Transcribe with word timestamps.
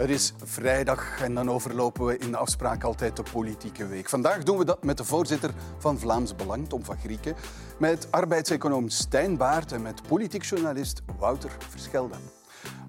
Het 0.00 0.10
is 0.10 0.32
vrijdag 0.44 1.20
en 1.22 1.34
dan 1.34 1.50
overlopen 1.50 2.06
we 2.06 2.18
in 2.18 2.30
de 2.30 2.36
afspraak 2.36 2.84
altijd 2.84 3.16
de 3.16 3.22
politieke 3.32 3.86
week. 3.86 4.08
Vandaag 4.08 4.42
doen 4.42 4.58
we 4.58 4.64
dat 4.64 4.84
met 4.84 4.96
de 4.96 5.04
voorzitter 5.04 5.50
van 5.78 5.98
Vlaams 5.98 6.36
Belang, 6.36 6.68
Tom 6.68 6.84
van 6.84 6.96
Grieken, 6.96 7.34
met 7.78 8.06
arbeidseconoom 8.10 8.88
Stijn 8.88 9.36
Baart 9.36 9.72
en 9.72 9.82
met 9.82 10.02
politiek 10.08 10.42
journalist 10.42 11.02
Wouter 11.18 11.50
Verschelde. 11.68 12.14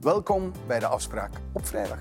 Welkom 0.02 0.52
bij 0.68 0.80
de 0.80 0.88
afspraak 0.88 1.32
op 1.52 1.66
vrijdag. 1.66 2.00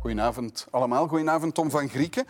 Goedenavond 0.00 0.66
allemaal. 0.70 1.08
Goedenavond 1.08 1.54
Tom 1.54 1.70
van 1.70 1.88
Grieken. 1.88 2.24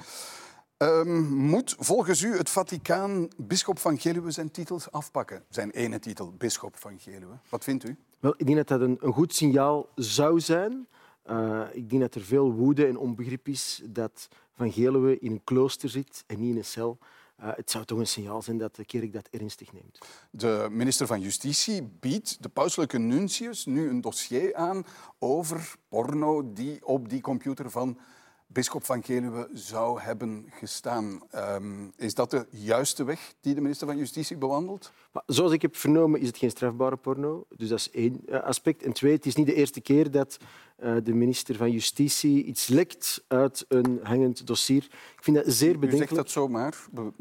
Um, 0.82 1.22
moet 1.32 1.74
volgens 1.78 2.22
u 2.22 2.36
het 2.36 2.50
Vaticaan 2.50 3.28
bisschop 3.36 3.78
van 3.78 3.98
Geluwe 3.98 4.30
zijn 4.30 4.50
titels 4.50 4.90
afpakken? 4.90 5.44
Zijn 5.48 5.70
ene 5.70 5.98
titel, 5.98 6.32
bisschop 6.38 6.76
van 6.76 6.98
Geluwe. 6.98 7.38
Wat 7.48 7.64
vindt 7.64 7.84
u? 7.84 7.96
Wel, 8.20 8.34
ik 8.36 8.46
denk 8.46 8.56
dat 8.56 8.68
dat 8.68 8.80
een, 8.80 8.98
een 9.00 9.12
goed 9.12 9.34
signaal 9.34 9.88
zou 9.94 10.40
zijn. 10.40 10.86
Uh, 11.30 11.62
ik 11.72 11.90
denk 11.90 12.02
dat 12.02 12.14
er 12.14 12.20
veel 12.20 12.52
woede 12.52 12.86
en 12.86 12.96
onbegrip 12.96 13.48
is 13.48 13.82
dat 13.84 14.28
Van 14.54 14.72
Geluwe 14.72 15.18
in 15.18 15.32
een 15.32 15.44
klooster 15.44 15.88
zit 15.88 16.24
en 16.26 16.40
niet 16.40 16.50
in 16.50 16.56
een 16.56 16.64
cel. 16.64 16.98
Uh, 17.40 17.48
het 17.54 17.70
zou 17.70 17.84
toch 17.84 17.98
een 17.98 18.06
signaal 18.06 18.42
zijn 18.42 18.58
dat 18.58 18.76
de 18.76 18.84
kerk 18.84 19.12
dat 19.12 19.28
ernstig 19.30 19.72
neemt. 19.72 19.98
De 20.30 20.68
minister 20.70 21.06
van 21.06 21.20
Justitie 21.20 21.82
biedt 21.82 22.42
de 22.42 22.48
pauselijke 22.48 22.98
nuntius 22.98 23.66
nu 23.66 23.88
een 23.88 24.00
dossier 24.00 24.54
aan 24.54 24.84
over 25.18 25.74
porno 25.88 26.52
die 26.52 26.86
op 26.86 27.08
die 27.08 27.20
computer 27.20 27.70
van 27.70 27.98
Bisschop 28.52 28.84
van 28.84 29.02
Geluwe 29.02 29.48
zou 29.52 30.00
hebben 30.00 30.46
gestaan. 30.50 31.20
Um, 31.34 31.92
is 31.96 32.14
dat 32.14 32.30
de 32.30 32.46
juiste 32.50 33.04
weg 33.04 33.34
die 33.40 33.54
de 33.54 33.60
minister 33.60 33.86
van 33.86 33.96
Justitie 33.96 34.36
bewandelt? 34.36 34.92
Maar 35.12 35.22
zoals 35.26 35.52
ik 35.52 35.62
heb 35.62 35.76
vernomen 35.76 36.20
is 36.20 36.26
het 36.26 36.36
geen 36.36 36.50
strafbare 36.50 36.96
porno. 36.96 37.46
Dus 37.56 37.68
dat 37.68 37.78
is 37.78 37.90
één 37.90 38.20
eh, 38.26 38.42
aspect. 38.42 38.82
En 38.82 38.92
twee, 38.92 39.12
het 39.12 39.26
is 39.26 39.34
niet 39.34 39.46
de 39.46 39.54
eerste 39.54 39.80
keer 39.80 40.10
dat 40.10 40.38
uh, 40.84 40.96
de 41.02 41.14
minister 41.14 41.54
van 41.54 41.70
Justitie 41.70 42.44
iets 42.44 42.68
lekt 42.68 43.24
uit 43.28 43.64
een 43.68 44.00
hangend 44.02 44.46
dossier. 44.46 44.84
Ik 45.16 45.22
vind 45.22 45.36
dat 45.36 45.44
zeer 45.46 45.78
bedenkelijk. 45.78 46.10
U 46.10 46.14
zegt 46.14 46.14
dat 46.14 46.30
zomaar. 46.30 46.76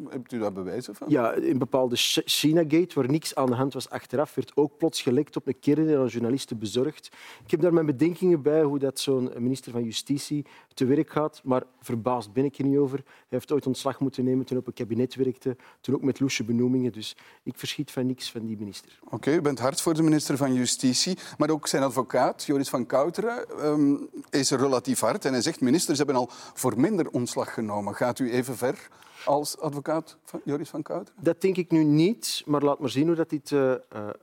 Hebt 0.10 0.32
u 0.32 0.40
daar 0.40 0.52
bewijzen 0.52 0.96
van? 0.96 1.10
Ja, 1.10 1.34
in 1.34 1.58
bepaalde 1.58 1.96
China-gate, 2.26 2.96
waar 2.96 3.10
niks 3.10 3.36
aan 3.36 3.46
de 3.46 3.56
hand 3.56 3.74
was 3.74 3.90
achteraf, 3.90 4.36
werd 4.36 4.52
ook 4.56 4.78
plots 4.78 5.02
gelekt 5.02 5.36
op 5.36 5.48
een 5.48 5.60
kern 5.60 5.88
en 5.90 5.98
aan 5.98 6.08
journalisten 6.08 6.58
bezorgd. 6.58 7.10
Ik 7.44 7.52
heb 7.52 7.62
daar 7.62 7.74
mijn 7.74 7.86
bedenkingen 7.86 8.42
bij 8.42 8.64
hoe 8.64 8.80
dat 8.80 9.00
zo'n 9.00 9.32
minister 9.38 9.72
van 9.72 9.84
Justitie 9.84 10.46
te 10.74 10.86
werk 10.86 11.10
gaat, 11.10 11.42
maar 11.44 11.64
verbaasd 11.80 12.34
ben 12.34 12.46
ik 12.46 12.58
er 12.58 12.66
niet 12.66 12.78
over. 12.78 12.98
Hij 13.06 13.26
heeft 13.30 13.52
ooit 13.52 13.68
ontslag 13.68 14.00
moeten 14.00 14.24
nemen 14.24 14.46
toen 14.46 14.58
op 14.58 14.68
een 14.68 14.74
kabinet 14.74 15.16
werkte, 15.16 15.56
toen 15.82 15.96
ook 15.96 16.04
met 16.04 16.20
loesje 16.20 16.44
benoemingen. 16.44 16.92
Dus 16.92 17.18
ik 17.44 17.58
verschiet 17.86 17.92
van 17.92 18.06
niks 18.06 18.32
van 18.32 18.46
die 18.46 18.58
minister. 18.58 19.00
Oké, 19.04 19.16
okay, 19.16 19.36
u 19.36 19.42
bent 19.42 19.60
hard 19.60 19.82
voor 19.82 19.94
de 19.94 20.02
minister 20.02 20.38
van 20.38 20.54
Justitie, 20.54 21.18
maar 21.38 21.50
ook 21.50 21.68
zijn 21.68 21.84
advocaat, 21.84 22.44
Joris 22.44 22.70
van 22.70 22.86
Kouteren, 22.86 23.66
um, 23.66 24.10
is 24.30 24.52
relatief 24.52 25.00
hard. 25.00 25.26
En 25.26 25.32
hij 25.32 25.42
zegt, 25.42 25.62
ministers 25.62 25.98
hebben 25.98 26.16
al 26.16 26.30
voor 26.54 26.80
minder 26.80 27.10
ontslag 27.10 27.54
genomen. 27.54 27.96
Gaat 27.96 28.20
u 28.20 28.32
even 28.32 28.58
ver 28.58 28.90
als 29.26 29.58
advocaat 29.58 30.18
van 30.24 30.42
Joris 30.44 30.70
van 30.70 30.82
Kouteren? 30.82 31.24
Dat 31.24 31.42
denk 31.42 31.58
ik 31.58 31.72
nu 31.72 31.84
niet, 31.84 32.44
maar 32.46 32.62
laat 32.62 32.80
maar 32.80 32.90
zien 32.90 33.08
hoe 33.08 33.16
dat 33.16 33.30
dit 33.30 33.52
uh, 33.52 33.74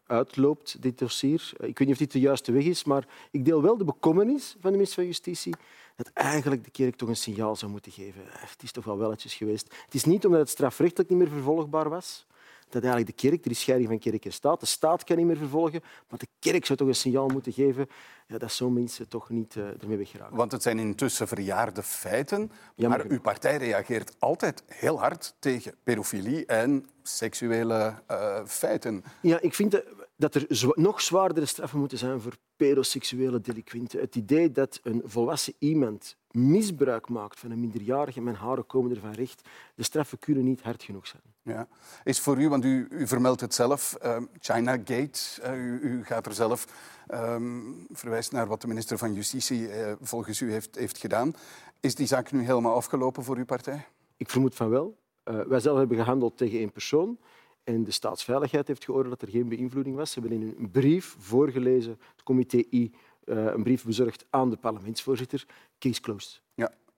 uitloopt, 0.07 0.83
dit 0.83 0.99
dossier. 0.99 1.53
Ik 1.59 1.79
weet 1.79 1.89
niet 1.89 1.91
of 1.91 1.99
dit 1.99 2.13
de 2.13 2.21
juiste 2.21 2.53
weg 2.53 2.65
is, 2.65 2.85
maar 2.85 3.07
ik 3.31 3.45
deel 3.45 3.63
wel 3.63 3.77
de 3.77 3.85
bekommernis 3.85 4.57
van 4.61 4.71
de 4.71 4.77
minister 4.77 4.95
van 4.95 5.07
Justitie 5.07 5.55
dat 5.97 6.11
eigenlijk 6.13 6.65
de 6.65 6.71
kerk 6.71 6.97
toch 6.97 7.09
een 7.09 7.17
signaal 7.17 7.57
zou 7.57 7.71
moeten 7.71 7.93
geven. 7.93 8.23
Het 8.27 8.63
is 8.63 8.73
toch 8.73 8.85
wel 8.85 8.99
welletjes 8.99 9.35
geweest. 9.35 9.75
Het 9.85 9.95
is 9.95 10.05
niet 10.05 10.25
omdat 10.25 10.41
het 10.41 10.49
strafrechtelijk 10.49 11.11
niet 11.11 11.19
meer 11.19 11.29
vervolgbaar 11.29 11.89
was, 11.89 12.27
dat 12.69 12.83
eigenlijk 12.83 13.07
de 13.07 13.29
kerk, 13.29 13.45
er 13.45 13.51
is 13.51 13.61
scheiding 13.61 13.89
van 13.89 13.99
kerk 13.99 14.25
en 14.25 14.33
staat, 14.33 14.61
de 14.61 14.67
staat 14.67 15.05
kan 15.05 15.17
niet 15.17 15.27
meer 15.27 15.37
vervolgen, 15.37 15.81
maar 16.09 16.19
de 16.19 16.29
kerk 16.39 16.67
zou 16.67 16.79
toch 16.79 16.89
een 16.89 16.95
signaal 16.95 17.29
moeten 17.29 17.53
geven 17.53 17.87
ja, 18.27 18.39
dat 18.39 18.53
zo'n 18.53 18.73
mensen 18.73 19.09
toch 19.09 19.31
niet 19.31 19.55
uh, 19.55 19.83
ermee 19.83 19.97
weggeraken. 19.97 20.37
Want 20.37 20.53
het 20.53 20.63
zijn 20.63 20.79
intussen 20.79 21.29
verjaarde 21.29 21.83
feiten, 21.83 22.51
maar 22.77 23.05
uw 23.09 23.21
partij 23.21 23.57
reageert 23.57 24.15
altijd 24.19 24.63
heel 24.67 24.99
hard 24.99 25.35
tegen 25.39 25.75
pedofilie 25.83 26.47
en 26.47 26.87
seksuele 27.03 27.95
uh, 28.11 28.45
feiten. 28.47 29.05
Ja, 29.21 29.41
ik 29.41 29.55
vind 29.55 29.83
dat 30.17 30.35
er 30.35 30.47
nog 30.75 31.01
zwaardere 31.01 31.47
straffen 31.47 31.79
moeten 31.79 31.99
zijn 31.99 32.21
voor 32.21 32.37
pedoseksuele 32.57 33.41
delinquenten. 33.41 34.01
Het 34.01 34.15
idee 34.15 34.53
dat 34.53 34.81
een 34.83 35.03
volwassen 35.05 35.55
iemand 35.59 36.17
misbruik 36.31 37.09
maakt 37.09 37.39
van 37.39 37.51
een 37.51 37.61
minderjarige, 37.61 38.21
mijn 38.21 38.37
haren 38.37 38.67
komen 38.67 38.91
ervan 38.91 39.13
recht. 39.13 39.49
De 39.75 39.83
straffen 39.83 40.19
kunnen 40.19 40.45
niet 40.45 40.63
hard 40.63 40.83
genoeg 40.83 41.07
zijn. 41.07 41.23
Ja. 41.43 41.69
Is 42.05 42.21
voor 42.21 42.39
u, 42.39 42.49
want 42.49 42.65
u, 42.65 42.87
u 42.91 43.07
vermeldt 43.07 43.41
het 43.41 43.55
zelf, 43.55 43.97
uh, 44.05 44.17
China 44.41 44.73
Gate, 44.73 45.53
u, 45.55 45.79
u, 45.83 46.05
gaat 46.05 46.27
er 46.27 46.35
zelf 46.35 46.67
um, 47.15 47.87
verwijst 47.91 48.33
naar 48.33 48.47
wat 48.47 48.61
de 48.61 48.67
minister 48.67 48.99
van 48.99 49.15
Justitie 49.15 49.61
uh, 49.61 49.93
volgens 50.01 50.41
u 50.41 50.53
heeft, 50.53 50.75
heeft 50.75 50.99
gedaan. 50.99 51.35
Is 51.81 51.95
die 51.95 52.07
zaak 52.07 52.33
nu 52.33 52.45
helemaal 52.45 52.75
afgelopen 52.75 53.25
voor 53.25 53.37
uw 53.37 53.45
partij? 53.45 53.87
Ik 54.17 54.31
vermoed 54.31 54.55
van 54.55 54.69
wel. 54.69 54.99
wij 55.25 55.61
zelf 55.61 55.79
hebben 55.79 55.97
gehandeld 55.97 56.37
tegen 56.37 56.59
één 56.59 56.73
persoon. 56.73 57.19
En 57.65 57.85
de 57.85 57.91
staatsveiligheid 57.91 58.69
heeft 58.69 58.85
geoordeeld 58.85 59.21
dat 59.21 59.29
er 59.29 59.35
geen 59.35 59.49
beïnvloeding 59.49 59.97
was. 59.97 60.13
Ze 60.13 60.21
hebben 60.21 60.41
in 60.41 60.55
een 60.59 60.71
brief 60.71 61.17
voorgelezen, 61.19 61.99
het 62.15 62.23
comité 62.23 62.65
I, 62.73 62.95
een 63.25 63.63
brief 63.63 63.85
bezorgd 63.85 64.27
aan 64.31 64.51
de 64.51 64.57
parlementsvoorzitter. 64.57 65.47
Case 65.79 66.01
closed. 66.01 66.43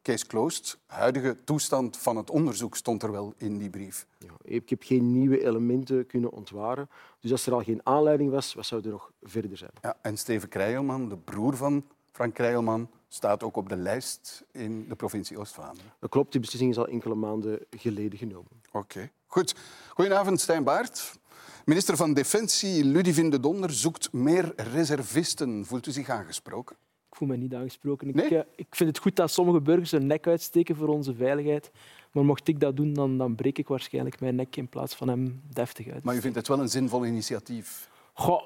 Case 0.02 0.26
closed. 0.26 0.78
Huidige 0.86 1.36
toestand 1.44 1.96
van 1.96 2.16
het 2.16 2.30
onderzoek 2.30 2.76
stond 2.76 3.02
er 3.02 3.12
wel 3.12 3.34
in 3.36 3.58
die 3.58 3.70
brief. 3.70 4.06
Ja, 4.18 4.28
ik 4.42 4.68
heb 4.68 4.82
geen 4.82 5.12
nieuwe 5.12 5.44
elementen 5.44 6.06
kunnen 6.06 6.30
ontwaren. 6.30 6.88
Dus 7.20 7.32
als 7.32 7.46
er 7.46 7.52
al 7.52 7.62
geen 7.62 7.80
aanleiding 7.82 8.30
was, 8.30 8.54
wat 8.54 8.66
zou 8.66 8.82
er 8.84 8.90
nog 8.90 9.12
verder 9.22 9.56
zijn? 9.56 9.70
Ja, 9.82 9.96
en 10.02 10.16
Steven 10.16 10.48
Krijlman, 10.48 11.08
de 11.08 11.16
broer 11.16 11.56
van 11.56 11.84
Frank 12.12 12.34
Krijlman, 12.34 12.90
staat 13.08 13.42
ook 13.42 13.56
op 13.56 13.68
de 13.68 13.76
lijst 13.76 14.44
in 14.52 14.88
de 14.88 14.94
provincie 14.94 15.38
Oost-Vlaanderen. 15.38 15.92
Dat 15.98 16.10
klopt, 16.10 16.32
die 16.32 16.40
beslissing 16.40 16.70
is 16.70 16.78
al 16.78 16.88
enkele 16.88 17.14
maanden 17.14 17.58
geleden 17.70 18.18
genomen. 18.18 18.50
Oké, 18.66 18.78
okay. 18.78 19.12
goed. 19.26 19.54
Goedenavond, 19.94 20.40
Stijn 20.40 20.64
Baart. 20.64 21.18
Minister 21.64 21.96
van 21.96 22.14
Defensie 22.14 22.84
Ludivine 22.84 23.30
de 23.30 23.40
Donder 23.40 23.72
zoekt 23.72 24.12
meer 24.12 24.52
reservisten. 24.56 25.64
Voelt 25.66 25.86
u 25.86 25.90
zich 25.90 26.08
aangesproken? 26.08 26.76
Voel 27.18 27.28
me 27.28 27.36
niet 27.36 27.54
aangesproken. 27.54 28.10
Nee? 28.14 28.24
Ik, 28.24 28.30
uh, 28.30 28.38
ik, 28.56 28.66
vind 28.70 28.88
het 28.88 28.98
goed 28.98 29.16
dat 29.16 29.30
sommige 29.30 29.60
burgers 29.60 29.90
hun 29.90 30.06
nek 30.06 30.26
uitsteken 30.26 30.76
voor 30.76 30.88
onze 30.88 31.14
veiligheid. 31.14 31.70
Maar 32.12 32.24
mocht 32.24 32.48
ik 32.48 32.60
dat 32.60 32.76
doen, 32.76 32.92
dan, 32.92 33.18
dan 33.18 33.34
breek 33.34 33.58
ik 33.58 33.68
waarschijnlijk 33.68 34.20
mijn 34.20 34.34
nek 34.34 34.56
in 34.56 34.68
plaats 34.68 34.94
van 34.94 35.08
hem 35.08 35.42
deftig 35.52 35.88
uit. 35.88 36.04
Maar 36.04 36.14
u 36.14 36.20
vindt 36.20 36.36
het 36.36 36.48
wel 36.48 36.60
een 36.60 36.68
zinvol 36.68 37.06
initiatief? 37.06 37.90
Goh, 38.12 38.42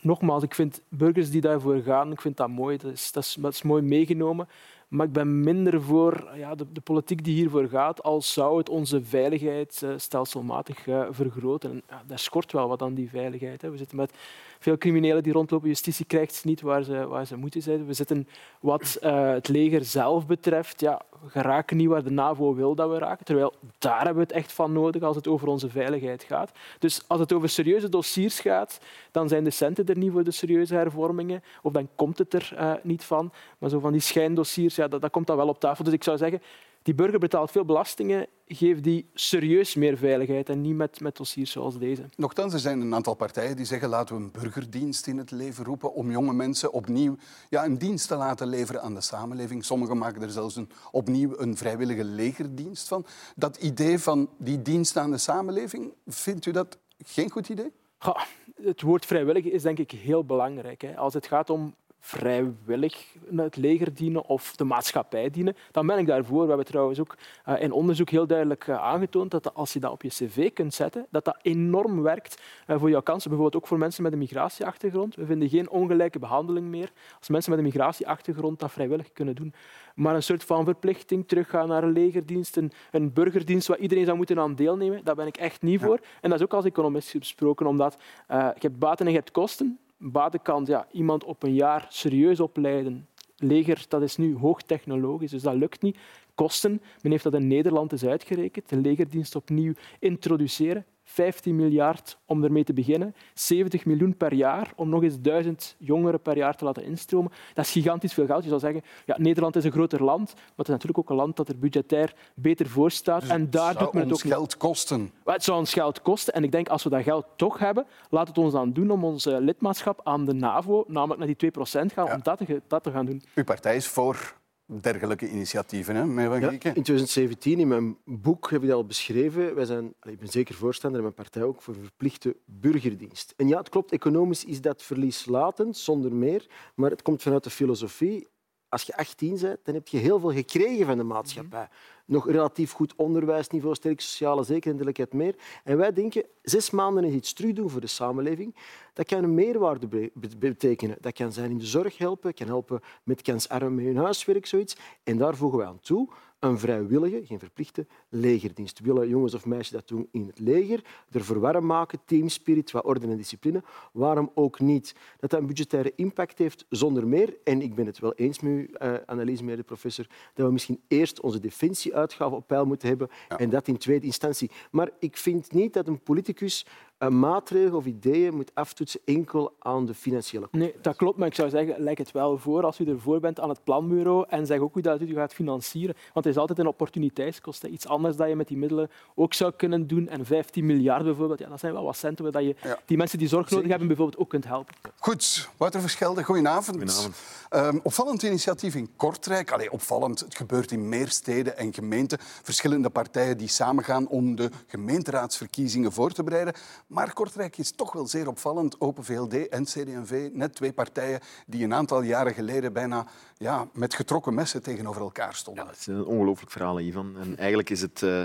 nogmaals, 0.00 0.42
ik 0.42 0.54
vind 0.54 0.82
burgers 0.88 1.30
die 1.30 1.40
daarvoor 1.40 1.80
gaan, 1.80 2.12
ik 2.12 2.20
vind 2.20 2.36
dat 2.36 2.48
mooi. 2.48 2.76
Dat 2.76 2.92
is, 2.92 3.12
dat 3.12 3.24
is, 3.24 3.36
dat 3.40 3.52
is 3.52 3.62
mooi 3.62 3.82
meegenomen. 3.82 4.48
Maar 4.88 5.06
ik 5.06 5.12
ben 5.12 5.40
minder 5.40 5.82
voor 5.82 6.30
ja, 6.36 6.54
de, 6.54 6.72
de, 6.72 6.80
politiek 6.80 7.24
die 7.24 7.34
hiervoor 7.34 7.68
gaat, 7.68 8.02
als 8.02 8.32
zou 8.32 8.58
het 8.58 8.68
onze 8.68 9.04
veiligheid 9.04 9.84
stelselmatig 9.96 10.86
uh, 10.86 11.06
vergroten. 11.10 11.70
En, 11.70 11.82
ja, 11.88 12.02
daar 12.06 12.18
schort 12.18 12.52
wel 12.52 12.68
wat 12.68 12.82
aan 12.82 12.94
die 12.94 13.08
veiligheid. 13.08 13.62
Hè. 13.62 13.70
We 13.70 13.76
zitten 13.76 13.96
met 13.96 14.12
veel 14.60 14.78
criminelen 14.78 15.22
die 15.22 15.32
rondlopen. 15.32 15.68
Justitie 15.68 16.04
krijgt 16.04 16.44
niet 16.44 16.60
waar 16.60 16.82
ze, 16.82 17.22
ze 17.26 17.36
moeten 17.36 17.62
zijn. 17.62 17.86
We 17.86 17.92
zitten 17.92 18.28
wat 18.60 18.98
uh, 19.02 19.30
het 19.30 19.48
leger 19.48 19.84
zelf 19.84 20.26
betreft, 20.26 20.80
ja, 20.80 21.02
we 21.32 21.42
raken 21.42 21.76
niet 21.76 21.88
waar 21.88 22.02
de 22.02 22.10
NAVO 22.10 22.54
wil 22.54 22.74
dat 22.74 22.90
we 22.90 22.98
raken. 22.98 23.24
Terwijl 23.24 23.54
daar 23.78 24.04
hebben 24.04 24.14
we 24.14 24.20
het 24.20 24.32
echt 24.32 24.52
van 24.52 24.72
nodig 24.72 25.02
als 25.02 25.16
het 25.16 25.28
over 25.28 25.48
onze 25.48 25.70
veiligheid 25.70 26.22
gaat. 26.22 26.52
Dus 26.78 27.02
als 27.06 27.20
het 27.20 27.32
over 27.32 27.48
serieuze 27.48 27.88
dossiers 27.88 28.40
gaat, 28.40 28.80
dan 29.10 29.28
zijn 29.28 29.44
de 29.44 29.50
centen 29.50 29.86
er 29.86 29.96
niet 29.96 30.12
voor 30.12 30.24
de 30.24 30.30
serieuze 30.30 30.74
hervormingen. 30.74 31.42
Of 31.62 31.72
dan 31.72 31.88
komt 31.94 32.18
het 32.18 32.34
er 32.34 32.52
uh, 32.54 32.72
niet 32.82 33.04
van. 33.04 33.32
Maar 33.58 33.70
zo 33.70 33.78
van 33.78 33.92
die 33.92 34.00
schijndossiers, 34.00 34.76
ja, 34.76 34.88
dat, 34.88 35.00
dat 35.00 35.10
komt 35.10 35.26
dan 35.26 35.36
wel 35.36 35.48
op 35.48 35.60
tafel. 35.60 35.84
Dus 35.84 35.92
ik 35.92 36.04
zou 36.04 36.16
zeggen, 36.16 36.42
die 36.82 36.94
burger 36.94 37.18
betaalt 37.18 37.50
veel 37.50 37.64
belastingen, 37.64 38.26
geef 38.46 38.80
die 38.80 39.10
serieus 39.14 39.74
meer 39.74 39.96
veiligheid 39.96 40.48
en 40.48 40.60
niet 40.60 40.76
met, 40.76 41.00
met 41.00 41.16
dossiers 41.16 41.50
zoals 41.50 41.78
deze. 41.78 42.04
Nochtans, 42.16 42.52
er 42.52 42.58
zijn 42.58 42.80
een 42.80 42.94
aantal 42.94 43.14
partijen 43.14 43.56
die 43.56 43.64
zeggen 43.64 43.88
laten 43.88 44.16
we 44.16 44.22
een 44.22 44.30
burgerdienst 44.30 45.06
in 45.06 45.18
het 45.18 45.30
leven 45.30 45.64
roepen 45.64 45.94
om 45.94 46.10
jonge 46.10 46.32
mensen 46.32 46.72
opnieuw 46.72 47.16
ja, 47.48 47.64
een 47.64 47.78
dienst 47.78 48.08
te 48.08 48.16
laten 48.16 48.46
leveren 48.46 48.82
aan 48.82 48.94
de 48.94 49.00
samenleving. 49.00 49.64
Sommigen 49.64 49.98
maken 49.98 50.22
er 50.22 50.30
zelfs 50.30 50.56
een, 50.56 50.70
opnieuw 50.90 51.38
een 51.38 51.56
vrijwillige 51.56 52.04
legerdienst 52.04 52.88
van. 52.88 53.06
Dat 53.36 53.56
idee 53.56 53.98
van 53.98 54.28
die 54.38 54.62
dienst 54.62 54.96
aan 54.96 55.10
de 55.10 55.18
samenleving, 55.18 55.92
vindt 56.06 56.46
u 56.46 56.50
dat 56.50 56.78
geen 57.04 57.30
goed 57.30 57.48
idee? 57.48 57.72
Ja, 58.00 58.26
het 58.62 58.82
woord 58.82 59.06
vrijwillig 59.06 59.44
is 59.44 59.62
denk 59.62 59.78
ik 59.78 59.90
heel 59.90 60.24
belangrijk. 60.24 60.82
Hè. 60.82 60.96
Als 60.96 61.14
het 61.14 61.26
gaat 61.26 61.50
om 61.50 61.74
vrijwillig 62.00 63.16
het 63.36 63.56
leger 63.56 63.94
dienen 63.94 64.24
of 64.24 64.56
de 64.56 64.64
maatschappij 64.64 65.30
dienen, 65.30 65.56
dan 65.70 65.86
ben 65.86 65.98
ik 65.98 66.06
daarvoor. 66.06 66.42
We 66.42 66.48
hebben 66.48 66.66
trouwens 66.66 67.00
ook 67.00 67.16
uh, 67.48 67.62
in 67.62 67.72
onderzoek 67.72 68.10
heel 68.10 68.26
duidelijk 68.26 68.66
uh, 68.66 68.82
aangetoond 68.82 69.30
dat 69.30 69.54
als 69.54 69.72
je 69.72 69.80
dat 69.80 69.90
op 69.90 70.02
je 70.02 70.08
cv 70.08 70.52
kunt 70.52 70.74
zetten, 70.74 71.06
dat 71.10 71.24
dat 71.24 71.38
enorm 71.42 72.02
werkt 72.02 72.42
uh, 72.66 72.78
voor 72.78 72.90
jouw 72.90 73.00
kansen. 73.00 73.30
Bijvoorbeeld 73.30 73.62
ook 73.62 73.68
voor 73.68 73.78
mensen 73.78 74.02
met 74.02 74.12
een 74.12 74.18
migratieachtergrond. 74.18 75.14
We 75.14 75.26
vinden 75.26 75.48
geen 75.48 75.70
ongelijke 75.70 76.18
behandeling 76.18 76.66
meer 76.66 76.92
als 77.18 77.28
mensen 77.28 77.50
met 77.50 77.58
een 77.58 77.66
migratieachtergrond 77.66 78.58
dat 78.58 78.72
vrijwillig 78.72 79.12
kunnen 79.12 79.34
doen. 79.34 79.54
Maar 79.94 80.14
een 80.14 80.22
soort 80.22 80.44
van 80.44 80.64
verplichting, 80.64 81.28
teruggaan 81.28 81.68
naar 81.68 81.82
een 81.82 81.92
legerdienst, 81.92 82.56
een, 82.56 82.72
een 82.90 83.12
burgerdienst 83.12 83.66
waar 83.66 83.78
iedereen 83.78 84.04
zou 84.04 84.16
moeten 84.16 84.38
aan 84.38 84.54
deelnemen, 84.54 85.04
daar 85.04 85.14
ben 85.14 85.26
ik 85.26 85.36
echt 85.36 85.62
niet 85.62 85.80
voor. 85.80 86.00
En 86.20 86.30
dat 86.30 86.38
is 86.38 86.44
ook 86.44 86.54
als 86.54 86.64
economist 86.64 87.10
gesproken, 87.10 87.66
omdat 87.66 87.96
je 88.28 88.54
hebt 88.58 88.78
baten 88.78 89.06
en 89.06 89.12
je 89.12 89.18
hebt 89.18 89.30
kosten 89.30 89.78
buitenkant 90.00 90.66
ja, 90.66 90.86
iemand 90.92 91.24
op 91.24 91.42
een 91.42 91.54
jaar 91.54 91.86
serieus 91.88 92.40
opleiden. 92.40 93.08
Leger, 93.36 93.84
dat 93.88 94.02
is 94.02 94.16
nu 94.16 94.36
hoogtechnologisch, 94.36 95.30
dus 95.30 95.42
dat 95.42 95.54
lukt 95.54 95.82
niet. 95.82 95.98
Kosten, 96.40 96.82
men 97.02 97.10
heeft 97.10 97.24
dat 97.24 97.34
in 97.34 97.46
Nederland 97.46 97.92
eens 97.92 98.04
uitgerekend. 98.04 98.68
De 98.68 98.76
legerdienst 98.76 99.36
opnieuw 99.36 99.72
introduceren. 99.98 100.84
15 101.04 101.56
miljard 101.56 102.18
om 102.26 102.44
ermee 102.44 102.64
te 102.64 102.72
beginnen, 102.72 103.14
70 103.34 103.84
miljoen 103.84 104.16
per 104.16 104.34
jaar 104.34 104.72
om 104.76 104.88
nog 104.88 105.02
eens 105.02 105.20
duizend 105.20 105.74
jongeren 105.78 106.20
per 106.20 106.36
jaar 106.36 106.56
te 106.56 106.64
laten 106.64 106.84
instromen. 106.84 107.32
Dat 107.54 107.64
is 107.64 107.70
gigantisch 107.70 108.12
veel 108.12 108.26
geld. 108.26 108.42
Je 108.42 108.48
zou 108.48 108.60
zeggen, 108.60 108.82
ja, 109.06 109.16
Nederland 109.18 109.56
is 109.56 109.64
een 109.64 109.72
groter 109.72 110.04
land, 110.04 110.34
maar 110.34 110.44
het 110.56 110.66
is 110.66 110.72
natuurlijk 110.72 110.98
ook 110.98 111.10
een 111.10 111.16
land 111.16 111.36
dat 111.36 111.48
er 111.48 111.58
budgetair 111.58 112.14
beter 112.34 112.68
voor 112.68 112.90
staat. 112.90 113.20
Dus 113.20 113.30
en 113.30 113.50
daar 113.50 113.78
doet 113.78 113.92
men 113.92 114.02
het 114.02 114.12
ook 114.12 114.20
geld 114.20 114.56
kosten. 114.56 115.10
Het 115.24 115.44
zou 115.44 115.58
ons 115.58 115.72
geld 115.72 116.02
kosten. 116.02 116.34
En 116.34 116.44
ik 116.44 116.52
denk, 116.52 116.68
als 116.68 116.82
we 116.82 116.90
dat 116.90 117.02
geld 117.02 117.26
toch 117.36 117.58
hebben, 117.58 117.86
laat 118.10 118.28
het 118.28 118.38
ons 118.38 118.52
dan 118.52 118.72
doen 118.72 118.90
om 118.90 119.04
ons 119.04 119.24
lidmaatschap 119.24 120.00
aan 120.04 120.24
de 120.24 120.32
NAVO, 120.32 120.84
namelijk 120.88 121.18
naar 121.18 121.26
die 121.26 121.36
2 121.36 121.50
procent 121.50 121.92
gaan, 121.92 122.06
ja. 122.06 122.14
om 122.14 122.20
dat 122.22 122.38
te, 122.38 122.62
dat 122.66 122.82
te 122.82 122.90
gaan 122.90 123.06
doen. 123.06 123.22
Uw 123.34 123.44
partij 123.44 123.76
is 123.76 123.86
voor 123.86 124.38
dergelijke 124.78 125.28
initiatieven, 125.28 125.94
hè, 125.94 126.06
meneer 126.06 126.28
Van 126.30 126.40
ja, 126.40 126.50
in 126.50 126.58
2017, 126.58 127.58
in 127.58 127.68
mijn 127.68 127.96
boek, 128.04 128.50
heb 128.50 128.62
ik 128.62 128.68
dat 128.68 128.76
al 128.76 128.84
beschreven. 128.84 129.54
Wij 129.54 129.64
zijn, 129.64 129.94
ik 130.02 130.18
ben 130.18 130.28
zeker 130.28 130.54
voorstander, 130.54 130.98
en 130.98 131.04
mijn 131.04 131.16
partij 131.16 131.42
ook, 131.42 131.62
voor 131.62 131.74
verplichte 131.74 132.36
burgerdienst. 132.44 133.34
En 133.36 133.48
ja, 133.48 133.58
het 133.58 133.68
klopt, 133.68 133.92
economisch 133.92 134.44
is 134.44 134.60
dat 134.60 134.82
verlieslatend, 134.82 135.76
zonder 135.76 136.14
meer. 136.14 136.46
Maar 136.74 136.90
het 136.90 137.02
komt 137.02 137.22
vanuit 137.22 137.44
de 137.44 137.50
filosofie. 137.50 138.28
Als 138.68 138.82
je 138.82 138.96
18 138.96 139.38
bent, 139.40 139.58
dan 139.64 139.74
heb 139.74 139.88
je 139.88 139.98
heel 139.98 140.20
veel 140.20 140.32
gekregen 140.32 140.86
van 140.86 140.96
de 140.96 141.04
maatschappij. 141.04 141.68
Nog 142.10 142.30
relatief 142.30 142.72
goed 142.72 142.94
onderwijsniveau, 142.96 143.74
sterk 143.74 144.00
sociale 144.00 144.44
zekerheid 144.44 145.12
meer. 145.12 145.34
En 145.64 145.76
wij 145.76 145.92
denken, 145.92 146.24
zes 146.42 146.70
maanden 146.70 147.04
is 147.04 147.14
iets 147.14 147.32
terug 147.32 147.52
doen 147.52 147.70
voor 147.70 147.80
de 147.80 147.86
samenleving. 147.86 148.54
Dat 148.94 149.06
kan 149.06 149.22
een 149.22 149.34
meerwaarde 149.34 150.10
betekenen. 150.38 150.96
Dat 151.00 151.12
kan 151.12 151.32
zijn 151.32 151.50
in 151.50 151.58
de 151.58 151.66
zorg 151.66 151.98
helpen, 151.98 152.34
kan 152.34 152.46
helpen 152.46 152.80
met 153.02 153.22
kansarmen 153.22 153.74
met 153.74 153.84
hun 153.84 153.96
huiswerk, 153.96 154.46
zoiets. 154.46 154.76
En 155.02 155.18
daar 155.18 155.36
voegen 155.36 155.58
wij 155.58 155.68
aan 155.68 155.80
toe 155.80 156.08
een 156.40 156.58
vrijwillige, 156.58 157.26
geen 157.26 157.38
verplichte, 157.38 157.86
legerdienst. 158.08 158.80
Willen 158.80 159.08
jongens 159.08 159.34
of 159.34 159.46
meisjes 159.46 159.70
dat 159.70 159.88
doen 159.88 160.08
in 160.10 160.26
het 160.26 160.38
leger, 160.38 160.84
ervoor 161.10 161.40
warm 161.40 161.66
maken, 161.66 161.98
teamspirit, 162.04 162.70
wat 162.70 162.84
orde 162.84 163.06
en 163.06 163.16
discipline. 163.16 163.62
Waarom 163.92 164.30
ook 164.34 164.60
niet? 164.60 164.94
Dat 165.18 165.30
dat 165.30 165.40
een 165.40 165.46
budgettaire 165.46 165.92
impact 165.96 166.38
heeft, 166.38 166.66
zonder 166.68 167.06
meer. 167.06 167.36
En 167.44 167.62
ik 167.62 167.74
ben 167.74 167.86
het 167.86 167.98
wel 167.98 168.14
eens 168.14 168.40
met 168.40 168.52
uw 168.52 168.88
uh, 168.88 168.94
analyse, 169.06 169.42
meneer 169.42 169.56
de 169.56 169.62
professor, 169.62 170.06
dat 170.34 170.46
we 170.46 170.52
misschien 170.52 170.80
eerst 170.88 171.20
onze 171.20 171.40
defensieuitgaven 171.40 172.36
op 172.36 172.46
peil 172.46 172.66
moeten 172.66 172.88
hebben 172.88 173.08
ja. 173.28 173.38
en 173.38 173.50
dat 173.50 173.68
in 173.68 173.76
tweede 173.76 174.06
instantie. 174.06 174.50
Maar 174.70 174.90
ik 174.98 175.16
vind 175.16 175.52
niet 175.52 175.72
dat 175.72 175.86
een 175.86 176.02
politicus 176.02 176.66
een 177.00 177.18
maatregel 177.18 177.76
of 177.76 177.84
ideeën 177.84 178.34
moet 178.34 178.50
aftoetsen 178.54 179.00
enkel 179.04 179.54
aan 179.58 179.86
de 179.86 179.94
financiële 179.94 180.42
kosten. 180.42 180.58
Nee, 180.60 180.74
dat 180.80 180.96
klopt, 180.96 181.18
maar 181.18 181.26
ik 181.26 181.34
zou 181.34 181.48
zeggen, 181.48 181.82
lijkt 181.82 181.98
het 181.98 182.10
wel 182.10 182.38
voor 182.38 182.64
als 182.64 182.78
u 182.78 182.88
ervoor 182.88 183.20
bent 183.20 183.40
aan 183.40 183.48
het 183.48 183.64
planbureau 183.64 184.24
en 184.28 184.46
zeg 184.46 184.58
ook 184.58 184.72
hoe 184.72 184.82
dat 184.82 185.00
u 185.00 185.14
gaat 185.14 185.34
financieren. 185.34 185.94
Want 186.12 186.24
het 186.24 186.34
is 186.34 186.40
altijd 186.40 186.58
een 186.58 186.66
opportuniteitskost. 186.66 187.64
Iets 187.64 187.86
anders 187.86 188.16
dat 188.16 188.28
je 188.28 188.36
met 188.36 188.48
die 188.48 188.56
middelen 188.56 188.90
ook 189.14 189.34
zou 189.34 189.52
kunnen 189.56 189.86
doen. 189.86 190.08
En 190.08 190.26
15 190.26 190.66
miljard 190.66 191.04
bijvoorbeeld, 191.04 191.38
ja, 191.38 191.48
dat 191.48 191.60
zijn 191.60 191.72
wel 191.72 191.84
wat 191.84 191.96
centen 191.96 192.32
waar 192.32 192.42
je 192.42 192.54
ja. 192.62 192.78
die 192.86 192.96
mensen 192.96 193.18
die 193.18 193.28
zorg 193.28 193.50
nodig 193.50 193.68
hebben 193.68 193.88
bijvoorbeeld 193.88 194.18
ook 194.18 194.28
kunt 194.28 194.44
helpen. 194.44 194.74
Goed, 194.98 195.48
Wouter 195.56 195.80
Verschelde, 195.80 196.24
goedenavond. 196.24 196.76
Goedenavond. 196.76 197.16
Um, 197.50 197.80
opvallend 197.82 198.22
initiatief 198.22 198.74
in 198.74 198.88
Kortrijk. 198.96 199.52
Allee, 199.52 199.72
opvallend, 199.72 200.20
het 200.20 200.34
gebeurt 200.34 200.72
in 200.72 200.88
meer 200.88 201.08
steden 201.08 201.56
en 201.56 201.74
gemeenten. 201.74 202.18
Verschillende 202.20 202.90
partijen 202.90 203.38
die 203.38 203.48
samengaan 203.48 204.08
om 204.08 204.36
de 204.36 204.50
gemeenteraadsverkiezingen 204.66 205.92
voor 205.92 206.10
te 206.10 206.22
bereiden. 206.22 206.54
Maar 206.90 207.12
Kortrijk 207.12 207.58
is 207.58 207.70
toch 207.70 207.92
wel 207.92 208.06
zeer 208.06 208.28
opvallend. 208.28 208.80
Open 208.80 209.04
VLD 209.04 209.48
en 209.48 209.64
CD&V, 209.64 210.28
net 210.32 210.54
twee 210.54 210.72
partijen 210.72 211.20
die 211.46 211.64
een 211.64 211.74
aantal 211.74 212.02
jaren 212.02 212.34
geleden 212.34 212.72
bijna 212.72 213.06
ja, 213.36 213.68
met 213.72 213.94
getrokken 213.94 214.34
messen 214.34 214.62
tegenover 214.62 215.00
elkaar 215.00 215.34
stonden. 215.34 215.64
Ja, 215.64 215.70
het 215.70 215.80
is 215.80 215.86
een 215.86 216.04
ongelooflijk 216.04 216.50
verhaal, 216.50 216.80
Ivan. 216.80 217.16
En 217.20 217.36
eigenlijk 217.36 217.70
is 217.70 217.80
het 217.80 218.00
uh, 218.02 218.24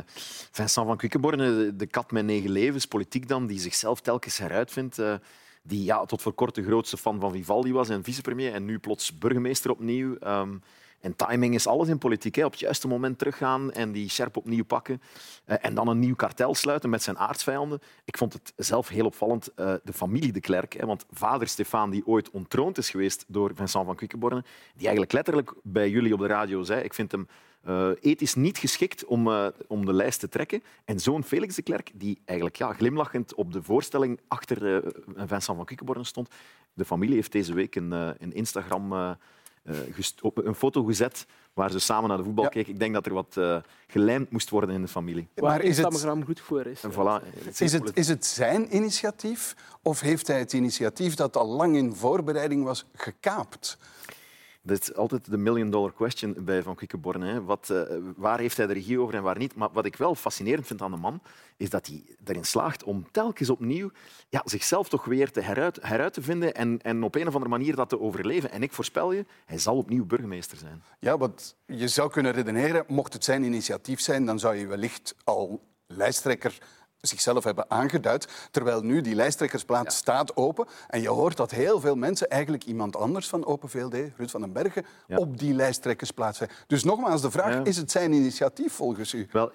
Vincent 0.52 0.88
van 0.88 0.98
Quickenborne, 0.98 1.76
de 1.76 1.86
kat 1.86 2.12
met 2.12 2.26
negen 2.26 2.50
levens, 2.50 2.86
politiek 2.86 3.28
dan, 3.28 3.48
die 3.48 3.60
zichzelf 3.60 4.02
telkens 4.02 4.38
heruitvindt. 4.38 4.98
Uh, 4.98 5.14
die 5.62 5.84
ja, 5.84 6.06
tot 6.06 6.22
voor 6.22 6.34
kort 6.34 6.56
de 6.56 6.64
grootste 6.64 6.98
fan 6.98 7.20
van 7.20 7.32
Vivaldi 7.32 7.74
was 7.74 7.90
en 7.90 8.04
vicepremier 8.04 8.54
en 8.54 8.66
nu 8.66 8.80
plots 8.80 9.18
burgemeester 9.18 9.72
opnieuw. 9.72 10.16
Um, 10.24 10.62
en 11.06 11.16
timing 11.16 11.54
is 11.54 11.68
alles 11.68 11.88
in 11.88 11.98
politiek. 11.98 12.38
Op 12.38 12.52
het 12.52 12.60
juiste 12.60 12.88
moment 12.88 13.18
teruggaan 13.18 13.72
en 13.72 13.92
die 13.92 14.10
scherp 14.10 14.38
opnieuw 14.38 14.64
pakken. 14.64 15.02
Uh, 15.48 15.56
en 15.62 15.76
dan 15.76 15.88
een 15.88 16.00
nieuw 16.00 16.16
kartel 16.16 16.56
sluiten 16.56 16.90
met 16.90 17.04
zijn 17.04 17.18
aardsvijanden. 17.18 17.80
Ik 18.06 18.18
vond 18.18 18.34
het 18.34 18.54
zelf 18.56 18.88
heel 18.88 19.06
opvallend, 19.06 19.52
uh, 19.56 19.74
de 19.84 19.94
familie 19.94 20.32
de 20.32 20.40
Klerk. 20.40 20.74
Hè, 20.74 20.86
want 20.86 21.06
vader 21.12 21.48
Stefan, 21.48 21.90
die 21.90 22.08
ooit 22.08 22.30
ontroond 22.30 22.78
is 22.78 22.90
geweest 22.90 23.26
door 23.28 23.52
Vincent 23.56 23.86
van 23.86 23.96
Quickenborne, 23.96 24.44
die 24.74 24.82
eigenlijk 24.82 25.12
letterlijk 25.12 25.54
bij 25.64 25.90
jullie 25.90 26.14
op 26.14 26.20
de 26.20 26.28
radio 26.28 26.64
zei, 26.64 26.84
ik 26.84 26.94
vind 26.94 27.12
hem 27.12 27.28
uh, 27.68 27.90
ethisch 28.02 28.36
niet 28.36 28.58
geschikt 28.58 29.06
om, 29.06 29.52
om 29.68 29.86
de 29.86 29.94
lijst 29.94 30.20
te 30.20 30.30
trekken. 30.30 30.64
En 30.86 31.00
zoon 31.00 31.24
Felix 31.24 31.56
de 31.56 31.62
Klerk, 31.62 31.92
die 31.94 32.22
eigenlijk 32.26 32.58
ja, 32.58 32.74
glimlachend 32.74 33.34
op 33.34 33.54
de 33.54 33.64
voorstelling 33.64 34.20
achter 34.28 34.76
uh, 34.76 34.92
Vincent 35.16 35.58
van 35.58 35.66
Quickenborne 35.66 36.04
stond. 36.04 36.30
De 36.74 36.86
familie 36.86 37.16
heeft 37.16 37.32
deze 37.32 37.54
week 37.54 37.76
een, 37.76 37.92
een 37.92 38.34
Instagram 38.34 39.18
op 40.22 40.46
een 40.46 40.56
foto 40.56 40.84
gezet 40.84 41.26
waar 41.54 41.72
ze 41.72 41.80
samen 41.80 42.10
naar 42.10 42.18
de 42.18 42.24
voetbal 42.24 42.44
ja. 42.44 42.50
keken. 42.50 42.74
Ik 42.74 42.80
denk 42.80 42.94
dat 42.94 43.06
er 43.06 43.14
wat 43.14 43.36
uh, 43.38 43.58
gelijmd 43.88 44.32
moest 44.32 44.50
worden 44.50 44.70
in 44.70 44.82
de 44.82 44.88
familie. 44.88 45.28
Maar 45.36 45.62
is 45.62 45.78
het 45.78 46.06
goed 46.26 46.40
voor 46.40 46.66
is. 46.66 46.84
En 46.84 46.92
voilà, 46.92 47.44
het 47.44 47.62
is, 47.62 47.74
het, 47.74 47.92
is 47.94 48.08
het 48.08 48.26
zijn 48.26 48.76
initiatief 48.76 49.56
of 49.82 50.00
heeft 50.00 50.28
hij 50.28 50.40
het 50.40 50.54
initiatief 50.54 51.16
dat 51.16 51.38
al 51.38 51.48
lang 51.48 51.76
in 51.76 51.96
voorbereiding 51.96 52.64
was 52.64 52.86
gekaapt? 52.94 53.78
Dat 54.66 54.82
is 54.82 54.96
altijd 54.96 55.32
de 55.32 55.38
million 55.38 55.70
dollar 55.70 55.94
question 55.94 56.36
bij 56.46 56.64
Van 56.64 56.76
Quickenborne. 56.76 57.44
Wat, 57.44 57.70
uh, 57.72 57.82
waar 58.16 58.40
heeft 58.40 58.58
hij 58.58 58.68
de 58.68 58.74
regie 58.74 59.00
over 59.00 59.16
en 59.16 59.24
waar 59.24 59.38
niet? 59.38 59.56
Maar 59.56 59.70
wat 59.72 59.86
ik 59.86 59.96
wel 59.96 60.16
fascinerend 60.16 60.68
vind 60.68 60.82
aan 60.82 60.92
de 60.92 60.98
man, 60.98 61.22
is 61.58 61.70
dat 61.70 61.88
hij 61.88 62.04
erin 62.24 62.44
slaagt 62.44 62.84
om 62.84 63.12
telkens 63.12 63.50
opnieuw 63.50 63.92
ja, 64.30 64.42
zichzelf 64.46 64.90
toch 64.90 65.06
weer 65.06 65.32
te 65.32 65.42
heruit, 65.42 65.80
heruit 65.82 66.14
te 66.14 66.22
vinden 66.22 66.56
en, 66.56 66.82
en 66.82 67.04
op 67.04 67.16
een 67.16 67.28
of 67.28 67.34
andere 67.34 67.52
manier 67.52 67.76
dat 67.76 67.90
te 67.90 68.00
overleven. 68.00 68.52
En 68.52 68.64
ik 68.64 68.74
voorspel 68.74 69.12
je, 69.12 69.26
hij 69.46 69.58
zal 69.58 69.78
opnieuw 69.78 70.06
burgemeester 70.06 70.58
zijn. 70.58 70.84
Ja, 71.00 71.18
wat 71.18 71.56
je 71.66 71.88
zou 71.88 72.10
kunnen 72.10 72.32
redeneren, 72.32 72.84
mocht 72.88 73.14
het 73.14 73.24
zijn 73.24 73.44
initiatief 73.44 74.00
zijn, 74.00 74.26
dan 74.26 74.40
zou 74.40 74.56
je 74.56 74.68
wellicht 74.68 75.16
al 75.24 75.68
lijsttrekker 75.88 76.58
zichzelf 77.06 77.44
hebben 77.44 77.70
aangeduid. 77.70 78.28
Terwijl 78.52 78.82
nu 78.82 79.02
die 79.02 79.16
lijsttrekkersplaats 79.16 79.96
ja. 79.96 80.02
staat 80.02 80.36
open. 80.36 80.68
En 80.88 81.02
je 81.02 81.10
hoort 81.10 81.38
dat 81.38 81.52
heel 81.52 81.80
veel 81.80 81.96
mensen 81.96 82.30
eigenlijk 82.30 82.64
iemand 82.64 82.96
anders 82.96 83.28
van 83.28 83.46
Open 83.46 83.70
VLD, 83.70 83.94
Ruud 83.94 84.30
van 84.30 84.42
den 84.42 84.54
Bergen, 84.54 84.86
ja. 85.08 85.18
op 85.18 85.38
die 85.38 85.54
lijsttrekkersplaats 85.54 86.38
zijn. 86.38 86.50
Dus 86.68 86.84
nogmaals 86.84 87.22
de 87.22 87.32
vraag, 87.32 87.54
ja. 87.54 87.64
is 87.64 87.78
het 87.78 87.92
zijn 87.92 88.12
initiatief 88.12 88.74
volgens 88.74 89.14
u? 89.14 89.28
Wel, 89.32 89.52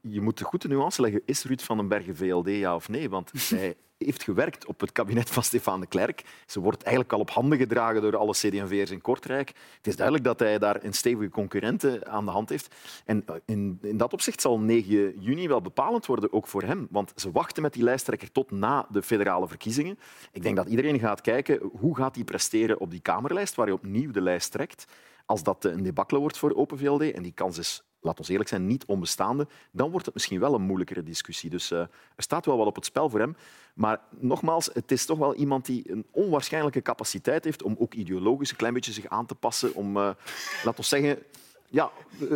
je 0.00 0.20
moet 0.20 0.38
de 0.38 0.44
goede 0.44 0.68
nuance 0.68 1.00
leggen. 1.00 1.22
Is 1.24 1.44
Ruud 1.44 1.60
van 1.60 1.76
den 1.76 1.88
Bergen 1.88 2.16
VLD, 2.16 2.48
ja 2.48 2.74
of 2.74 2.88
nee? 2.88 3.10
Want 3.10 3.30
hij 3.48 3.76
heeft 3.98 4.22
gewerkt 4.22 4.66
op 4.66 4.80
het 4.80 4.92
kabinet 4.92 5.30
van 5.30 5.42
Stefan 5.42 5.80
de 5.80 5.86
Klerk. 5.86 6.24
Ze 6.46 6.60
wordt 6.60 6.82
eigenlijk 6.82 7.14
al 7.14 7.20
op 7.20 7.30
handen 7.30 7.58
gedragen 7.58 8.02
door 8.02 8.16
alle 8.16 8.32
CD&V'ers 8.32 8.90
in 8.90 9.00
Kortrijk. 9.00 9.48
Het 9.76 9.86
is 9.86 9.96
duidelijk 9.96 10.26
dat 10.26 10.38
hij 10.38 10.58
daar 10.58 10.84
een 10.84 10.92
stevige 10.92 11.30
concurrent 11.30 12.04
aan 12.04 12.24
de 12.24 12.30
hand 12.30 12.48
heeft. 12.48 12.74
En 13.04 13.24
in, 13.44 13.78
in 13.82 13.96
dat 13.96 14.12
opzicht 14.12 14.40
zal 14.40 14.58
9 14.58 15.20
juni 15.20 15.48
wel 15.48 15.60
bepalend 15.60 16.06
worden, 16.06 16.32
ook 16.32 16.46
voor 16.46 16.62
hem. 16.62 16.86
Want 16.90 17.12
ze 17.16 17.30
wachten 17.30 17.62
met 17.62 17.72
die 17.72 17.82
lijsttrekker 17.82 18.32
tot 18.32 18.50
na 18.50 18.86
de 18.90 19.02
federale 19.02 19.48
verkiezingen. 19.48 19.98
Ik 20.32 20.42
denk 20.42 20.56
dat 20.56 20.68
iedereen 20.68 20.98
gaat 20.98 21.20
kijken 21.20 21.70
hoe 21.72 21.96
gaat 21.96 22.14
hij 22.14 22.24
presteren 22.24 22.80
op 22.80 22.90
die 22.90 23.00
Kamerlijst, 23.00 23.54
waar 23.54 23.66
hij 23.66 23.74
opnieuw 23.74 24.10
de 24.10 24.20
lijst 24.20 24.52
trekt. 24.52 24.84
Als 25.26 25.42
dat 25.42 25.64
een 25.64 25.82
debacle 25.82 26.18
wordt 26.18 26.38
voor 26.38 26.54
Open 26.54 26.78
VLD, 26.78 27.12
en 27.12 27.22
die 27.22 27.32
kans 27.32 27.58
is 27.58 27.87
laat 28.00 28.18
ons 28.18 28.28
eerlijk 28.28 28.48
zijn, 28.48 28.66
niet 28.66 28.84
onbestaande, 28.84 29.46
dan 29.70 29.90
wordt 29.90 30.06
het 30.06 30.14
misschien 30.14 30.40
wel 30.40 30.54
een 30.54 30.62
moeilijkere 30.62 31.02
discussie. 31.02 31.50
Dus 31.50 31.70
uh, 31.70 31.78
er 31.80 31.88
staat 32.16 32.46
wel 32.46 32.56
wat 32.56 32.66
op 32.66 32.74
het 32.74 32.84
spel 32.84 33.10
voor 33.10 33.20
hem. 33.20 33.36
Maar 33.74 34.00
nogmaals, 34.18 34.70
het 34.72 34.92
is 34.92 35.04
toch 35.04 35.18
wel 35.18 35.34
iemand 35.34 35.66
die 35.66 35.90
een 35.90 36.06
onwaarschijnlijke 36.10 36.82
capaciteit 36.82 37.44
heeft 37.44 37.62
om 37.62 37.76
ook 37.78 37.94
ideologisch 37.94 38.50
een 38.50 38.56
klein 38.56 38.74
beetje 38.74 38.92
zich 38.92 39.06
aan 39.06 39.26
te 39.26 39.34
passen. 39.34 39.74
Om, 39.74 39.96
uh, 39.96 40.10
laat 40.64 40.78
ons 40.78 40.88
zeggen, 40.88 41.18
ja, 41.70 41.90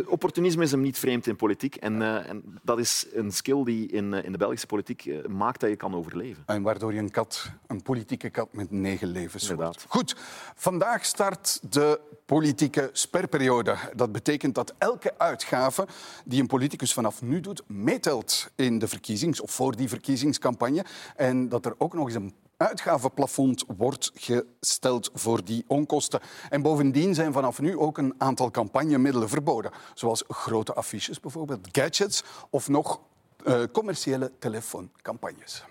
opportunisme 0.05 0.63
is 0.63 0.71
hem 0.71 0.81
niet 0.81 0.97
vreemd 0.97 1.27
in 1.27 1.35
politiek. 1.35 1.75
En, 1.75 2.01
uh, 2.01 2.29
en 2.29 2.59
dat 2.61 2.79
is 2.79 3.07
een 3.13 3.31
skill 3.31 3.63
die 3.63 3.91
in, 3.91 4.13
uh, 4.13 4.23
in 4.23 4.31
de 4.31 4.37
Belgische 4.37 4.67
politiek 4.67 5.05
uh, 5.05 5.25
maakt 5.25 5.59
dat 5.59 5.69
je 5.69 5.75
kan 5.75 5.95
overleven. 5.95 6.43
En 6.45 6.61
waardoor 6.61 6.93
je 6.93 6.99
een 6.99 7.11
kat, 7.11 7.51
een 7.67 7.81
politieke 7.81 8.29
kat 8.29 8.53
met 8.53 8.71
negen 8.71 9.07
levens 9.07 9.51
wordt. 9.51 9.85
Goed, 9.87 10.15
vandaag 10.55 11.05
start 11.05 11.73
de 11.73 11.99
politieke 12.25 12.89
sperperiode. 12.91 13.75
Dat 13.95 14.11
betekent 14.11 14.55
dat 14.55 14.73
elke 14.77 15.17
uitgave 15.17 15.87
die 16.25 16.41
een 16.41 16.47
politicus 16.47 16.93
vanaf 16.93 17.21
nu 17.21 17.39
doet, 17.39 17.63
meetelt 17.67 18.51
in 18.55 18.79
de 18.79 18.87
verkiezings- 18.87 19.41
of 19.41 19.51
voor 19.51 19.75
die 19.75 19.89
verkiezingscampagne. 19.89 20.85
En 21.15 21.49
dat 21.49 21.65
er 21.65 21.75
ook 21.77 21.93
nog 21.93 22.05
eens 22.05 22.15
een 22.15 22.33
uitgavenplafond 22.67 23.63
wordt 23.77 24.11
gesteld 24.13 25.09
voor 25.13 25.43
die 25.43 25.63
onkosten. 25.67 26.19
En 26.49 26.61
bovendien 26.61 27.15
zijn 27.15 27.33
vanaf 27.33 27.59
nu 27.59 27.77
ook 27.77 27.97
een 27.97 28.13
aantal 28.17 28.51
campagnemiddelen 28.51 29.29
verboden, 29.29 29.71
zoals 29.93 30.23
grote 30.27 30.73
affiches 30.73 31.19
bijvoorbeeld, 31.19 31.67
gadgets 31.71 32.23
of 32.49 32.67
nog 32.67 32.99
uh, 33.45 33.63
commerciële 33.71 34.31
telefooncampagnes. 34.39 35.63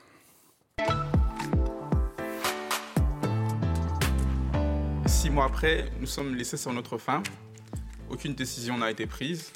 Six 5.04 5.30
mois 5.30 5.46
après, 5.46 5.90
nous 5.99 6.12
sommes 6.12 6.37
laissés 6.37 6.61
sur 6.61 6.72
notre 6.72 6.99
faim. 6.99 7.22
Aucune 8.11 8.34
décision 8.34 8.78
n'a 8.78 8.90
été 8.90 9.06
prise. 9.06 9.50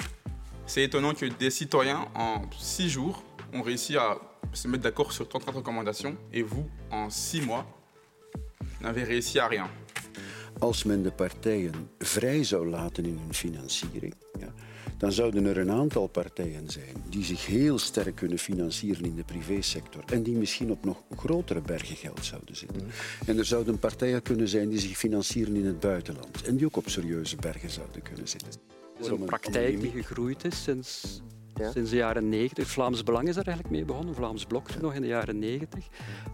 C'est 0.64 0.82
étonnant 0.82 1.14
que 1.14 1.26
des 1.38 1.50
citoyens, 1.50 2.08
en 2.14 2.42
six 2.58 2.88
jours, 2.88 3.22
ont 3.52 3.62
réussi 3.62 3.96
à 3.96 4.18
se 4.56 4.68
mettre 4.68 4.82
d'accord 4.82 5.12
sur 5.12 5.26
34 5.26 5.56
recommandations 5.56 6.16
et 6.32 6.42
vous, 6.42 6.66
en 6.90 7.10
six 7.10 7.42
mois, 7.42 7.66
n'avez 8.80 9.04
réussi 9.04 9.38
à 9.38 9.48
rien. 9.48 9.68
Als 10.60 10.84
men 10.84 11.02
de 11.02 11.10
partijen 11.10 11.90
vrij 11.98 12.44
zou 12.44 12.68
laten 12.68 13.04
in 13.04 13.18
hun 13.18 13.34
financiering, 13.34 14.14
ja, 14.40 14.52
dan 14.98 15.12
zouden 15.12 15.44
er 15.46 15.58
een 15.58 15.70
aantal 15.70 16.06
partijen 16.06 16.70
zijn 16.70 17.04
die 17.08 17.24
zich 17.24 17.46
heel 17.46 17.78
sterk 17.78 18.14
kunnen 18.14 18.38
financieren 18.38 19.04
in 19.04 19.14
de 19.14 19.24
privésector 19.24 20.02
en 20.06 20.22
die 20.22 20.36
misschien 20.36 20.70
op 20.70 20.84
nog 20.84 21.02
grotere 21.16 21.60
bergen 21.60 21.96
geld 21.96 22.24
zouden 22.24 22.56
zitten. 22.56 22.82
Mm. 22.82 22.90
En 23.26 23.38
er 23.38 23.44
zouden 23.44 23.78
partijen 23.78 24.22
kunnen 24.22 24.48
zijn 24.48 24.68
die 24.68 24.78
zich 24.78 24.96
financieren 24.96 25.56
in 25.56 25.66
het 25.66 25.80
buitenland 25.80 26.42
en 26.42 26.56
die 26.56 26.66
ook 26.66 26.76
op 26.76 26.88
serieuze 26.88 27.36
bergen 27.36 27.70
zouden 27.70 28.02
kunnen 28.02 28.28
zitten. 28.28 28.50
Het 28.96 29.06
is 29.06 29.12
een 29.12 29.24
praktijk 29.24 29.80
die 29.80 29.90
gegroeid 29.90 30.44
is 30.44 30.62
sinds 30.62 31.20
ja. 31.58 31.70
Sinds 31.70 31.90
de 31.90 31.96
jaren 31.96 32.28
90. 32.28 32.68
Vlaams 32.68 33.02
Belang 33.02 33.28
is 33.28 33.34
daar 33.34 33.46
eigenlijk 33.46 33.76
mee 33.76 33.84
begonnen, 33.84 34.14
Vlaams 34.14 34.44
Blok 34.44 34.80
nog 34.80 34.94
in 34.94 35.00
de 35.00 35.06
jaren 35.06 35.38
90. 35.38 35.84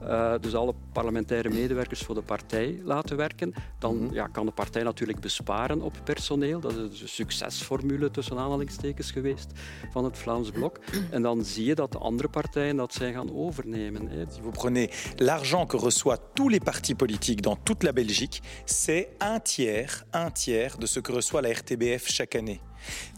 Uh, 0.03 0.35
dus 0.41 0.55
alle 0.55 0.75
parlementaire 0.93 1.49
medewerkers 1.49 2.03
voor 2.03 2.15
de 2.15 2.23
partij 2.23 2.81
laten 2.85 3.17
werken. 3.17 3.53
Dan 3.79 3.97
mm 3.97 4.07
-hmm. 4.07 4.15
ja, 4.15 4.27
kan 4.27 4.47
de 4.47 4.53
partij 4.53 4.83
natuurlijk 4.83 5.21
besparen 5.21 5.81
op 5.81 6.01
personeel. 6.05 6.61
Dat 6.61 6.73
is 6.73 7.01
een 7.01 7.09
succesformule 7.09 8.11
tussen 8.11 8.39
aanhalingstekens 8.39 9.11
geweest 9.11 9.53
van 9.91 10.05
het 10.05 10.19
Vlaams 10.19 10.51
Blok. 10.51 10.79
En 11.11 11.23
dan 11.23 11.45
zie 11.45 11.65
je 11.65 11.75
dat 11.75 11.93
de 11.93 11.99
andere 11.99 12.29
partijen 12.29 12.77
dat 12.77 12.95
zijn 12.95 13.15
gaan 13.15 13.37
overnemen. 13.37 14.09
Hè. 14.09 14.25
Si 14.31 14.41
vous 14.41 14.53
prenez 14.53 15.15
l'argent 15.17 15.67
que 15.67 15.77
reçoit 15.77 16.19
tous 16.33 16.51
les 16.51 16.61
partis 16.61 16.95
politiques 16.95 17.43
dans 17.43 17.59
toute 17.63 17.85
la 17.85 17.93
Belgique, 17.93 18.41
c'est 18.65 19.09
un 19.19 19.41
tiers, 19.41 20.05
un 20.11 20.31
tiers 20.33 20.79
de 20.79 20.87
ce 20.87 21.01
que 21.01 21.13
reçoit 21.13 21.43
la 21.43 21.51
RTBF 21.53 22.07
chaque 22.07 22.39
année. 22.39 22.61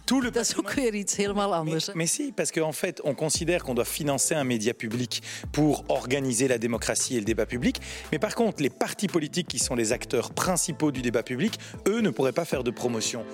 Tout 0.06 0.20
le 0.20 0.30
dat 0.30 0.44
is 0.44 0.56
ook 0.56 0.72
weer 0.72 0.94
iets 0.94 1.16
helemaal 1.16 1.54
anders. 1.54 1.86
Mais, 1.86 1.94
mais 1.94 2.12
si, 2.12 2.32
parce 2.32 2.50
qu'en 2.50 2.68
en 2.68 2.72
fait, 2.72 3.00
on 3.04 3.14
considère 3.14 3.62
qu'on 3.62 3.74
doit 3.74 3.86
financer 3.86 4.34
un 4.34 4.44
média 4.44 4.74
public 4.74 5.22
pour 5.52 5.84
organiser 5.88 6.48
la 6.48 6.58
démocratie 6.58 7.16
et 7.16 7.18
le 7.20 7.24
débat 7.24 7.46
public. 7.46 7.80
Mais 8.12 8.18
par 8.18 8.34
contre, 8.34 8.62
les 8.62 8.70
partis 8.70 9.08
politiques 9.08 9.48
qui 9.48 9.58
sont 9.58 9.74
les 9.74 9.92
acteurs 9.92 10.32
principaux 10.32 10.92
du 10.92 11.00
débat 11.00 11.22
public, 11.22 11.58
eux 11.86 12.00
ne 12.00 12.10
pourraient 12.10 12.32
pas 12.32 12.44
faire 12.44 12.64
de 12.64 12.70
promotion. 12.70 13.24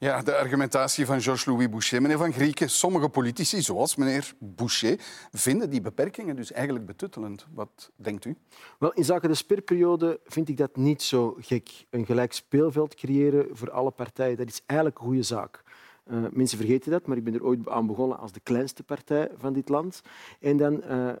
Ja, 0.00 0.22
de 0.22 0.36
argumentatie 0.36 1.06
van 1.06 1.20
Georges-Louis 1.20 1.68
Boucher. 1.68 2.02
Meneer 2.02 2.18
Van 2.18 2.32
Grieken, 2.32 2.70
sommige 2.70 3.08
politici, 3.08 3.62
zoals 3.62 3.96
meneer 3.96 4.32
Boucher, 4.38 5.00
vinden 5.32 5.70
die 5.70 5.80
beperkingen 5.80 6.36
dus 6.36 6.52
eigenlijk 6.52 6.86
betuttelend. 6.86 7.46
Wat 7.54 7.90
denkt 7.96 8.24
u? 8.24 8.36
Wel, 8.78 8.92
in 8.92 9.04
zaken 9.04 9.28
de 9.28 9.34
sperperiode 9.34 10.20
vind 10.24 10.48
ik 10.48 10.56
dat 10.56 10.76
niet 10.76 11.02
zo 11.02 11.36
gek. 11.38 11.86
Een 11.90 12.06
gelijk 12.06 12.32
speelveld 12.32 12.94
creëren 12.94 13.46
voor 13.52 13.70
alle 13.70 13.90
partijen, 13.90 14.36
dat 14.36 14.48
is 14.48 14.62
eigenlijk 14.66 14.98
een 14.98 15.04
goede 15.04 15.22
zaak. 15.22 15.62
Uh, 16.10 16.24
mensen 16.30 16.58
vergeten 16.58 16.90
dat, 16.90 17.06
maar 17.06 17.16
ik 17.16 17.24
ben 17.24 17.34
er 17.34 17.44
ooit 17.44 17.68
aan 17.68 17.86
begonnen 17.86 18.18
als 18.18 18.32
de 18.32 18.40
kleinste 18.40 18.82
partij 18.82 19.30
van 19.36 19.52
dit 19.52 19.68
land. 19.68 20.00
En 20.40 20.56
dan 20.56 20.82
uh, 20.90 21.12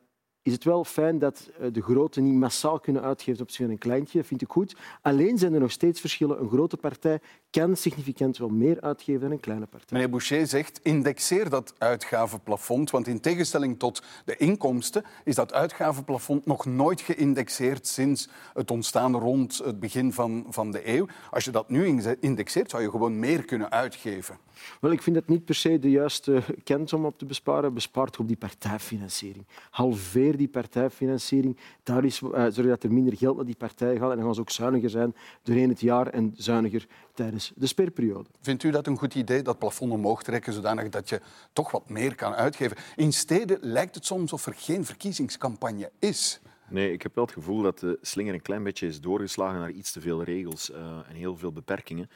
is 0.48 0.54
het 0.54 0.64
wel 0.64 0.84
fijn 0.84 1.18
dat 1.18 1.50
eh, 1.60 1.68
de 1.72 1.82
grote 1.82 2.20
niet 2.20 2.34
massaal 2.34 2.80
kunnen 2.80 3.02
uitgeven 3.02 3.42
op 3.42 3.50
zich 3.50 3.68
een 3.68 3.78
kleintje. 3.78 4.18
Dat 4.18 4.26
vind 4.26 4.42
ik 4.42 4.48
goed. 4.48 4.76
Alleen 5.02 5.38
zijn 5.38 5.54
er 5.54 5.60
nog 5.60 5.70
steeds 5.70 6.00
verschillen. 6.00 6.40
Een 6.40 6.48
grote 6.48 6.76
partij 6.76 7.20
kan 7.50 7.76
significant 7.76 8.38
wel 8.38 8.48
meer 8.48 8.80
uitgeven 8.80 9.20
dan 9.20 9.30
een 9.30 9.40
kleine 9.40 9.66
partij. 9.66 9.88
Meneer 9.90 10.10
Boucher 10.10 10.46
zegt, 10.46 10.80
indexeer 10.82 11.50
dat 11.50 11.74
uitgavenplafond. 11.78 12.90
Want 12.90 13.06
in 13.06 13.20
tegenstelling 13.20 13.78
tot 13.78 14.02
de 14.24 14.36
inkomsten 14.36 15.04
is 15.24 15.34
dat 15.34 15.52
uitgavenplafond 15.52 16.46
nog 16.46 16.66
nooit 16.66 17.00
geïndexeerd 17.00 17.86
sinds 17.86 18.28
het 18.54 18.70
ontstaan 18.70 19.16
rond 19.16 19.58
het 19.64 19.80
begin 19.80 20.12
van, 20.12 20.46
van 20.48 20.70
de 20.70 20.88
eeuw. 20.88 21.06
Als 21.30 21.44
je 21.44 21.50
dat 21.50 21.68
nu 21.68 22.00
indexeert, 22.20 22.70
zou 22.70 22.82
je 22.82 22.90
gewoon 22.90 23.18
meer 23.18 23.44
kunnen 23.44 23.70
uitgeven. 23.70 24.38
Wel, 24.80 24.90
ik 24.90 25.02
vind 25.02 25.16
dat 25.16 25.28
niet 25.28 25.44
per 25.44 25.54
se 25.54 25.78
de 25.78 25.90
juiste 25.90 26.42
kant 26.64 26.92
om 26.92 27.04
op 27.04 27.18
te 27.18 27.24
besparen. 27.24 27.74
Bespaart 27.74 28.16
op 28.16 28.26
die 28.26 28.36
partijfinanciering. 28.36 29.46
Halveer 29.70 30.36
die 30.38 30.48
partijfinanciering. 30.48 31.56
Daar 31.82 32.04
is, 32.04 32.20
uh, 32.20 32.32
dat 32.54 32.82
er 32.82 32.92
minder 32.92 33.16
geld 33.16 33.36
naar 33.36 33.44
die 33.44 33.56
partij 33.56 33.96
gaat. 33.96 34.10
En 34.10 34.16
dan 34.16 34.24
gaan 34.24 34.34
ze 34.34 34.40
ook 34.40 34.50
zuiniger 34.50 34.90
zijn 34.90 35.14
doorheen 35.42 35.68
het 35.68 35.80
jaar 35.80 36.06
en 36.06 36.34
zuiniger 36.36 36.86
tijdens 37.14 37.52
de 37.56 37.66
sperperiode. 37.66 38.28
Vindt 38.40 38.62
u 38.62 38.70
dat 38.70 38.86
een 38.86 38.98
goed 38.98 39.14
idee, 39.14 39.42
dat 39.42 39.58
plafond 39.58 39.92
omhoog 39.92 40.22
trekken, 40.22 40.52
zodanig 40.52 40.88
dat 40.88 41.08
je 41.08 41.20
toch 41.52 41.70
wat 41.70 41.90
meer 41.90 42.14
kan 42.14 42.34
uitgeven? 42.34 42.76
In 42.96 43.12
steden 43.12 43.58
lijkt 43.60 43.94
het 43.94 44.06
soms 44.06 44.32
of 44.32 44.46
er 44.46 44.54
geen 44.56 44.84
verkiezingscampagne 44.84 45.90
is. 45.98 46.40
Nee, 46.68 46.92
ik 46.92 47.02
heb 47.02 47.14
wel 47.14 47.24
het 47.24 47.32
gevoel 47.32 47.62
dat 47.62 47.78
de 47.78 47.98
slinger 48.02 48.34
een 48.34 48.42
klein 48.42 48.62
beetje 48.62 48.86
is 48.86 49.00
doorgeslagen 49.00 49.60
naar 49.60 49.70
iets 49.70 49.92
te 49.92 50.00
veel 50.00 50.22
regels 50.22 50.70
uh, 50.70 50.76
en 51.08 51.14
heel 51.14 51.36
veel 51.36 51.52
beperkingen. 51.52 52.10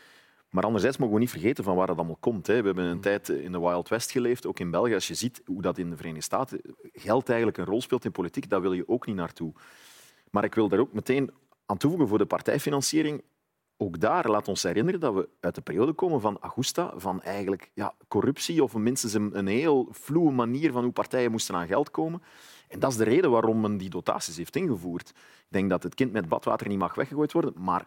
Maar 0.52 0.64
anderzijds 0.64 0.96
mogen 0.96 1.14
we 1.14 1.20
niet 1.20 1.30
vergeten 1.30 1.64
van 1.64 1.76
waar 1.76 1.86
dat 1.86 1.96
allemaal 1.96 2.16
komt. 2.20 2.46
We 2.46 2.52
hebben 2.52 2.84
een 2.84 3.00
tijd 3.00 3.28
in 3.28 3.52
de 3.52 3.60
Wild 3.60 3.88
West 3.88 4.10
geleefd, 4.10 4.46
ook 4.46 4.58
in 4.58 4.70
België. 4.70 4.94
Als 4.94 5.08
je 5.08 5.14
ziet 5.14 5.42
hoe 5.44 5.62
dat 5.62 5.78
in 5.78 5.90
de 5.90 5.96
Verenigde 5.96 6.24
Staten 6.24 6.60
geld 6.92 7.28
eigenlijk 7.28 7.58
een 7.58 7.64
rol 7.64 7.80
speelt 7.80 8.04
in 8.04 8.12
politiek, 8.12 8.50
daar 8.50 8.60
wil 8.60 8.72
je 8.72 8.88
ook 8.88 9.06
niet 9.06 9.16
naartoe. 9.16 9.52
Maar 10.30 10.44
ik 10.44 10.54
wil 10.54 10.68
daar 10.68 10.78
ook 10.78 10.92
meteen 10.92 11.30
aan 11.66 11.76
toevoegen 11.76 12.08
voor 12.08 12.18
de 12.18 12.26
partijfinanciering. 12.26 13.22
Ook 13.76 14.00
daar 14.00 14.30
laat 14.30 14.48
ons 14.48 14.62
herinneren 14.62 15.00
dat 15.00 15.14
we 15.14 15.28
uit 15.40 15.54
de 15.54 15.60
periode 15.60 15.92
komen 15.92 16.20
van 16.20 16.38
Augusta, 16.40 16.92
van 16.96 17.22
eigenlijk 17.22 17.70
ja, 17.74 17.94
corruptie 18.08 18.62
of 18.62 18.74
minstens 18.74 19.12
een, 19.12 19.38
een 19.38 19.46
heel 19.46 19.88
vloe 19.90 20.32
manier 20.32 20.72
van 20.72 20.82
hoe 20.82 20.92
partijen 20.92 21.30
moesten 21.30 21.54
aan 21.54 21.66
geld 21.66 21.90
komen. 21.90 22.22
En 22.68 22.78
dat 22.78 22.90
is 22.90 22.96
de 22.96 23.04
reden 23.04 23.30
waarom 23.30 23.60
men 23.60 23.76
die 23.76 23.90
dotaties 23.90 24.36
heeft 24.36 24.56
ingevoerd. 24.56 25.08
Ik 25.08 25.46
denk 25.48 25.70
dat 25.70 25.82
het 25.82 25.94
kind 25.94 26.12
met 26.12 26.28
badwater 26.28 26.68
niet 26.68 26.78
mag 26.78 26.94
weggegooid 26.94 27.32
worden, 27.32 27.52
maar 27.56 27.86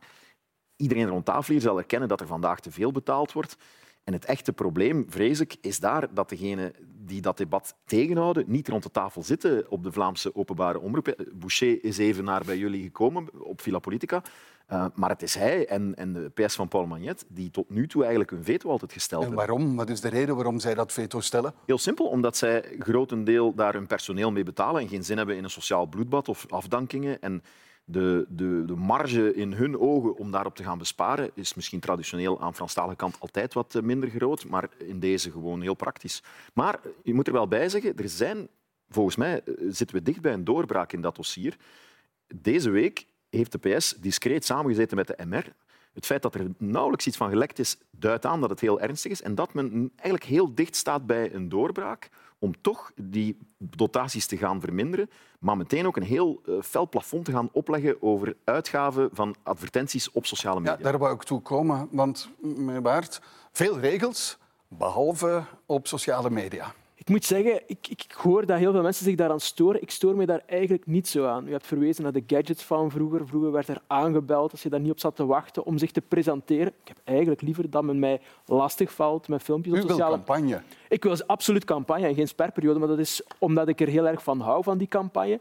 iedereen 0.78 1.08
rond 1.08 1.26
tafel 1.26 1.54
hier 1.54 1.62
zal 1.62 1.78
erkennen 1.78 2.10
dat 2.10 2.22
er 2.22 2.28
vandaag 2.28 2.60
te 2.60 2.72
veel 2.72 2.92
betaald 2.92 3.32
wordt. 3.32 3.58
En 4.04 4.14
het 4.14 4.26
echte 4.26 4.54
probleem, 4.54 5.06
vrees 5.10 5.40
ik, 5.40 5.56
is 5.62 5.80
daar 5.80 6.14
dat 6.14 6.30
degenen 6.30 6.74
die 7.06 7.22
dat 7.22 7.38
debat 7.38 7.76
tegenhouden 7.86 8.44
niet 8.48 8.68
rond 8.68 8.84
de 8.84 8.92
tafel 8.92 9.24
zitten 9.24 9.72
op 9.72 9.84
de 9.84 9.92
Vlaamse 9.92 10.36
openbare 10.36 10.80
omroep. 10.80 11.16
Boucher 11.34 11.84
is 11.84 11.98
even 11.98 12.24
naar 12.24 12.44
bij 12.46 12.58
jullie 12.58 12.84
gekomen 12.84 13.28
op 13.44 13.62
Villa 13.62 13.80
Politica. 13.80 14.24
Uh, 14.72 14.86
maar 14.96 15.10
het 15.10 15.22
is 15.22 15.36
hij 15.36 15.68
en, 15.68 15.96
en, 15.96 16.14
de 16.14 16.30
PS 16.34 16.56
van 16.56 16.68
Paul 16.68 16.86
Magnet 16.86 17.26
die 17.28 17.52
tot 17.52 17.70
nu 17.70 17.88
toe 17.88 18.02
eigenlijk 18.02 18.32
een 18.32 18.44
veto 18.44 18.70
altijd 18.70 18.92
gesteld 18.92 19.24
hebben. 19.24 19.42
En 19.42 19.48
waarom? 19.48 19.76
Wat 19.76 19.90
is 19.90 20.02
de 20.02 20.10
reden 20.10 20.36
waarom 20.36 20.60
zij 20.60 20.74
dat 20.74 20.94
veto 20.94 21.20
stellen? 21.20 21.54
Heel 21.66 21.78
simpel, 21.78 22.06
omdat 22.06 22.38
zij 22.38 22.76
grotendeel 22.80 23.54
daar 23.54 23.74
hun 23.74 23.88
personeel 23.88 24.32
mee 24.32 24.44
betalen 24.44 24.82
en 24.82 24.88
geen 24.88 25.04
zin 25.04 25.18
hebben 25.18 25.36
in 25.38 25.44
een 25.44 25.50
sociaal 25.50 25.86
bloedbad 25.86 26.30
of 26.30 26.46
afdankingen. 26.50 27.22
En 27.22 27.44
de, 27.86 28.26
de, 28.30 28.64
de 28.66 28.76
marge 28.76 29.34
in 29.34 29.54
hun 29.54 29.80
ogen 29.80 30.16
om 30.16 30.32
daarop 30.32 30.56
te 30.56 30.64
gaan 30.64 30.78
besparen 30.78 31.32
is 31.34 31.54
misschien 31.54 31.80
traditioneel 31.80 32.42
aan 32.42 32.56
Franstalige 32.56 32.96
kant 32.96 33.20
altijd 33.20 33.54
wat 33.54 33.76
eh, 33.76 33.82
minder 33.82 34.10
groot, 34.10 34.48
maar 34.48 34.70
in 34.78 35.00
deze 35.00 35.32
gewoon 35.32 35.62
heel 35.62 35.74
praktisch. 35.74 36.24
Maar 36.54 36.80
je 37.04 37.14
moet 37.14 37.28
er 37.28 37.34
wel 37.34 37.48
bij 37.48 37.70
zeggen, 37.70 37.98
er 37.98 38.10
zijn, 38.10 38.48
volgens 38.90 39.16
mij 39.16 39.42
eh, 39.44 39.54
zitten 39.70 39.96
we 39.96 40.02
dicht 40.02 40.22
bij 40.22 40.34
een 40.34 40.44
doorbraak 40.44 40.94
in 40.94 41.02
dat 41.02 41.16
dossier. 41.16 41.58
Deze 42.36 42.70
week 42.70 43.06
heeft 43.30 43.52
de 43.52 43.76
PS 43.76 43.94
discreet 43.94 44.46
samengezeten 44.46 44.98
met 44.98 45.08
de 45.08 45.26
MR. 45.26 45.54
Het 45.94 46.06
feit 46.06 46.22
dat 46.22 46.36
er 46.36 46.48
nauwelijks 46.58 47.08
iets 47.08 47.18
van 47.18 47.30
gelekt 47.30 47.60
is, 47.60 47.78
duidt 47.92 48.26
aan 48.26 48.42
dat 48.42 48.50
het 48.50 48.60
heel 48.60 48.82
ernstig 48.82 49.12
is 49.12 49.22
en 49.22 49.36
dat 49.36 49.54
men 49.54 49.92
eigenlijk 49.96 50.24
heel 50.24 50.56
dicht 50.56 50.76
staat 50.76 51.06
bij 51.06 51.34
een 51.34 51.50
doorbraak 51.50 52.10
om 52.46 52.62
toch 52.62 52.92
die 52.96 53.38
dotaties 53.58 54.26
te 54.26 54.38
gaan 54.38 54.62
verminderen, 54.62 55.10
maar 55.40 55.58
meteen 55.58 55.86
ook 55.88 55.98
een 55.98 56.04
heel 56.04 56.42
uh, 56.46 56.62
fel 56.62 56.90
plafond 56.90 57.26
te 57.26 57.32
gaan 57.32 57.50
opleggen 57.52 58.02
over 58.02 58.36
uitgaven 58.44 59.10
van 59.14 59.36
advertenties 59.44 60.12
op 60.12 60.26
sociale 60.26 60.60
media. 60.60 60.76
Ja, 60.78 60.84
daar 60.84 60.98
wou 60.98 61.14
ik 61.14 61.24
toe 61.24 61.42
komen, 61.42 61.88
want 61.92 62.30
meneer 62.42 63.08
veel 63.52 63.80
regels, 63.80 64.38
behalve 64.68 65.44
op 65.66 65.88
sociale 65.88 66.30
media. 66.30 66.74
Ik 67.06 67.12
moet 67.12 67.26
zeggen, 67.26 67.62
ik, 67.68 67.88
ik, 67.88 68.12
hoor 68.12 68.46
dat 68.46 68.58
heel 68.58 68.72
veel 68.72 68.82
mensen 68.82 69.06
zich 69.06 69.16
daaraan 69.16 69.40
storen. 69.40 69.82
Ik 69.82 69.92
stoor 69.92 70.16
me 70.16 70.26
daar 70.26 70.44
eigenlijk 70.46 70.86
niet 70.86 71.08
zo 71.08 71.26
aan. 71.26 71.48
U 71.48 71.52
hebt 71.52 71.68
verwezen 71.68 72.04
naar 72.04 72.12
de 72.12 72.24
gadgets 72.28 72.64
van 72.64 72.92
vroeger. 72.92 73.28
Vroeger 73.28 73.52
werd 73.52 73.68
er 73.68 73.82
aangebeld 73.88 74.52
als 74.52 74.64
je 74.64 74.70
daar 74.70 74.80
niet 74.80 74.92
op 74.92 75.00
zat 75.00 75.16
te 75.16 75.26
wachten 75.26 75.66
om 75.66 75.78
zich 75.78 75.92
te 75.92 76.02
presenteren. 76.02 76.68
Ik 76.68 76.88
heb 76.88 76.98
eigenlijk 77.04 77.42
liever 77.42 77.70
dat 77.70 77.84
men 77.84 78.00
mij 78.00 78.22
lastig 78.46 78.94
valt 78.94 79.28
met 79.28 79.44
filmpjes 79.44 79.84
op 79.84 79.90
sociale... 79.90 80.16
Campagne? 80.16 80.62
Ik 80.90 81.04
wil 81.04 81.18
absoluut 81.26 81.66
campagne 81.66 82.08
en 82.08 82.16
geen 82.16 82.28
sperperiode, 82.28 82.80
maar 82.80 82.88
dat 82.88 83.00
is 83.00 83.22
omdat 83.40 83.68
ik 83.68 83.82
er 83.82 83.88
heel 83.88 84.08
erg 84.08 84.24
van 84.24 84.40
hou, 84.40 84.64
van 84.64 84.78
die 84.78 84.88
campagne. 84.88 85.40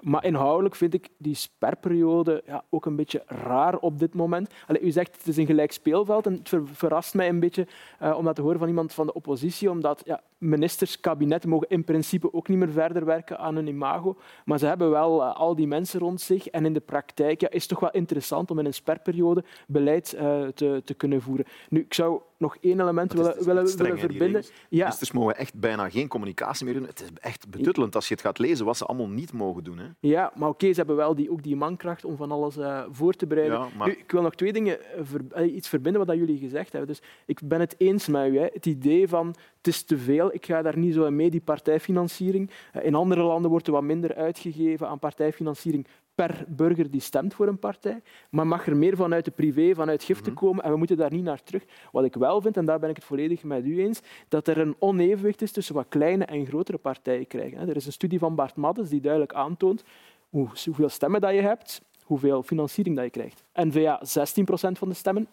Maar 0.00 0.24
inhoudelijk 0.24 0.74
vind 0.74 0.94
ik 0.94 1.08
die 1.16 1.34
sperperiode 1.34 2.42
ja, 2.46 2.64
ook 2.68 2.86
een 2.86 2.96
beetje 2.96 3.22
raar 3.26 3.76
op 3.76 3.98
dit 3.98 4.14
moment. 4.14 4.54
Allee, 4.66 4.82
u 4.82 4.90
zegt 4.90 5.16
het 5.16 5.26
is 5.26 5.36
een 5.36 5.46
gelijk 5.46 5.72
speelveld 5.72 6.26
en 6.26 6.32
het 6.32 6.54
verrast 6.72 7.14
mij 7.14 7.28
een 7.28 7.40
beetje 7.40 7.66
uh, 8.02 8.16
om 8.16 8.24
dat 8.24 8.34
te 8.34 8.42
horen 8.42 8.58
van 8.58 8.68
iemand 8.68 8.92
van 8.92 9.06
de 9.06 9.12
oppositie, 9.12 9.70
omdat 9.70 10.02
ja, 10.04 10.20
ministers, 10.40 11.00
kabinetten 11.00 11.50
mogen 11.50 11.68
in 11.68 11.84
principe 11.84 12.32
ook 12.32 12.48
niet 12.48 12.58
meer 12.58 12.70
verder 12.70 13.04
werken 13.04 13.38
aan 13.38 13.54
hun 13.54 13.66
imago. 13.66 14.16
Maar 14.44 14.58
ze 14.58 14.66
hebben 14.66 14.90
wel 14.90 15.20
uh, 15.20 15.36
al 15.36 15.54
die 15.54 15.66
mensen 15.66 16.00
rond 16.00 16.20
zich 16.20 16.48
en 16.48 16.64
in 16.64 16.72
de 16.72 16.80
praktijk 16.80 17.40
ja, 17.40 17.50
is 17.50 17.60
het 17.60 17.70
toch 17.70 17.80
wel 17.80 17.90
interessant 17.90 18.50
om 18.50 18.58
in 18.58 18.66
een 18.66 18.74
sperperiode 18.74 19.44
beleid 19.66 20.14
uh, 20.14 20.46
te, 20.46 20.82
te 20.84 20.94
kunnen 20.94 21.22
voeren. 21.22 21.46
Nu, 21.68 21.80
ik 21.80 21.94
zou 21.94 22.20
nog 22.36 22.56
één 22.60 22.80
element 22.80 23.12
willen, 23.12 23.44
willen, 23.44 23.76
willen 23.76 23.98
verbinden. 23.98 24.44
Ja. 24.68 24.78
Ministers 24.78 25.12
mogen 25.12 25.36
echt 25.36 25.54
bijna 25.54 25.88
geen 25.88 26.08
communicatie 26.08 26.64
meer 26.64 26.74
doen. 26.74 26.86
Het 26.86 27.00
is 27.00 27.08
echt 27.20 27.50
betuttelend 27.50 27.94
als 27.94 28.08
je 28.08 28.14
het 28.14 28.22
gaat 28.22 28.38
lezen 28.38 28.64
wat 28.66 28.76
ze 28.76 28.84
allemaal 28.84 29.08
niet 29.08 29.32
mogen 29.32 29.64
doen. 29.64 29.78
Hè. 29.78 29.86
Ja, 30.00 30.32
maar 30.34 30.48
oké, 30.48 30.66
ze 30.66 30.76
hebben 30.76 30.96
wel 30.96 31.14
die, 31.14 31.30
ook 31.30 31.42
die 31.42 31.56
mankracht 31.56 32.04
om 32.04 32.16
van 32.16 32.30
alles 32.30 32.56
uh, 32.56 32.82
voor 32.90 33.12
te 33.12 33.26
bereiden. 33.26 33.58
Ja, 33.58 33.68
maar... 33.76 33.86
nu, 33.86 33.92
ik 33.92 34.10
wil 34.10 34.22
nog 34.22 34.34
twee 34.34 34.52
dingen, 34.52 34.78
ver, 35.02 35.44
iets 35.44 35.68
verbinden 35.68 36.06
wat 36.06 36.16
jullie 36.16 36.38
gezegd 36.38 36.72
hebben. 36.72 36.90
Dus 36.90 37.02
ik 37.26 37.40
ben 37.44 37.60
het 37.60 37.74
eens 37.78 38.08
met 38.08 38.26
u. 38.26 38.38
Hè. 38.38 38.46
Het 38.52 38.66
idee 38.66 39.08
van 39.08 39.34
het 39.56 39.66
is 39.66 39.82
te 39.82 39.98
veel, 39.98 40.29
ik 40.32 40.46
ga 40.46 40.62
daar 40.62 40.78
niet 40.78 40.94
zo 40.94 41.04
in 41.04 41.16
mee, 41.16 41.30
die 41.30 41.40
partijfinanciering. 41.40 42.50
In 42.82 42.94
andere 42.94 43.22
landen 43.22 43.50
wordt 43.50 43.66
er 43.66 43.72
wat 43.72 43.82
minder 43.82 44.14
uitgegeven 44.14 44.88
aan 44.88 44.98
partijfinanciering 44.98 45.86
per 46.14 46.44
burger 46.48 46.90
die 46.90 47.00
stemt 47.00 47.34
voor 47.34 47.48
een 47.48 47.58
partij, 47.58 48.02
maar 48.30 48.46
mag 48.46 48.66
er 48.66 48.76
meer 48.76 48.96
vanuit 48.96 49.24
de 49.24 49.30
privé, 49.30 49.74
vanuit 49.74 50.02
giften 50.02 50.32
mhm. 50.32 50.40
komen 50.40 50.64
en 50.64 50.70
we 50.70 50.76
moeten 50.76 50.96
daar 50.96 51.12
niet 51.12 51.24
naar 51.24 51.42
terug. 51.42 51.64
Wat 51.92 52.04
ik 52.04 52.14
wel 52.14 52.40
vind, 52.40 52.56
en 52.56 52.64
daar 52.64 52.78
ben 52.78 52.90
ik 52.90 52.96
het 52.96 53.04
volledig 53.04 53.42
met 53.42 53.64
u 53.64 53.80
eens, 53.80 54.00
dat 54.28 54.48
er 54.48 54.58
een 54.58 54.76
onevenwicht 54.78 55.42
is 55.42 55.52
tussen 55.52 55.74
wat 55.74 55.86
kleine 55.88 56.24
en 56.24 56.46
grotere 56.46 56.78
partijen 56.78 57.26
krijgen. 57.26 57.68
Er 57.68 57.76
is 57.76 57.86
een 57.86 57.92
studie 57.92 58.18
van 58.18 58.34
Bart 58.34 58.56
Maddes 58.56 58.88
die 58.88 59.00
duidelijk 59.00 59.32
aantoont 59.32 59.84
hoeveel 60.30 60.88
stemmen 60.88 61.20
dat 61.20 61.34
je 61.34 61.40
hebt, 61.40 61.82
hoeveel 62.10 62.42
financiering 62.42 62.96
dat 62.96 63.04
je 63.04 63.10
krijgt. 63.10 63.44
N-VA 63.54 64.02
16% 64.02 64.78
van 64.78 64.88
de 64.88 64.94
stemmen, 64.94 65.26
16% 65.26 65.30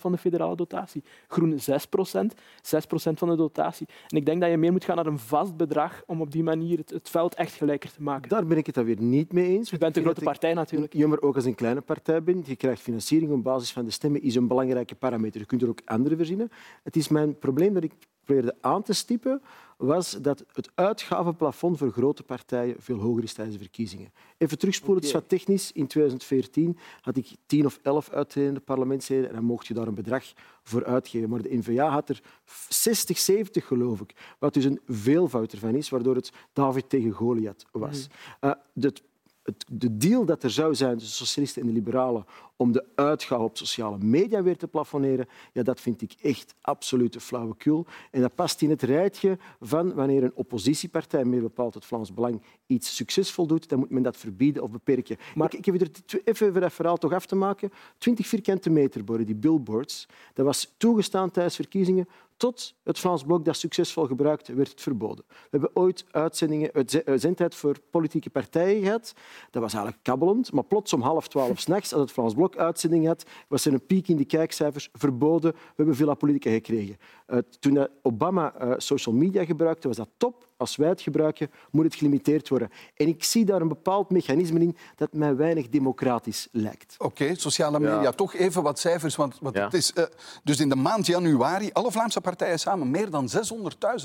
van 0.00 0.12
de 0.12 0.18
federale 0.18 0.56
dotatie. 0.56 1.02
Groen 1.28 1.52
6%, 1.52 1.54
6% 1.54 3.12
van 3.14 3.28
de 3.28 3.36
dotatie. 3.36 3.86
En 4.08 4.16
ik 4.16 4.26
denk 4.26 4.40
dat 4.40 4.50
je 4.50 4.56
meer 4.56 4.72
moet 4.72 4.84
gaan 4.84 4.96
naar 4.96 5.06
een 5.06 5.18
vast 5.18 5.56
bedrag 5.56 6.02
om 6.06 6.20
op 6.20 6.30
die 6.32 6.42
manier 6.42 6.78
het, 6.78 6.90
het 6.90 7.08
veld 7.08 7.34
echt 7.34 7.52
gelijker 7.52 7.92
te 7.92 8.02
maken. 8.02 8.28
Daar 8.28 8.46
ben 8.46 8.56
ik 8.56 8.66
het 8.66 8.74
dan 8.74 8.84
weer 8.84 9.00
niet 9.00 9.32
mee 9.32 9.48
eens. 9.48 9.70
Je 9.70 9.78
bent 9.78 9.96
een 9.96 10.02
grote 10.02 10.20
partij 10.20 10.54
natuurlijk. 10.54 10.92
Jammer 10.92 11.22
ook 11.22 11.34
als 11.34 11.44
een 11.44 11.54
kleine 11.54 11.80
partij 11.80 12.22
bent. 12.22 12.46
Je 12.46 12.56
krijgt 12.56 12.80
financiering 12.80 13.32
op 13.32 13.42
basis 13.42 13.72
van 13.72 13.84
de 13.84 13.90
stemmen, 13.90 14.22
is 14.22 14.34
een 14.34 14.48
belangrijke 14.48 14.94
parameter. 14.94 15.40
Je 15.40 15.46
kunt 15.46 15.62
er 15.62 15.68
ook 15.68 15.80
andere 15.84 16.16
verzinnen. 16.16 16.48
Het 16.82 16.96
is 16.96 17.08
mijn 17.08 17.38
probleem 17.38 17.74
dat 17.74 17.84
ik 17.84 17.92
probeerde 18.24 18.56
aan 18.60 18.82
te 18.82 18.92
stippen, 18.92 19.42
was 19.76 20.10
dat 20.10 20.44
het 20.52 20.70
uitgavenplafond 20.74 21.78
voor 21.78 21.90
grote 21.90 22.22
partijen 22.22 22.76
veel 22.78 22.98
hoger 22.98 23.22
is 23.22 23.32
tijdens 23.32 23.56
de 23.56 23.62
verkiezingen. 23.62 24.12
Even 24.38 24.58
terugspoelen, 24.58 25.04
okay. 25.04 25.10
het 25.10 25.22
is 25.24 25.28
wat 25.28 25.38
technisch. 25.38 25.72
In 25.72 25.86
2014 25.86 26.78
had 27.00 27.16
ik 27.16 27.34
tien 27.46 27.64
of 27.66 27.78
elf 27.82 28.10
uitredende 28.10 28.60
parlementsleden 28.60 29.28
en 29.28 29.34
dan 29.34 29.44
mocht 29.44 29.66
je 29.66 29.74
daar 29.74 29.86
een 29.86 29.94
bedrag 29.94 30.24
voor 30.62 30.84
uitgeven. 30.84 31.28
Maar 31.28 31.42
de 31.42 31.56
NVA 31.56 31.88
had 31.88 32.08
er 32.08 32.22
60, 32.68 33.18
70, 33.18 33.66
geloof 33.66 34.00
ik, 34.00 34.14
wat 34.38 34.54
dus 34.54 34.64
een 34.64 34.80
veelvoud 34.86 35.52
ervan 35.52 35.74
is, 35.74 35.88
waardoor 35.88 36.14
het 36.14 36.32
David 36.52 36.88
tegen 36.88 37.10
Goliath 37.10 37.66
was. 37.72 38.08
Mm. 38.40 38.48
Uh, 38.48 38.54
het 38.80 39.02
het, 39.42 39.64
de 39.72 39.96
deal 39.96 40.24
dat 40.24 40.42
er 40.42 40.50
zou 40.50 40.74
zijn 40.74 40.98
tussen 40.98 41.18
de 41.18 41.24
socialisten 41.24 41.62
en 41.62 41.68
de 41.68 41.74
liberalen 41.74 42.24
om 42.62 42.72
de 42.72 42.84
uitgaven 42.94 43.44
op 43.44 43.56
sociale 43.56 43.98
media 43.98 44.42
weer 44.42 44.56
te 44.56 44.68
plafonneren, 44.68 45.28
ja, 45.52 45.62
dat 45.62 45.80
vind 45.80 46.02
ik 46.02 46.14
echt 46.22 46.54
absolute 46.60 47.20
flauwekul. 47.20 47.86
En 48.10 48.20
dat 48.20 48.34
past 48.34 48.62
in 48.62 48.70
het 48.70 48.82
rijtje 48.82 49.38
van 49.60 49.94
wanneer 49.94 50.22
een 50.22 50.34
oppositiepartij, 50.34 51.24
meer 51.24 51.40
bepaald 51.40 51.74
het 51.74 51.84
Vlaams 51.84 52.14
Belang, 52.14 52.42
iets 52.66 52.96
succesvol 52.96 53.46
doet, 53.46 53.68
dan 53.68 53.78
moet 53.78 53.90
men 53.90 54.02
dat 54.02 54.16
verbieden 54.16 54.62
of 54.62 54.70
beperken. 54.70 55.16
Maar 55.34 55.46
ik, 55.46 55.58
ik 55.58 55.64
heb 55.64 55.80
er 55.80 56.20
even 56.24 56.52
voor 56.52 56.60
dat 56.60 56.72
verhaal 56.72 56.96
toch 56.96 57.12
af 57.12 57.26
te 57.26 57.36
maken. 57.36 57.70
20 57.98 58.26
vierkante 58.26 58.70
meter 58.70 59.24
die 59.24 59.34
billboards, 59.34 60.08
dat 60.34 60.46
was 60.46 60.74
toegestaan 60.76 61.30
tijdens 61.30 61.56
verkiezingen 61.56 62.08
tot 62.42 62.74
het 62.82 62.98
Vlaams 62.98 63.22
Blok 63.22 63.44
dat 63.44 63.56
succesvol 63.56 64.06
gebruikte, 64.06 64.54
werd 64.54 64.70
het 64.70 64.80
verboden. 64.80 65.24
We 65.28 65.48
hebben 65.50 65.70
ooit 65.74 66.04
uitzendingen, 66.10 66.70
zendtijd 67.14 67.54
voor 67.54 67.76
politieke 67.90 68.30
partijen 68.30 68.82
gehad. 68.82 69.14
Dat 69.50 69.62
was 69.62 69.72
eigenlijk 69.72 70.04
kabbelend, 70.04 70.52
maar 70.52 70.64
plots 70.64 70.92
om 70.92 71.00
half 71.00 71.28
twaalf 71.28 71.60
s'nachts, 71.64 71.92
als 71.92 72.02
het 72.02 72.12
Vlaams 72.12 72.34
Blok 72.34 72.51
uitzending 72.56 73.06
had, 73.06 73.24
was 73.48 73.66
er 73.66 73.72
een 73.72 73.86
piek 73.86 74.08
in 74.08 74.16
de 74.16 74.24
kijkcijfers, 74.24 74.88
verboden. 74.92 75.52
We 75.52 75.72
hebben 75.76 75.96
Villa 75.96 76.14
Politica 76.14 76.50
gekregen. 76.50 76.96
Uh, 77.28 77.38
toen 77.60 77.88
Obama 78.02 78.54
uh, 78.62 78.74
social 78.76 79.14
media 79.14 79.44
gebruikte, 79.44 79.88
was 79.88 79.96
dat 79.96 80.08
top 80.16 80.48
als 80.62 80.76
wij 80.76 80.88
het 80.88 81.00
gebruiken, 81.00 81.50
moet 81.70 81.84
het 81.84 81.94
gelimiteerd 81.94 82.48
worden. 82.48 82.70
En 82.96 83.08
ik 83.08 83.24
zie 83.24 83.44
daar 83.44 83.60
een 83.60 83.68
bepaald 83.68 84.10
mechanisme 84.10 84.60
in 84.60 84.76
dat 84.96 85.12
mij 85.12 85.36
weinig 85.36 85.68
democratisch 85.68 86.48
lijkt. 86.52 86.94
Oké, 86.98 87.34
sociale 87.34 87.80
media. 87.80 88.10
Toch 88.10 88.34
even 88.34 88.62
wat 88.62 88.78
cijfers. 88.78 89.16
Want, 89.16 89.38
want 89.40 89.56
het 89.56 89.74
is, 89.74 89.92
uh, 89.94 90.04
dus 90.44 90.60
in 90.60 90.68
de 90.68 90.76
maand 90.76 91.06
januari, 91.06 91.70
alle 91.72 91.90
Vlaamse 91.90 92.20
partijen 92.20 92.58
samen, 92.58 92.90
meer 92.90 93.10
dan 93.10 93.28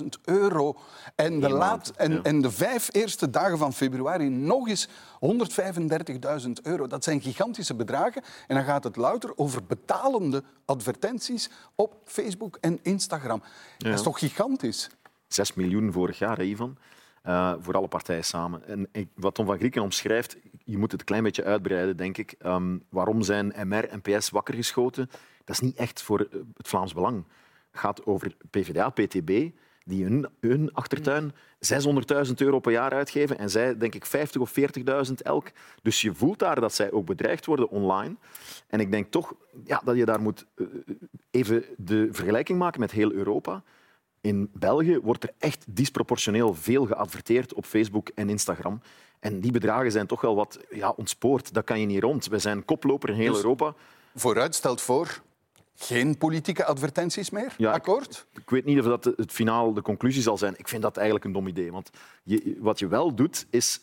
600.000 0.01 0.05
euro. 0.23 0.75
En 1.15 1.39
de, 1.39 1.49
laat, 1.49 1.91
en, 1.95 2.23
en 2.23 2.41
de 2.41 2.51
vijf 2.51 2.89
eerste 2.91 3.29
dagen 3.29 3.57
van 3.57 3.73
februari 3.73 4.29
nog 4.29 4.67
eens 4.67 4.87
135.000 4.87 6.51
euro. 6.63 6.87
Dat 6.87 7.03
zijn 7.03 7.21
gigantische 7.21 7.75
bedragen. 7.75 8.21
En 8.47 8.55
dan 8.55 8.63
gaat 8.63 8.83
het 8.83 8.95
louter 8.95 9.31
over 9.35 9.63
betalende 9.63 10.43
advertenties 10.65 11.49
op 11.75 11.95
Facebook 12.05 12.57
en 12.61 12.79
Instagram. 12.81 13.43
Dat 13.77 13.93
is 13.93 14.01
toch 14.01 14.19
gigantisch? 14.19 14.89
6 15.27 15.53
miljoen 15.53 15.91
vorig 15.91 16.17
jaar, 16.17 16.37
hè. 16.37 16.55
Uh, 17.27 17.53
voor 17.59 17.73
alle 17.73 17.87
partijen 17.87 18.23
samen. 18.23 18.67
En 18.67 19.09
wat 19.15 19.35
Tom 19.35 19.45
van 19.45 19.57
Grieken 19.57 19.81
omschrijft, 19.81 20.37
je 20.63 20.77
moet 20.77 20.91
het 20.91 20.99
een 20.99 21.05
klein 21.05 21.23
beetje 21.23 21.43
uitbreiden, 21.43 21.97
denk 21.97 22.17
ik. 22.17 22.35
Um, 22.45 22.83
waarom 22.89 23.21
zijn 23.21 23.53
MR 23.67 23.87
en 23.87 24.01
PS 24.01 24.29
wakker 24.29 24.53
geschoten? 24.53 25.09
Dat 25.45 25.55
is 25.55 25.59
niet 25.59 25.75
echt 25.75 26.01
voor 26.01 26.19
eh, 26.19 26.39
het 26.57 26.67
Vlaams 26.67 26.93
Belang. 26.93 27.25
Het 27.71 27.79
gaat 27.79 28.05
over 28.05 28.35
PvdA, 28.49 28.89
PTB, 28.89 29.49
die 29.85 30.03
hun, 30.03 30.27
hun 30.39 30.73
achtertuin 30.73 31.31
600.000 32.27 32.33
euro 32.35 32.59
per 32.59 32.71
jaar 32.71 32.91
uitgeven 32.91 33.37
en 33.37 33.49
zij, 33.49 33.77
denk 33.77 33.95
ik, 33.95 34.05
50 34.05 34.41
of 34.41 34.53
40.000 35.07 35.13
elk. 35.23 35.51
Dus 35.81 36.01
je 36.01 36.13
voelt 36.13 36.39
daar 36.39 36.59
dat 36.59 36.73
zij 36.73 36.91
ook 36.91 37.05
bedreigd 37.05 37.45
worden 37.45 37.69
online. 37.69 38.15
En 38.67 38.79
ik 38.79 38.91
denk 38.91 39.11
toch 39.11 39.33
ja, 39.63 39.81
dat 39.85 39.95
je 39.95 40.05
daar 40.05 40.21
moet 40.21 40.45
uh, 40.55 40.67
even 41.31 41.63
de 41.77 42.07
vergelijking 42.11 42.59
maken 42.59 42.79
met 42.79 42.91
heel 42.91 43.11
Europa. 43.11 43.63
In 44.27 44.49
België 44.53 44.99
wordt 44.99 45.23
er 45.23 45.33
echt 45.37 45.65
disproportioneel 45.67 46.53
veel 46.53 46.85
geadverteerd 46.85 47.53
op 47.53 47.65
Facebook 47.65 48.09
en 48.15 48.29
Instagram. 48.29 48.81
En 49.19 49.39
die 49.39 49.51
bedragen 49.51 49.91
zijn 49.91 50.07
toch 50.07 50.21
wel 50.21 50.35
wat 50.35 50.59
ja, 50.69 50.89
ontspoord. 50.89 51.53
Dat 51.53 51.63
kan 51.63 51.79
je 51.79 51.85
niet 51.85 52.03
rond. 52.03 52.27
We 52.27 52.39
zijn 52.39 52.65
koploper 52.65 53.09
in 53.09 53.15
heel 53.15 53.31
dus 53.31 53.41
Europa. 53.41 53.73
Vooruit 54.15 54.55
stelt 54.55 54.81
voor 54.81 55.21
geen 55.75 56.17
politieke 56.17 56.65
advertenties 56.65 57.29
meer? 57.29 57.53
Ja, 57.57 57.71
Akkoord? 57.71 58.25
Ik, 58.33 58.41
ik, 58.41 58.49
weet 58.49 58.65
niet 58.65 58.79
of 58.79 58.85
dat 58.85 59.03
het 59.03 59.31
finaal 59.31 59.73
de 59.73 59.81
conclusie 59.81 60.21
zal 60.21 60.37
zijn. 60.37 60.53
Ik 60.57 60.67
vind 60.67 60.81
dat 60.81 60.95
eigenlijk 60.95 61.25
een 61.25 61.33
dom 61.33 61.47
idee. 61.47 61.71
Want 61.71 61.89
je, 62.23 62.57
wat 62.59 62.79
je 62.79 62.87
wel 62.87 63.15
doet, 63.15 63.47
is 63.49 63.81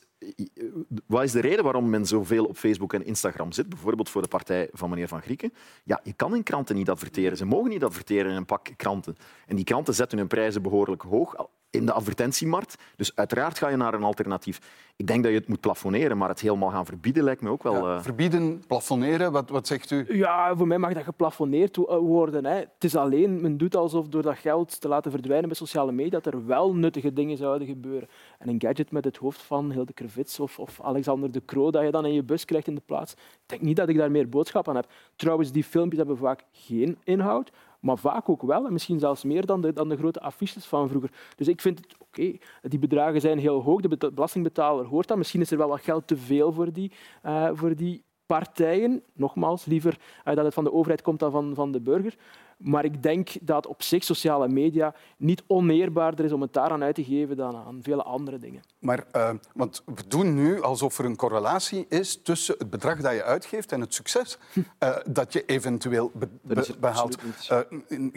wat 1.06 1.22
is 1.22 1.32
de 1.32 1.40
reden 1.40 1.64
waarom 1.64 1.90
men 1.90 2.06
zoveel 2.06 2.44
op 2.44 2.56
Facebook 2.56 2.92
en 2.92 3.04
Instagram 3.04 3.52
zit? 3.52 3.68
Bijvoorbeeld 3.68 4.10
voor 4.10 4.22
de 4.22 4.28
partij 4.28 4.68
van 4.72 4.90
meneer 4.90 5.08
Van 5.08 5.22
Grieken. 5.22 5.52
Ja, 5.84 6.00
je 6.02 6.12
kan 6.12 6.34
in 6.34 6.42
kranten 6.42 6.76
niet 6.76 6.90
adverteren. 6.90 7.36
Ze 7.36 7.44
mogen 7.44 7.70
niet 7.70 7.84
adverteren 7.84 8.30
in 8.30 8.36
een 8.36 8.46
pak 8.46 8.68
kranten. 8.76 9.16
En 9.46 9.56
die 9.56 9.64
kranten 9.64 9.94
zetten 9.94 10.18
hun 10.18 10.26
prijzen 10.26 10.62
behoorlijk 10.62 11.02
hoog 11.02 11.48
in 11.74 11.86
de 11.86 11.92
advertentiemarkt. 11.92 12.76
Dus 12.96 13.16
uiteraard 13.16 13.58
ga 13.58 13.68
je 13.68 13.76
naar 13.76 13.94
een 13.94 14.02
alternatief. 14.02 14.60
Ik 14.96 15.06
denk 15.06 15.22
dat 15.22 15.32
je 15.32 15.38
het 15.38 15.48
moet 15.48 15.60
plafonneren, 15.60 16.18
maar 16.18 16.28
het 16.28 16.40
helemaal 16.40 16.70
gaan 16.70 16.86
verbieden 16.86 17.24
lijkt 17.24 17.40
me 17.40 17.50
ook 17.50 17.62
wel... 17.62 17.88
Ja, 17.88 17.96
eh, 17.96 18.02
verbieden, 18.02 18.62
plafonneren, 18.66 19.32
wat, 19.32 19.50
wat 19.50 19.66
zegt 19.66 19.90
u? 19.90 20.16
Ja, 20.16 20.56
voor 20.56 20.66
mij 20.66 20.78
mag 20.78 20.92
dat 20.92 21.04
geplafonneerd 21.04 21.76
eh, 21.76 21.96
worden. 21.96 22.44
Hè. 22.44 22.54
Het 22.54 22.84
is 22.84 22.96
alleen, 22.96 23.40
men 23.40 23.56
doet 23.56 23.76
alsof 23.76 24.08
door 24.08 24.22
dat 24.22 24.38
geld 24.38 24.80
te 24.80 24.88
laten 24.88 25.10
verdwijnen 25.10 25.48
bij 25.48 25.56
sociale 25.56 25.92
media, 25.92 26.20
dat 26.20 26.32
er 26.32 26.46
wel 26.46 26.74
nuttige 26.74 27.12
dingen 27.12 27.36
zouden 27.36 27.66
gebeuren. 27.66 28.08
En 28.38 28.48
een 28.48 28.60
gadget 28.60 28.90
met 28.90 29.04
het 29.04 29.16
hoofd 29.16 29.42
van 29.42 29.72
Hilde 29.72 29.92
Krevits 29.92 30.40
of, 30.40 30.58
of 30.58 30.80
Alexander 30.80 31.32
de 31.32 31.44
Croo 31.44 31.70
dat 31.70 31.84
je 31.84 31.90
dan 31.90 32.06
in 32.06 32.12
je 32.12 32.22
bus 32.22 32.44
krijgt 32.44 32.66
in 32.66 32.74
de 32.74 32.82
plaats, 32.86 33.12
ik 33.12 33.18
denk 33.46 33.62
niet 33.62 33.76
dat 33.76 33.88
ik 33.88 33.96
daar 33.96 34.10
meer 34.10 34.28
boodschap 34.28 34.68
aan 34.68 34.76
heb. 34.76 34.90
Trouwens, 35.16 35.52
die 35.52 35.64
filmpjes 35.64 35.98
hebben 35.98 36.16
vaak 36.16 36.44
geen 36.52 36.98
inhoud, 37.04 37.50
maar 37.84 37.98
vaak 37.98 38.28
ook 38.28 38.42
wel, 38.42 38.66
en 38.66 38.72
misschien 38.72 38.98
zelfs 38.98 39.24
meer 39.24 39.46
dan 39.46 39.60
de, 39.60 39.72
dan 39.72 39.88
de 39.88 39.96
grote 39.96 40.20
affiches 40.20 40.64
van 40.64 40.88
vroeger. 40.88 41.10
Dus 41.36 41.48
ik 41.48 41.60
vind 41.60 41.78
het 41.78 41.94
oké, 41.98 42.36
die 42.62 42.78
bedragen 42.78 43.20
zijn 43.20 43.38
heel 43.38 43.62
hoog, 43.62 43.80
de 43.80 44.10
belastingbetaler 44.12 44.86
hoort 44.86 45.08
dat. 45.08 45.16
Misschien 45.16 45.40
is 45.40 45.50
er 45.50 45.58
wel 45.58 45.68
wat 45.68 45.80
geld 45.80 46.06
te 46.06 46.16
veel 46.16 46.52
voor 46.52 46.72
die, 46.72 46.92
uh, 47.26 47.50
voor 47.52 47.76
die 47.76 48.02
partijen. 48.26 49.02
Nogmaals, 49.12 49.64
liever 49.64 49.98
uh, 50.24 50.34
dat 50.34 50.44
het 50.44 50.54
van 50.54 50.64
de 50.64 50.72
overheid 50.72 51.02
komt 51.02 51.18
dan 51.18 51.30
van, 51.30 51.54
van 51.54 51.72
de 51.72 51.80
burger. 51.80 52.16
Maar 52.58 52.84
ik 52.84 53.02
denk 53.02 53.30
dat 53.40 53.66
op 53.66 53.82
zich 53.82 54.04
sociale 54.04 54.48
media 54.48 54.94
niet 55.16 55.42
oneerbaarder 55.46 56.24
is 56.24 56.32
om 56.32 56.40
het 56.40 56.52
daaraan 56.52 56.82
uit 56.82 56.94
te 56.94 57.04
geven 57.04 57.36
dan 57.36 57.56
aan 57.56 57.78
vele 57.82 58.02
andere 58.02 58.38
dingen. 58.38 58.62
Maar, 58.78 59.04
uh, 59.16 59.30
want 59.54 59.82
we 59.84 60.06
doen 60.08 60.34
nu 60.34 60.62
alsof 60.62 60.98
er 60.98 61.04
een 61.04 61.16
correlatie 61.16 61.86
is 61.88 62.22
tussen 62.22 62.54
het 62.58 62.70
bedrag 62.70 63.00
dat 63.00 63.12
je 63.12 63.22
uitgeeft 63.22 63.72
en 63.72 63.80
het 63.80 63.94
succes 63.94 64.38
uh, 64.54 64.96
dat 65.06 65.32
je 65.32 65.44
eventueel 65.44 66.10
be 66.14 66.28
be 66.42 66.74
behaalt. 66.80 67.18
Uh, 67.50 67.58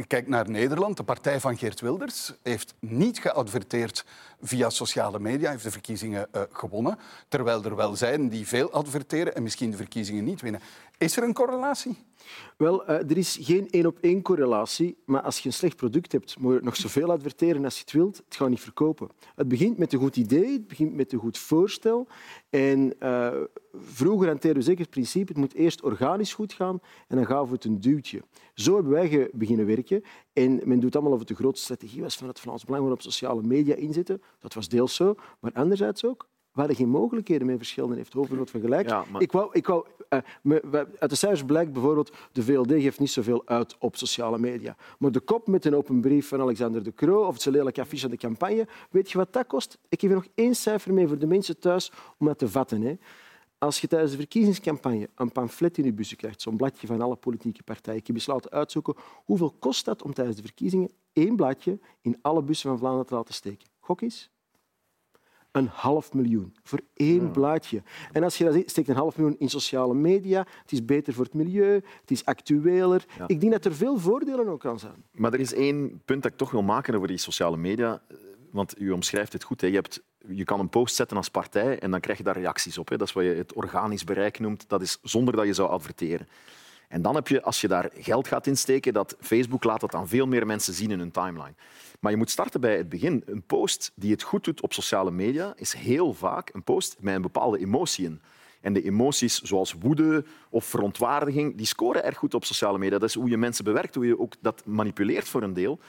kijk 0.08 0.28
naar 0.28 0.50
Nederland. 0.50 0.98
De 0.98 1.04
partij 1.04 1.40
van 1.40 1.58
Geert 1.58 1.82
Wilders 1.82 2.34
heeft 2.44 2.74
niet 2.80 3.20
geadverteerd 3.20 4.06
via 4.42 4.70
sociale 4.70 5.20
media, 5.20 5.50
heeft 5.50 5.64
de 5.64 5.72
verkiezingen 5.72 6.28
gewonnen. 6.52 6.98
Terwijl 7.28 7.64
er 7.64 7.76
wel 7.76 7.96
zijn 7.96 8.30
die 8.30 8.48
veel 8.48 8.72
adverteren 8.72 9.36
en 9.36 9.44
misschien 9.44 9.72
de 9.72 9.78
verkiezingen 9.78 10.24
niet 10.24 10.42
winnen. 10.42 10.62
Is 10.98 11.18
er 11.18 11.24
een 11.24 11.34
correlatie? 11.34 11.98
Wel, 12.58 12.90
uh, 12.90 12.90
er 12.90 13.18
is 13.18 13.38
geen 13.42 13.70
één-op-één 13.70 14.22
correlatie, 14.22 14.98
maar 15.06 15.22
als 15.22 15.40
je 15.40 15.48
een 15.48 15.54
slecht 15.54 15.76
product 15.76 16.12
hebt, 16.12 16.40
moet 16.40 16.54
je 16.54 16.60
nog 16.64 16.76
zoveel 16.76 17.12
adverteren 17.12 17.64
als 17.64 17.76
je 17.76 17.82
het 17.82 17.92
wilt. 17.92 18.18
Het 18.18 18.36
gaat 18.36 18.50
niet 18.50 18.60
verkopen. 18.60 19.10
Het 19.36 19.48
begint 19.48 19.78
met 19.78 19.94
een 19.94 20.00
goed 20.00 20.16
idee, 20.16 20.54
het 20.54 20.68
begint 20.68 20.96
met 20.96 21.14
een 21.14 21.20
goed 21.20 21.38
voorstel. 21.38 22.08
En 22.50 22.94
uh, 23.00 23.34
vroeger 23.74 24.28
hanteerden 24.28 24.60
we 24.60 24.68
zeker 24.68 24.82
het 24.82 24.90
principe, 24.90 25.32
het 25.32 25.38
moet 25.38 25.54
eerst 25.54 25.82
organisch 25.82 26.34
goed 26.34 26.54
gaan 26.54 26.80
en 27.08 27.16
dan 27.16 27.26
gaven 27.26 27.48
we 27.48 27.54
het 27.54 27.66
een 27.66 27.80
duwtje. 27.80 28.22
Zo 28.54 28.74
hebben 28.74 28.92
wij 28.92 29.30
beginnen 29.34 29.66
werken. 29.66 30.04
En 30.34 30.62
men 30.64 30.80
doet 30.80 30.96
allemaal 30.96 31.14
of 31.14 31.20
het 31.20 31.28
de 31.28 31.36
grootste 31.36 31.64
strategie 31.64 32.02
was 32.02 32.16
van 32.16 32.28
het 32.28 32.40
Vlaams 32.40 32.64
Belang 32.64 32.92
op 32.92 33.02
sociale 33.02 33.42
media 33.42 33.76
inzetten. 33.76 34.22
Dat 34.40 34.54
was 34.54 34.68
deels 34.68 34.96
zo, 34.96 35.16
maar 35.40 35.52
anderzijds 35.54 36.06
ook 36.06 36.28
we 36.58 36.64
hadden 36.64 36.86
geen 36.86 36.90
mogelijkheden 36.90 37.48
meer 37.48 37.58
verschillen. 37.58 37.96
heeft 37.96 38.16
vergelijkt. 38.50 38.90
Ja, 38.90 39.04
maar... 39.12 39.22
ik 39.22 39.32
wou, 39.32 39.50
ik 39.52 39.68
wou, 39.68 39.86
uh, 40.10 40.20
me, 40.42 40.88
uit 41.00 41.10
de 41.10 41.16
cijfers 41.16 41.44
blijkt 41.46 41.74
bijvoorbeeld 41.74 42.12
de 42.32 42.44
VLD 42.44 42.72
geeft 42.72 43.00
niet 43.00 43.10
zoveel 43.10 43.42
uit 43.46 43.76
op 43.80 43.96
sociale 43.96 44.40
media. 44.40 44.76
Maar 45.00 45.12
de 45.12 45.20
kop 45.20 45.48
met 45.48 45.66
een 45.66 45.76
open 45.76 46.02
brief 46.02 46.28
van 46.28 46.42
Alexander 46.42 46.84
de 46.84 46.94
Croo 46.94 47.26
of 47.26 47.34
het 47.34 47.46
lelijke 47.46 47.82
affiche 47.82 48.06
aan 48.06 48.12
de 48.12 48.18
campagne, 48.18 48.68
weet 48.90 49.12
je 49.12 49.18
wat 49.18 49.34
dat 49.34 49.48
kost? 49.48 49.78
Ik 49.90 50.00
geef 50.00 50.10
je 50.10 50.16
nog 50.16 50.28
één 50.36 50.56
cijfer 50.56 50.94
mee 50.94 51.08
voor 51.08 51.18
de 51.18 51.28
mensen 51.28 51.60
thuis 51.60 51.92
om 52.18 52.28
dat 52.28 52.38
te 52.38 52.50
vatten. 52.50 52.82
Hè. 52.82 52.98
Als 53.58 53.82
je 53.82 53.88
tijdens 53.88 54.12
de 54.12 54.18
verkiezingscampagne 54.18 55.10
een 55.16 55.32
pamflet 55.32 55.78
in 55.78 55.84
je 55.84 55.94
bussen 55.94 56.18
krijgt, 56.18 56.42
zo'n 56.42 56.58
bladje 56.58 56.88
van 56.88 57.02
alle 57.02 57.16
politieke 57.16 57.64
partijen, 57.64 58.02
eens 58.06 58.26
laten 58.26 58.52
uitzoeken 58.52 58.96
hoeveel 59.26 59.56
kost 59.60 59.86
dat 59.86 60.04
om 60.04 60.14
tijdens 60.14 60.38
de 60.38 60.44
verkiezingen 60.44 60.92
één 61.14 61.36
bladje 61.36 61.80
in 62.02 62.18
alle 62.22 62.44
bussen 62.44 62.70
van 62.70 62.78
Vlaanderen 62.78 63.08
te 63.08 63.16
laten 63.16 63.34
steken. 63.34 63.68
Gok 63.80 64.02
eens 64.02 64.30
een 65.58 65.70
half 65.74 66.14
miljoen 66.14 66.56
voor 66.64 66.80
één 66.94 67.32
blaadje. 67.32 67.82
En 68.12 68.24
als 68.24 68.38
je 68.38 68.44
dat 68.44 68.70
steekt 68.70 68.88
een 68.88 68.96
half 68.96 69.18
miljoen 69.18 69.36
in 69.40 69.50
sociale 69.50 69.94
media, 69.94 70.46
het 70.62 70.72
is 70.72 70.86
beter 70.86 71.14
voor 71.14 71.24
het 71.24 71.34
milieu, 71.34 71.74
het 72.02 72.12
is 72.12 72.26
actueler. 72.26 73.06
Ik 73.28 73.40
denk 73.40 73.52
dat 73.52 73.66
er 73.66 73.76
veel 73.76 73.98
voordelen 73.98 74.48
ook 74.48 74.66
aan 74.66 74.80
zijn. 74.80 75.04
Maar 75.12 75.34
er 75.34 75.40
is 75.40 75.54
één 75.54 76.02
punt 76.06 76.24
dat 76.24 76.32
ik 76.32 76.38
toch 76.38 76.52
wil 76.52 76.64
maken 76.64 76.96
over 76.96 77.08
die 77.08 77.18
sociale 77.18 77.58
media. 77.58 78.02
Want 78.52 78.82
u 78.82 78.92
omschrijft 78.92 79.34
het 79.34 79.44
goed. 79.44 79.62
Hè. 79.62 79.68
Je, 79.68 79.76
hebt, 79.76 80.04
je 80.28 80.44
kan 80.44 80.60
een 80.60 80.70
post 80.70 80.96
zetten 80.96 81.18
als 81.18 81.30
partij 81.30 81.80
en 81.80 81.92
dan 81.92 82.00
krijg 82.00 82.18
je 82.18 82.24
daar 82.24 82.38
reacties 82.38 82.78
op. 82.78 82.90
Hè. 82.90 82.98
Dat 82.98 83.08
is 83.08 83.14
wat 83.14 83.24
je 83.24 83.30
het 83.30 83.54
organisch 83.54 84.04
bereik 84.04 84.40
noemt. 84.40 84.70
Dat 84.70 84.82
is 84.82 84.98
zonder 85.02 85.36
dat 85.36 85.46
je 85.46 85.54
zou 85.54 85.70
adverteren. 85.70 86.28
En 86.88 87.02
dan 87.02 87.16
heb 87.16 87.28
je, 87.28 87.42
als 87.42 87.62
je 87.62 87.68
daar 87.68 87.90
geld 87.94 88.28
gaat 88.28 88.48
insteken, 88.48 88.94
dat 88.94 89.16
Facebook 89.20 89.64
laat 89.64 89.80
dat 89.80 89.96
aan 89.96 90.08
veel 90.08 90.28
meer 90.28 90.46
mensen 90.46 90.74
zien 90.74 90.92
in 90.92 91.00
hun 91.00 91.12
timeline. 91.12 91.54
Maar 92.00 92.12
je 92.12 92.18
moet 92.18 92.30
starten 92.30 92.62
bij 92.62 92.78
het 92.78 92.90
begin. 92.90 93.24
Een 93.26 93.44
post 93.44 93.92
die 93.96 94.12
het 94.12 94.22
goed 94.22 94.44
doet 94.44 94.62
op 94.62 94.74
sociale 94.74 95.12
media 95.12 95.54
is 95.56 95.74
heel 95.74 96.14
vaak 96.14 96.54
een 96.54 96.64
post 96.64 96.96
met 97.00 97.16
een 97.16 97.22
bepaalde 97.22 97.60
emotie 97.60 98.06
in. 98.06 98.22
En 98.62 98.74
de 98.74 98.84
emoties 98.84 99.42
zoals 99.42 99.74
woede 99.74 100.26
of 100.50 100.66
verontwaardiging, 100.66 101.58
die 101.58 101.66
scoren 101.66 102.04
erg 102.04 102.18
goed 102.18 102.34
op 102.34 102.46
sociale 102.46 102.78
media. 102.78 102.98
Dat 102.98 103.10
is 103.10 103.16
hoe 103.16 103.30
je 103.30 103.38
mensen 103.38 103.64
bewerkt, 103.64 103.96
hoe 103.96 104.06
je 104.06 104.20
ook 104.20 104.34
dat 104.42 104.66
manipuleert 104.66 105.28
voor 105.28 105.44
een 105.44 105.54
deel. 105.54 105.80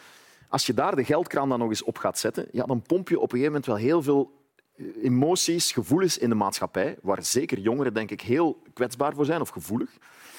Als 0.48 0.66
je 0.66 0.74
daar 0.74 0.96
de 0.96 1.04
geldkraan 1.04 1.48
dan 1.48 1.58
nog 1.58 1.68
eens 1.68 1.82
op 1.82 1.98
gaat 1.98 2.18
zetten, 2.18 2.48
ja, 2.52 2.64
dan 2.64 2.82
pomp 2.82 3.08
je 3.08 3.20
op 3.20 3.32
een 3.32 3.38
gegeven 3.38 3.52
moment 3.52 3.66
wel 3.66 3.76
heel 3.76 4.02
veel 4.02 4.32
eh, 4.76 4.86
emoties, 5.02 5.72
gevoelens 5.72 6.18
in 6.18 6.28
de 6.28 6.34
maatschappij, 6.34 6.96
waar 7.02 7.24
zeker 7.24 7.58
jongeren 7.58 7.94
denk 7.94 8.10
ik 8.10 8.20
heel 8.20 8.62
kwetsbaar 8.72 9.14
voor 9.14 9.24
zijn 9.24 9.40
of 9.40 9.48
gevoelig. 9.48 9.90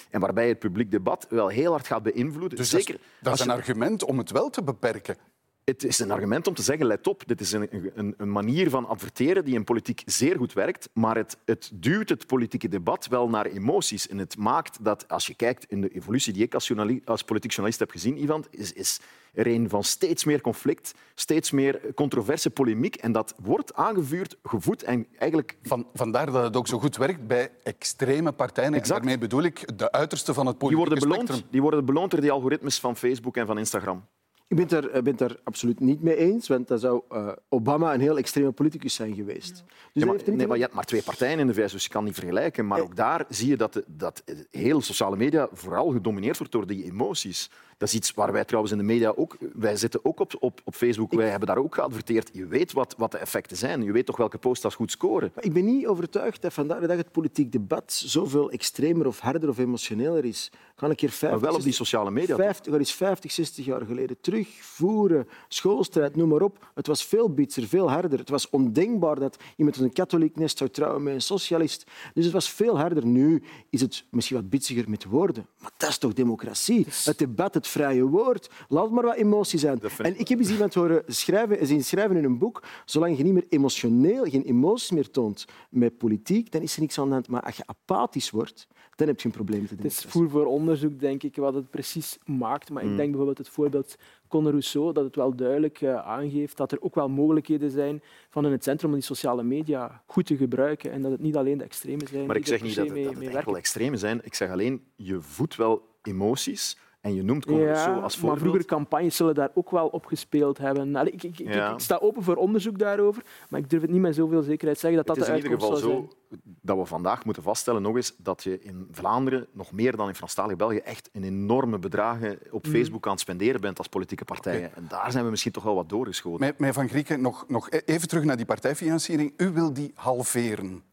En 0.10 0.20
waarbij 0.20 0.48
het 0.48 0.60
publiek 0.60 0.92
debat 0.92 1.28
wel 1.30 1.48
heel 1.48 1.72
hard 1.72 1.88
gaat 1.88 2.04
beïnvloeden. 2.04 2.58
Dus 2.58 2.70
Zeker, 2.70 2.94
dat 2.94 3.02
is, 3.02 3.20
dat 3.20 3.34
is 3.34 3.40
een 3.40 3.50
argument 3.50 4.04
om 4.04 4.18
het 4.18 4.32
wel 4.32 4.50
te 4.50 4.64
beperken 4.64 5.18
het 5.64 5.84
is 5.84 6.00
een 6.00 6.12
argument 6.12 6.48
om 6.48 6.54
te 6.54 6.62
zeggen, 6.62 6.86
let 6.86 7.08
op, 7.08 7.24
dit 7.26 7.42
is 7.42 7.52
een, 7.52 7.68
een, 7.96 8.14
een, 8.18 8.32
manier 8.32 8.70
van 8.70 8.88
adverteren 8.88 9.46
die 9.46 9.56
in 9.56 9.64
politiek 9.64 10.02
zeer 10.06 10.38
goed 10.38 10.54
werkt, 10.54 10.90
maar 10.94 11.16
het, 11.16 11.38
het 11.46 11.72
duwt 11.74 12.10
het 12.10 12.28
politieke 12.28 12.68
debat 12.68 13.08
wel 13.08 13.30
naar 13.30 13.46
emoties. 13.46 14.08
En 14.08 14.18
het 14.18 14.38
maakt 14.38 14.84
dat, 14.84 15.08
als 15.08 15.28
je 15.28 15.34
kijkt 15.34 15.66
in 15.66 15.82
de 15.82 15.90
evolutie 15.90 16.34
die 16.34 16.44
ik 16.44 16.54
als, 16.54 16.72
als 17.06 17.24
politiek 17.24 17.52
journalist 17.52 17.80
heb 17.80 17.92
gezien, 17.92 18.22
Ivan, 18.22 18.46
is, 18.50 18.74
is 18.74 19.00
er 19.34 19.48
een 19.48 19.70
van 19.70 19.84
steeds 19.84 20.24
meer 20.24 20.42
conflict, 20.42 20.94
steeds 21.16 21.52
meer 21.52 21.82
controverse 21.96 22.50
polemiek. 22.50 22.96
En 22.96 23.12
dat 23.12 23.34
wordt 23.42 23.74
aangevuurd, 23.74 24.36
gevoed 24.44 24.84
en 24.84 25.08
eigenlijk... 25.18 25.58
Van, 25.64 25.88
vandaar 25.94 26.32
dat 26.32 26.44
het 26.44 26.56
ook 26.56 26.68
zo 26.68 26.80
goed 26.80 26.98
werkt 26.98 27.28
bij 27.28 27.52
extreme 27.64 28.32
partijen. 28.32 28.74
Exact. 28.74 28.90
daarmee 28.90 29.18
bedoel 29.18 29.44
ik 29.44 29.78
de 29.78 29.92
uiterste 29.92 30.34
van 30.34 30.46
het 30.46 30.58
politieke 30.58 30.90
die 30.90 30.98
worden 30.98 31.10
beloond, 31.10 31.28
spectrum. 31.28 31.52
Die 31.52 31.62
worden 31.62 31.86
beloond 31.86 32.12
door 32.12 32.22
die 32.22 32.32
algoritmes 32.32 32.80
van 32.80 32.96
Facebook 32.96 33.38
en 33.38 33.46
van 33.46 33.58
Instagram. 33.58 34.04
Ik 34.50 34.56
ben 34.56 34.66
het 34.66 34.74
er, 34.74 35.04
ben 35.04 35.12
het 35.12 35.22
er 35.22 35.40
absoluut 35.44 35.80
niet 35.80 36.02
mee 36.02 36.16
eens, 36.16 36.48
want 36.48 36.68
dan 36.68 36.80
zou 36.80 37.02
uh, 37.12 37.32
Obama 37.50 37.94
een 37.94 38.00
heel 38.00 38.18
extreme 38.18 38.52
politicus 38.52 38.94
zijn 38.94 39.16
geweest. 39.16 39.64
Dus 39.94 40.04
ja, 40.04 40.06
maar, 40.06 40.20
nee, 40.26 40.48
maar 40.48 40.56
je 40.56 40.64
hebt 40.64 40.76
maar 40.76 40.84
twee 40.84 41.04
partijen 41.04 41.40
in 41.40 41.48
de 41.48 41.54
VS, 41.54 41.72
dus 41.72 41.84
je 41.84 41.90
kan 41.90 42.04
niet 42.04 42.14
vergelijken. 42.14 42.68
Maar 42.68 42.82
ook 42.82 42.96
daar 42.96 43.26
zie 43.30 43.50
je 43.50 43.58
dat, 43.58 43.84
dat 43.88 44.24
heel 44.52 44.82
sociale 44.82 45.18
media 45.18 45.48
vooral 45.52 45.92
gedomineerd 45.92 46.38
wordt 46.38 46.54
door 46.54 46.68
die 46.68 46.84
emoties. 46.84 47.50
Dat 47.80 47.88
is 47.88 47.94
iets 47.94 48.14
waar 48.14 48.32
wij 48.32 48.46
trouwens 48.46 48.74
in 48.74 48.80
de 48.80 48.84
media 48.84 49.14
ook... 49.16 49.38
Wij 49.54 49.76
zitten 49.76 50.06
ook 50.06 50.20
op, 50.20 50.36
op, 50.40 50.62
op 50.64 50.76
Facebook. 50.76 51.14
Wij 51.14 51.30
hebben 51.30 51.48
daar 51.48 51.58
ook 51.58 51.76
geadverteerd. 51.76 52.30
Je 52.34 52.46
weet 52.46 52.74
wat, 52.74 52.96
wat 52.98 53.12
de 53.12 53.18
effecten 53.18 53.58
zijn. 53.58 53.84
Je 53.84 53.92
weet 53.92 54.06
toch 54.06 54.18
welke 54.18 54.38
posts 54.38 54.76
goed 54.76 54.92
scoren. 54.92 55.32
Maar 55.36 55.44
ik 55.44 55.54
ben 55.54 55.66
niet 55.66 55.88
overtuigd 55.88 56.42
dat 56.42 56.54
vandaag 56.54 56.80
de 56.80 56.88
dag 56.88 56.98
het 56.98 57.12
politiek 57.12 57.52
debat 57.52 57.94
zoveel 57.94 58.52
extremer 58.52 59.08
of 59.08 59.20
harder 59.20 59.50
of 59.50 59.58
emotioneler 59.58 60.26
is. 60.26 60.52
Ga 60.76 60.90
een 60.90 60.96
keer 60.96 61.10
50, 61.10 61.30
maar 61.30 61.50
wel 61.50 61.60
op 61.60 61.64
die 61.64 61.74
sociale 61.74 62.12
media. 62.12 62.36
50, 62.36 62.74
is 62.74 62.94
50, 62.94 63.32
60 63.32 63.66
jaar 63.66 63.86
geleden 63.86 64.18
terugvoeren. 64.22 65.28
Schoolstrijd, 65.48 66.16
noem 66.16 66.30
maar 66.30 66.42
op. 66.42 66.72
Het 66.76 66.88
was 66.88 67.06
veel 67.06 67.34
bitser, 67.34 67.68
veel 67.68 67.90
harder. 67.90 68.20
Het 68.20 68.30
was 68.30 68.50
ondenkbaar 68.50 69.20
dat 69.20 69.38
iemand 69.56 69.78
een 69.78 69.94
katholiek 69.94 70.36
nest 70.36 70.58
zou 70.58 70.70
trouwen 70.70 71.04
met 71.04 71.14
een 71.14 71.22
socialist. 71.22 71.84
Dus 72.14 72.24
het 72.24 72.34
was 72.34 72.50
veel 72.52 72.80
harder. 72.80 73.06
Nu 73.06 73.44
is 73.70 73.82
het 73.82 74.06
misschien 74.12 74.38
wat 74.38 74.50
bitsiger 74.50 74.90
met 74.90 75.06
woorden. 75.06 75.46
Maar 75.60 75.72
dat 75.78 75.90
is 75.90 75.98
toch 75.98 76.14
democratie? 76.14 76.88
Het 77.04 77.18
debat, 77.18 77.54
het 77.54 77.68
vrije 77.70 78.04
woord. 78.04 78.50
Laat 78.68 78.92
maar 78.92 79.04
wat 79.04 79.16
emotie 79.16 79.60
zijn. 79.60 79.82
En 79.98 80.20
ik 80.20 80.28
heb 80.28 80.40
eens 80.40 80.52
iemand 80.52 80.74
horen 80.74 81.04
schrijven, 81.08 81.68
zien 81.68 81.84
schrijven 81.84 82.18
in 82.18 82.24
een 82.24 82.38
boek, 82.38 82.64
zolang 82.86 83.18
je 83.18 83.24
niet 83.24 83.34
meer 83.34 83.46
emotioneel, 83.50 84.24
geen 84.24 84.44
emoties 84.44 84.92
meer 84.92 85.10
toont 85.10 85.46
met 85.70 85.98
politiek, 85.98 86.52
dan 86.52 86.62
is 86.62 86.76
er 86.76 86.82
niks 86.82 87.00
aan 87.00 87.08
de 87.08 87.14
hand. 87.14 87.28
Maar 87.28 87.42
als 87.42 87.58
je 87.58 87.64
apathisch 87.66 88.30
wordt, 88.30 88.68
dan 88.96 89.08
heb 89.08 89.20
je 89.20 89.26
een 89.26 89.34
probleem. 89.34 89.68
Het 89.70 89.86
is 89.86 90.06
voer 90.08 90.30
voor 90.30 90.46
onderzoek, 90.46 91.00
denk 91.00 91.24
ik, 91.24 91.36
wat 91.36 91.54
het 91.54 91.70
precies 91.70 92.18
maakt. 92.26 92.70
Maar 92.70 92.84
ik 92.84 92.90
mm. 92.90 92.96
denk 92.96 93.08
bijvoorbeeld 93.08 93.38
het 93.38 93.50
voorbeeld 93.50 93.96
Conor 94.28 94.52
Rousseau, 94.52 94.94
dat 94.94 95.04
het 95.04 95.16
wel 95.16 95.36
duidelijk 95.36 95.82
uh, 95.82 96.08
aangeeft 96.08 96.58
dat 96.58 96.72
er 96.72 96.82
ook 96.82 96.96
wel 96.96 97.10
mogelijkheden 97.10 97.72
zijn 97.72 98.02
van 98.30 98.46
in 98.46 98.52
het 98.52 98.64
centrum 98.64 98.90
om 98.90 98.96
die 98.96 99.06
sociale 99.06 99.44
media 99.44 100.04
goed 100.06 100.26
te 100.26 100.38
gebruiken 100.38 100.92
en 100.92 101.02
dat 101.02 101.12
het 101.12 101.22
niet 101.22 101.36
alleen 101.36 101.58
de 101.58 101.64
extreme 101.64 102.08
zijn. 102.08 102.26
Maar 102.26 102.36
ik 102.36 102.48
zeg 102.48 102.62
niet 102.62 102.76
dat 102.76 102.90
het, 102.90 103.04
dat 103.04 103.16
het 103.16 103.36
enkel 103.36 103.58
extreme 103.58 103.98
zijn. 103.98 104.22
Ik 104.24 104.34
zeg 104.34 104.50
alleen, 104.50 104.84
je 104.96 105.22
voedt 105.22 105.56
wel 105.56 105.88
emoties 106.02 106.78
en 107.02 107.16
je 107.16 107.24
noemt 107.24 107.46
ja, 107.48 107.94
als 107.94 108.14
voorbeeld. 108.14 108.22
Maar 108.22 108.38
vroeger 108.38 108.66
campagnes 108.66 109.16
zullen 109.16 109.36
daar 109.36 109.52
ook 109.54 109.72
wel 109.72 109.88
op 109.88 110.06
gespeeld 110.06 110.58
hebben. 110.58 110.96
Allee, 110.96 111.12
ik, 111.12 111.24
ik, 111.24 111.40
ik, 111.40 111.74
sta 111.78 111.98
open 112.02 112.24
voor 112.24 112.36
onderzoek 112.36 112.80
daarover, 112.80 113.24
maar 113.50 113.60
ik 113.60 113.70
durf 113.70 113.82
het 113.82 113.92
niet 113.92 114.02
met 114.02 114.16
zoveel 114.16 114.42
zekerheid 114.42 114.80
zeggen 114.80 115.06
dat 115.06 115.16
dat 115.16 115.26
de 115.26 115.32
uitkomst 115.32 115.66
zou 115.66 115.78
zijn. 115.78 115.92
Het 115.92 115.98
is 115.98 115.98
in 115.98 115.98
ieder 115.98 116.08
geval 116.08 116.38
zo 116.38 116.58
dat 116.62 116.78
we 116.78 116.86
vandaag 116.86 117.26
moeten 117.26 117.44
vaststellen 117.44 117.82
nog 117.82 117.96
eens 117.96 118.14
dat 118.18 118.44
je 118.44 118.60
in 118.60 118.88
Vlaanderen, 118.92 119.48
nog 119.52 119.72
meer 119.72 119.96
dan 119.96 120.08
in 120.08 120.16
Franstalig 120.16 120.56
België, 120.56 120.78
echt 120.78 121.10
een 121.14 121.24
enorme 121.24 121.80
bedragen 121.80 122.40
op 122.52 122.66
mm. 122.66 122.72
Facebook 122.72 123.06
aan 123.06 123.12
het 123.12 123.22
spenderen 123.22 123.62
bent 123.62 123.78
als 123.78 123.88
politieke 123.88 124.26
partijen. 124.26 124.76
En 124.76 124.86
daar 124.90 125.12
zijn 125.12 125.24
we 125.24 125.30
misschien 125.30 125.52
toch 125.52 125.64
wel 125.64 125.76
wat 125.76 125.90
doorgeschoten. 125.90 126.54
Meneer 126.58 126.74
Van 126.74 126.90
Grieken, 126.90 127.22
nog, 127.22 127.46
nog 127.48 127.70
even 127.70 128.08
terug 128.08 128.24
naar 128.24 128.38
die 128.38 128.46
partijfinanciering. 128.46 129.34
U 129.38 129.52
wil 129.52 129.74
die 129.74 129.92
halveren. 129.96 130.84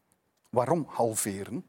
Waarom 0.49 0.85
halveren? 0.89 1.65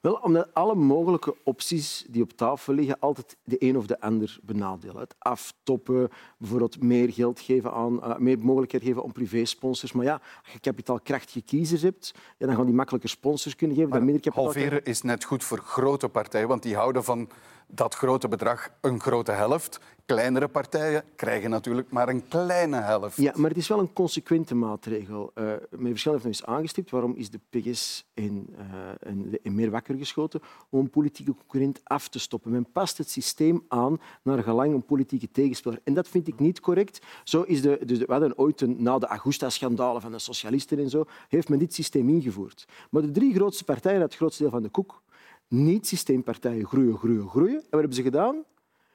Wel, 0.00 0.14
omdat 0.14 0.48
alle 0.52 0.74
mogelijke 0.74 1.36
opties 1.44 2.04
die 2.08 2.22
op 2.22 2.32
tafel 2.32 2.74
liggen 2.74 2.98
altijd 2.98 3.36
de 3.44 3.56
een 3.58 3.76
of 3.76 3.86
de 3.86 4.00
ander 4.00 4.38
benadelen. 4.42 4.98
Het 4.98 5.14
aftoppen, 5.18 6.08
bijvoorbeeld 6.38 6.82
meer 6.82 7.12
geld 7.12 7.40
geven 7.40 7.72
aan, 7.72 7.94
uh, 7.94 8.16
meer 8.16 8.38
mogelijkheid 8.38 8.84
geven 8.84 9.02
om 9.02 9.12
privésponsors. 9.12 9.92
Maar 9.92 10.04
ja, 10.04 10.20
als 10.42 10.52
je 10.52 10.60
kapitaalkrachtige 10.60 11.42
kiezers 11.42 11.82
hebt, 11.82 12.14
ja, 12.38 12.46
dan 12.46 12.56
gaan 12.56 12.66
die 12.66 12.74
makkelijker 12.74 13.10
sponsors 13.10 13.56
kunnen 13.56 13.76
geven. 13.76 13.90
Maar 13.90 14.20
dan 14.20 14.32
halveren 14.32 14.84
is 14.84 15.02
net 15.02 15.24
goed 15.24 15.44
voor 15.44 15.58
grote 15.58 16.08
partijen, 16.08 16.48
want 16.48 16.62
die 16.62 16.74
houden 16.74 17.04
van 17.04 17.28
dat 17.66 17.94
grote 17.94 18.28
bedrag 18.28 18.68
een 18.80 19.00
grote 19.00 19.32
helft. 19.32 19.80
Kleinere 20.06 20.48
partijen 20.48 21.04
krijgen 21.16 21.50
natuurlijk 21.50 21.90
maar 21.90 22.08
een 22.08 22.28
kleine 22.28 22.76
helft. 22.76 23.16
Ja, 23.16 23.32
maar 23.36 23.48
het 23.48 23.58
is 23.58 23.68
wel 23.68 23.78
een 23.78 23.92
consequente 23.92 24.54
maatregel. 24.54 25.32
Uh, 25.34 25.44
meneer 25.70 25.90
Verschil 25.90 26.12
heeft 26.12 26.24
nog 26.24 26.32
eens 26.32 26.44
aangestipt 26.44 26.90
waarom 26.90 27.14
is 27.16 27.30
de 27.30 27.40
PGS 27.50 28.10
in, 28.14 28.54
uh, 28.58 29.38
in, 29.42 29.54
meer 29.54 29.70
wakker 29.70 29.96
geschoten 29.96 30.40
om 30.70 30.80
een 30.80 30.90
politieke 30.90 31.34
concurrent 31.34 31.80
af 31.84 32.08
te 32.08 32.18
stoppen. 32.18 32.50
Men 32.50 32.72
past 32.72 32.98
het 32.98 33.10
systeem 33.10 33.64
aan 33.68 34.00
naar 34.22 34.42
gelang 34.42 34.74
een 34.74 34.84
politieke 34.84 35.30
tegenspeler. 35.30 35.80
En 35.84 35.94
dat 35.94 36.08
vind 36.08 36.28
ik 36.28 36.38
niet 36.38 36.60
correct. 36.60 37.02
Zo 37.24 37.42
is 37.42 37.62
de, 37.62 37.78
dus 37.84 37.98
we 37.98 38.04
hadden 38.12 38.38
ooit 38.38 38.78
na 38.78 38.98
de 38.98 39.06
Augusta-schandalen 39.06 40.02
van 40.02 40.12
de 40.12 40.18
socialisten 40.18 40.78
en 40.78 40.90
zo, 40.90 41.04
heeft 41.28 41.48
men 41.48 41.58
dit 41.58 41.74
systeem 41.74 42.08
ingevoerd. 42.08 42.68
Maar 42.90 43.02
de 43.02 43.10
drie 43.10 43.34
grootste 43.34 43.64
partijen, 43.64 44.00
het 44.00 44.16
grootste 44.16 44.42
deel 44.42 44.52
van 44.52 44.62
de 44.62 44.68
koek, 44.68 45.02
niet-systeempartijen 45.48 46.66
groeien, 46.66 46.98
groeien, 46.98 47.28
groeien. 47.28 47.56
En 47.56 47.68
wat 47.70 47.80
hebben 47.80 47.94
ze 47.94 48.02
gedaan? 48.02 48.44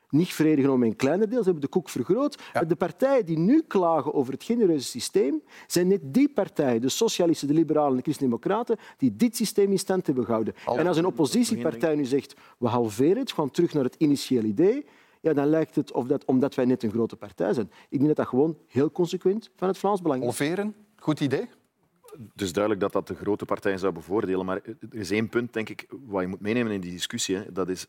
Niet 0.10 0.34
verenigen 0.34 0.72
om 0.72 0.84
een 0.84 0.96
kleiner 0.96 1.30
deel. 1.30 1.40
Ze 1.40 1.44
hebben 1.44 1.62
de 1.62 1.68
koek 1.68 1.90
vergroot. 1.90 2.38
De 2.68 2.76
partijen 2.76 3.26
die 3.26 3.38
nu 3.40 3.64
klagen 3.68 4.14
over 4.14 4.34
het 4.34 4.44
genereuze 4.44 4.88
systeem, 4.88 5.42
zijn 5.68 5.88
net 5.88 6.02
die 6.04 6.30
partijen, 6.30 6.82
de 6.82 6.90
socialisten, 6.90 7.48
de 7.48 7.54
liberalen 7.54 7.92
en 7.92 7.98
de 7.98 8.04
christendemocraten, 8.04 8.78
die 8.98 9.16
dit 9.16 9.36
systeem 9.36 9.72
in 9.72 9.80
stand 9.80 10.06
hebben 10.06 10.26
gehouden. 10.26 10.54
En 10.66 10.88
als 10.88 10.98
een 10.98 11.06
oppositiepartij 11.06 11.96
nu 11.96 12.06
zegt, 12.06 12.36
we 12.58 12.68
halveren 12.68 13.18
het, 13.18 13.32
gaan 13.32 13.52
terug 13.52 13.74
naar 13.74 13.84
het 13.84 13.96
initiële 13.98 14.48
idee, 14.48 14.86
ja, 15.22 15.34
dan 15.34 15.48
lijkt 15.48 15.76
het 15.76 15.92
of 15.92 16.08
dat, 16.08 16.26
omdat 16.26 16.56
wij 16.56 16.66
net 16.66 16.84
een 16.84 16.92
grote 16.92 17.16
partij 17.16 17.54
zijn. 17.54 17.72
Ik 17.90 17.98
denk 17.98 18.08
dat 18.08 18.16
dat 18.16 18.28
gewoon 18.28 18.58
heel 18.68 18.92
consequent 18.92 19.50
van 19.56 19.68
het 19.68 19.78
Vlaams 19.78 20.02
Belang 20.02 20.20
is. 20.20 20.26
Halveren? 20.26 20.76
Goed 20.96 21.20
idee? 21.20 21.50
dus 22.36 22.54
duidelijk 22.54 22.84
dat 22.84 22.94
dat 22.94 23.08
de 23.08 23.16
grote 23.16 23.46
partijen 23.46 23.80
zou 23.80 23.94
bevoordelen. 23.94 24.46
Maar 24.46 24.62
er 24.90 25.00
is 25.00 25.12
één 25.12 25.30
punt, 25.30 25.54
denk 25.54 25.70
ik, 25.70 25.86
wat 26.06 26.22
je 26.22 26.28
moet 26.28 26.42
meenemen 26.42 26.72
in 26.72 26.82
die 26.82 26.92
discussie. 26.92 27.52
Dat 27.52 27.70
is 27.70 27.88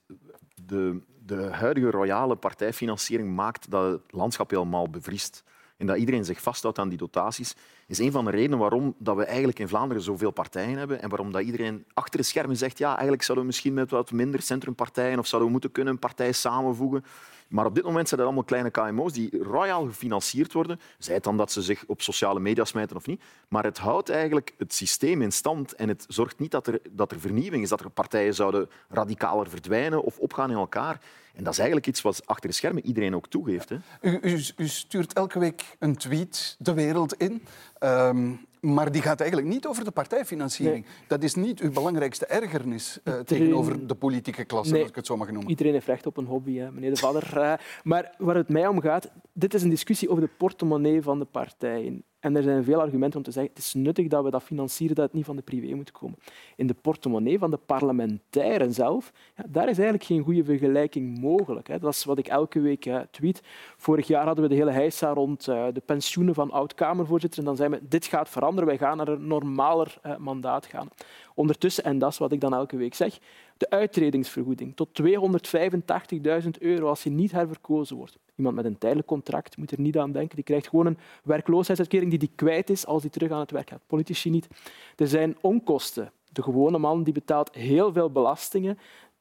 de, 0.67 1.01
de 1.29 1.49
huidige 1.53 1.91
royale 1.91 2.37
partijfinanciering 2.37 3.35
maakt 3.35 3.71
dat 3.71 3.93
het 3.93 4.13
landschap 4.13 4.51
helemaal 4.51 4.91
bevriest. 4.91 5.45
En 5.77 5.87
dat 5.87 5.97
iedereen 5.97 6.25
zich 6.25 6.41
vasthoudt 6.41 6.79
aan 6.79 6.89
die 6.89 6.99
dotaties, 6.99 7.55
is 7.87 7.99
een 7.99 8.13
van 8.13 8.25
de 8.25 8.31
redenen 8.31 8.59
waarom 8.59 8.95
dat 8.99 9.17
we 9.17 9.25
eigenlijk 9.25 9.59
in 9.59 9.69
Vlaanderen 9.69 10.03
zoveel 10.03 10.31
partijen 10.31 10.79
hebben 10.79 11.03
en 11.03 11.09
waarom 11.09 11.33
dat 11.33 11.43
iedereen 11.43 11.85
achter 11.95 12.21
de 12.21 12.27
schermen 12.27 12.57
zegt 12.57 12.79
ja, 12.79 12.93
eigenlijk 12.93 13.23
zouden 13.23 13.47
we 13.47 13.51
misschien 13.51 13.75
met 13.75 13.91
wat 13.91 14.13
minder 14.13 14.43
centrumpartijen 14.43 15.19
of 15.19 15.27
zouden 15.27 15.47
we 15.47 15.53
moeten 15.53 15.73
kunnen 15.73 15.93
een 15.93 15.99
partij 15.99 16.33
samenvoegen. 16.33 17.05
Maar 17.49 17.67
op 17.67 17.75
dit 17.75 17.85
moment 17.85 18.09
zijn 18.09 18.21
dat 18.21 18.29
allemaal 18.29 18.47
kleine 18.47 18.71
KMO's 18.71 19.13
die 19.13 19.43
royaal 19.43 19.87
gefinancierd 19.87 20.53
worden. 20.53 20.81
Zij 20.99 21.15
het 21.15 21.25
dan 21.25 21.37
dat 21.37 21.53
ze 21.53 21.63
zich 21.63 21.85
op 21.87 22.03
sociale 22.03 22.41
media 22.41 22.65
smijten 22.65 22.97
of 22.97 23.07
niet. 23.07 23.23
Maar 23.49 23.65
het 23.65 23.79
houdt 23.79 24.09
eigenlijk 24.09 24.55
het 24.59 24.75
systeem 24.75 25.23
in 25.23 25.33
stand 25.33 25.75
en 25.75 25.89
het 25.89 26.05
zorgt 26.09 26.39
niet 26.39 26.51
dat 26.51 26.67
er, 26.67 26.81
dat 26.91 27.13
er 27.13 27.21
vernieuwing 27.21 27.63
is, 27.63 27.69
dat 27.69 27.81
er 27.81 27.91
partijen 27.91 28.35
zouden 28.35 28.71
radicaler 28.89 29.49
verdwijnen 29.51 30.03
of 30.03 30.19
opgaan 30.19 30.51
in 30.51 30.57
elkaar. 30.57 31.01
En 31.39 31.45
dat 31.45 31.53
is 31.53 31.59
eigenlijk 31.59 31.89
iets 31.89 32.03
wat 32.03 32.27
achter 32.27 32.49
de 32.49 32.55
schermen 32.57 32.87
iedereen 32.87 33.15
ook 33.15 33.29
toegeeft. 33.29 33.69
Hè? 33.69 33.77
U, 34.01 34.19
u, 34.23 34.41
u, 34.57 34.69
stuurt 34.69 35.13
elke 35.13 35.39
week 35.39 35.77
een 35.79 35.97
tweet 35.97 36.57
de 36.59 36.75
wereld 36.75 37.15
in. 37.15 37.43
Um, 37.81 38.47
maar 38.61 38.93
die 38.93 39.03
gaat 39.03 39.21
eigenlijk 39.21 39.51
niet 39.51 39.67
over 39.67 39.85
de 39.85 39.91
partijfinanciering. 39.91 40.87
Dat 41.07 41.23
is 41.23 41.35
niet 41.35 41.61
uw 41.61 41.73
belangrijkste 41.73 42.27
ergernis 42.27 42.99
uh, 43.05 43.15
tegenover 43.19 43.87
de 43.87 43.95
politieke 43.95 44.45
klasse, 44.45 44.79
als 44.79 44.89
ik 44.89 44.95
het 44.95 45.07
zo 45.07 45.17
mag 45.17 45.31
noemen. 45.31 45.51
Iedereen 45.51 45.73
heeft 45.73 45.87
recht 45.87 46.07
op 46.07 46.17
een 46.17 46.25
hobby, 46.25 46.57
hè, 46.57 46.73
meneer 46.73 46.91
De 46.91 46.97
Vader. 46.97 47.33
Uh, 47.37 47.53
maar 47.91 48.15
waar 48.19 48.35
het 48.35 48.49
mij 48.49 48.67
om 48.67 48.81
gaat, 48.81 49.11
dit 49.33 49.55
is 49.55 49.63
een 49.63 49.71
discussie 49.71 50.09
over 50.11 50.23
de 50.23 50.31
portemonnee 50.37 51.03
van 51.03 51.19
de 51.19 51.25
partijen. 51.25 52.05
En 52.21 52.37
er 52.37 52.43
zijn 52.43 52.65
veel 52.65 52.81
argumenten 52.81 53.19
om 53.19 53.25
te 53.25 53.31
zeggen 53.31 53.53
het 53.55 53.63
is 53.63 53.75
nuttig 53.75 54.07
dat 54.09 54.25
we 54.25 54.31
dat 54.31 54.43
financieren, 54.43 54.97
dat 54.97 55.05
het 55.05 55.15
niet 55.15 55.25
van 55.25 55.37
de 55.37 55.43
privé 55.43 55.75
moet 55.75 55.93
komen. 55.93 56.19
In 56.57 56.67
de 56.67 56.75
portemonnee 56.75 57.39
van 57.39 57.51
de 57.51 57.57
parlementairen 57.57 58.73
zelf, 58.73 59.13
ja, 59.37 59.45
daar 59.49 59.69
is 59.69 59.77
eigenlijk 59.77 60.05
geen 60.05 60.23
goede 60.23 60.45
vergelijking 60.45 61.21
mogelijk. 61.21 61.69
Hè. 61.69 61.79
Dat 61.79 61.95
is 61.95 62.05
wat 62.05 62.19
ik 62.19 62.27
elke 62.27 62.61
week 62.61 62.87
uh, 62.87 63.01
tweet. 63.11 63.41
Vorig 63.77 64.07
jaar 64.07 64.27
hadden 64.27 64.45
we 64.45 64.51
de 64.51 64.57
hele 64.57 64.71
heisa 64.71 65.13
rond 65.13 65.49
uh, 65.49 65.67
de 65.73 65.83
pensioenen 65.85 66.35
van 66.35 66.51
oud-Kamervoorzitters. 66.51 67.41
En 67.41 67.47
dan 67.47 67.57
zei 67.57 67.69
we, 67.69 67.81
dit 67.89 68.07
gaat 68.07 68.29
veranderen, 68.29 68.69
wij 68.69 68.79
gaan 68.79 68.97
naar 68.97 69.09
een 69.09 69.27
normaler 69.27 69.99
uh, 70.07 70.17
mandaat 70.17 70.67
gaan. 70.67 70.89
Ondertussen, 71.35 71.85
en 71.85 71.99
dat 71.99 72.11
is 72.13 72.19
wat 72.19 72.33
ik 72.33 72.41
dan 72.41 72.55
elke 72.55 72.77
week 72.77 72.95
zeg, 72.95 73.19
de 73.59 73.71
uittredingsvergoeding 73.71 74.77
tot 74.77 75.03
285.000 75.03 76.49
euro 76.59 76.89
als 76.89 77.03
je 77.03 77.11
niet 77.11 77.33
herverkozen 77.33 77.97
wordt. 77.97 78.19
Iemand 78.37 78.57
met 78.57 78.65
een 78.65 78.79
tijdelijk 78.79 79.09
contract 79.09 79.57
moet 79.57 79.71
er 79.71 79.81
niet 79.81 79.99
aan 79.99 80.13
denken. 80.13 80.35
Die 80.35 80.45
krijgt 80.45 80.69
gewoon 80.69 80.87
een 80.87 80.99
werkloosheidsuitkering 81.23 82.11
die 82.11 82.19
die 82.19 82.31
kwijt 82.35 82.71
is 82.71 82.87
als 82.87 83.03
hij 83.03 83.11
terug 83.11 83.31
aan 83.31 83.41
het 83.41 83.51
werk 83.51 83.69
gaat. 83.69 83.83
Politici 83.87 84.31
niet. 84.31 84.49
Er 84.97 85.09
zijn 85.09 85.37
onkosten. 85.41 86.13
De 86.33 86.43
gewone 86.43 86.79
man 86.79 87.03
die 87.03 87.13
betaalt 87.13 87.55
heel 87.55 87.93
veel 87.93 88.11
belastingen 88.11 88.79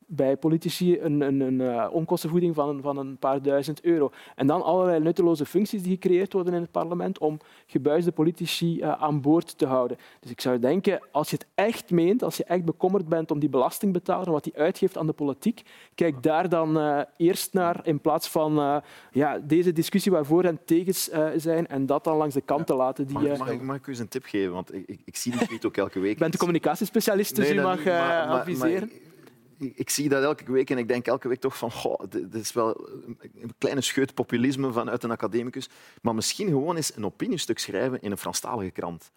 bij 0.10 0.38
politici 0.38 1.00
een, 1.00 1.22
een, 1.22 1.40
een 1.40 1.60
uh, 1.60 1.88
onkostenvoeding 1.92 2.56
van, 2.56 2.82
van 2.82 2.98
een 2.98 3.18
paar 3.18 3.42
duizend 3.42 3.82
euro. 3.82 4.12
En 4.36 4.48
dan 4.48 4.64
allerlei 4.64 5.00
nutteloze 5.00 5.46
functies 5.46 5.84
die 5.84 5.92
gecreëerd 5.92 6.34
worden 6.34 6.54
in 6.54 6.62
het 6.62 6.72
parlement 6.72 7.18
om 7.18 7.40
gebuisde 7.66 8.12
politici 8.12 8.78
uh, 8.78 8.92
aan 8.92 9.22
boord 9.22 9.58
te 9.58 9.66
houden. 9.66 9.98
Dus 10.20 10.32
ik 10.32 10.42
zou 10.42 10.60
denken, 10.60 11.00
als 11.12 11.30
je 11.30 11.36
het 11.36 11.48
echt 11.56 11.92
meent, 11.92 12.24
als 12.24 12.38
je 12.38 12.44
echt 12.44 12.66
bekommerd 12.66 13.08
bent 13.08 13.32
om 13.32 13.40
die 13.40 13.50
belastingbetaler, 13.50 14.32
wat 14.32 14.44
die 14.44 14.56
uitgeeft 14.56 14.98
aan 14.98 15.08
de 15.08 15.14
politiek, 15.14 15.62
kijk 15.96 16.24
daar 16.24 16.50
dan 16.50 16.78
uh, 16.78 17.02
eerst 17.18 17.54
naar 17.54 17.80
in 17.84 18.00
plaats 18.00 18.28
van 18.28 18.82
ja, 19.12 19.40
deze 19.40 19.74
discussie 19.74 20.12
waar 20.12 20.26
voor 20.26 20.44
en 20.44 20.60
tegen 20.66 20.94
zijn 21.42 21.68
en 21.68 21.86
dat 21.86 22.04
dan 22.04 22.18
langs 22.18 22.34
de 22.34 22.42
kant 22.42 22.68
te 22.68 22.76
laten. 22.76 23.08
Die, 23.08 23.20
mag, 23.20 23.38
mag, 23.38 23.52
ik, 23.52 23.62
mag 23.62 23.76
ik 23.76 23.88
u 23.88 23.90
eens 23.90 24.00
een 24.00 24.08
tip 24.08 24.24
geven? 24.24 24.54
Want 24.54 24.74
ik, 24.74 24.88
ik, 24.88 25.00
ik 25.06 25.16
zie 25.16 25.32
die 25.32 25.48
tweet 25.48 25.66
ook 25.66 25.78
elke 25.78 26.00
week. 26.00 26.12
Ik 26.12 26.18
ben 26.18 26.32
de 26.32 26.38
communicatiespecialist, 26.38 27.36
dus 27.36 27.50
nee, 27.50 27.58
u 27.58 27.62
mag 27.62 27.84
maar, 27.84 28.26
adviseren. 28.26 28.90
Maar, 28.92 29.16
ik 29.58 29.90
zie 29.90 30.10
dat 30.10 30.24
elke 30.24 30.52
week 30.52 30.70
en 30.70 30.78
ik 30.78 30.88
denk 30.88 31.08
elke 31.08 31.28
week 31.28 31.40
toch 31.40 31.58
van 31.58 31.72
goh, 31.72 32.00
dit 32.10 32.34
is 32.34 32.54
wel 32.54 32.90
een 33.20 33.54
kleine 33.58 33.82
scheut 33.82 34.14
populisme 34.14 34.72
vanuit 34.72 35.04
een 35.04 35.12
academicus. 35.12 35.70
Maar 36.02 36.16
misschien 36.16 36.48
gewoon 36.48 36.76
eens 36.76 36.96
een 36.96 37.06
opiniestuk 37.06 37.60
schrijven 37.60 38.02
in 38.02 38.12
een 38.12 38.18
Franstalige 38.18 38.72
krant. 38.72 39.12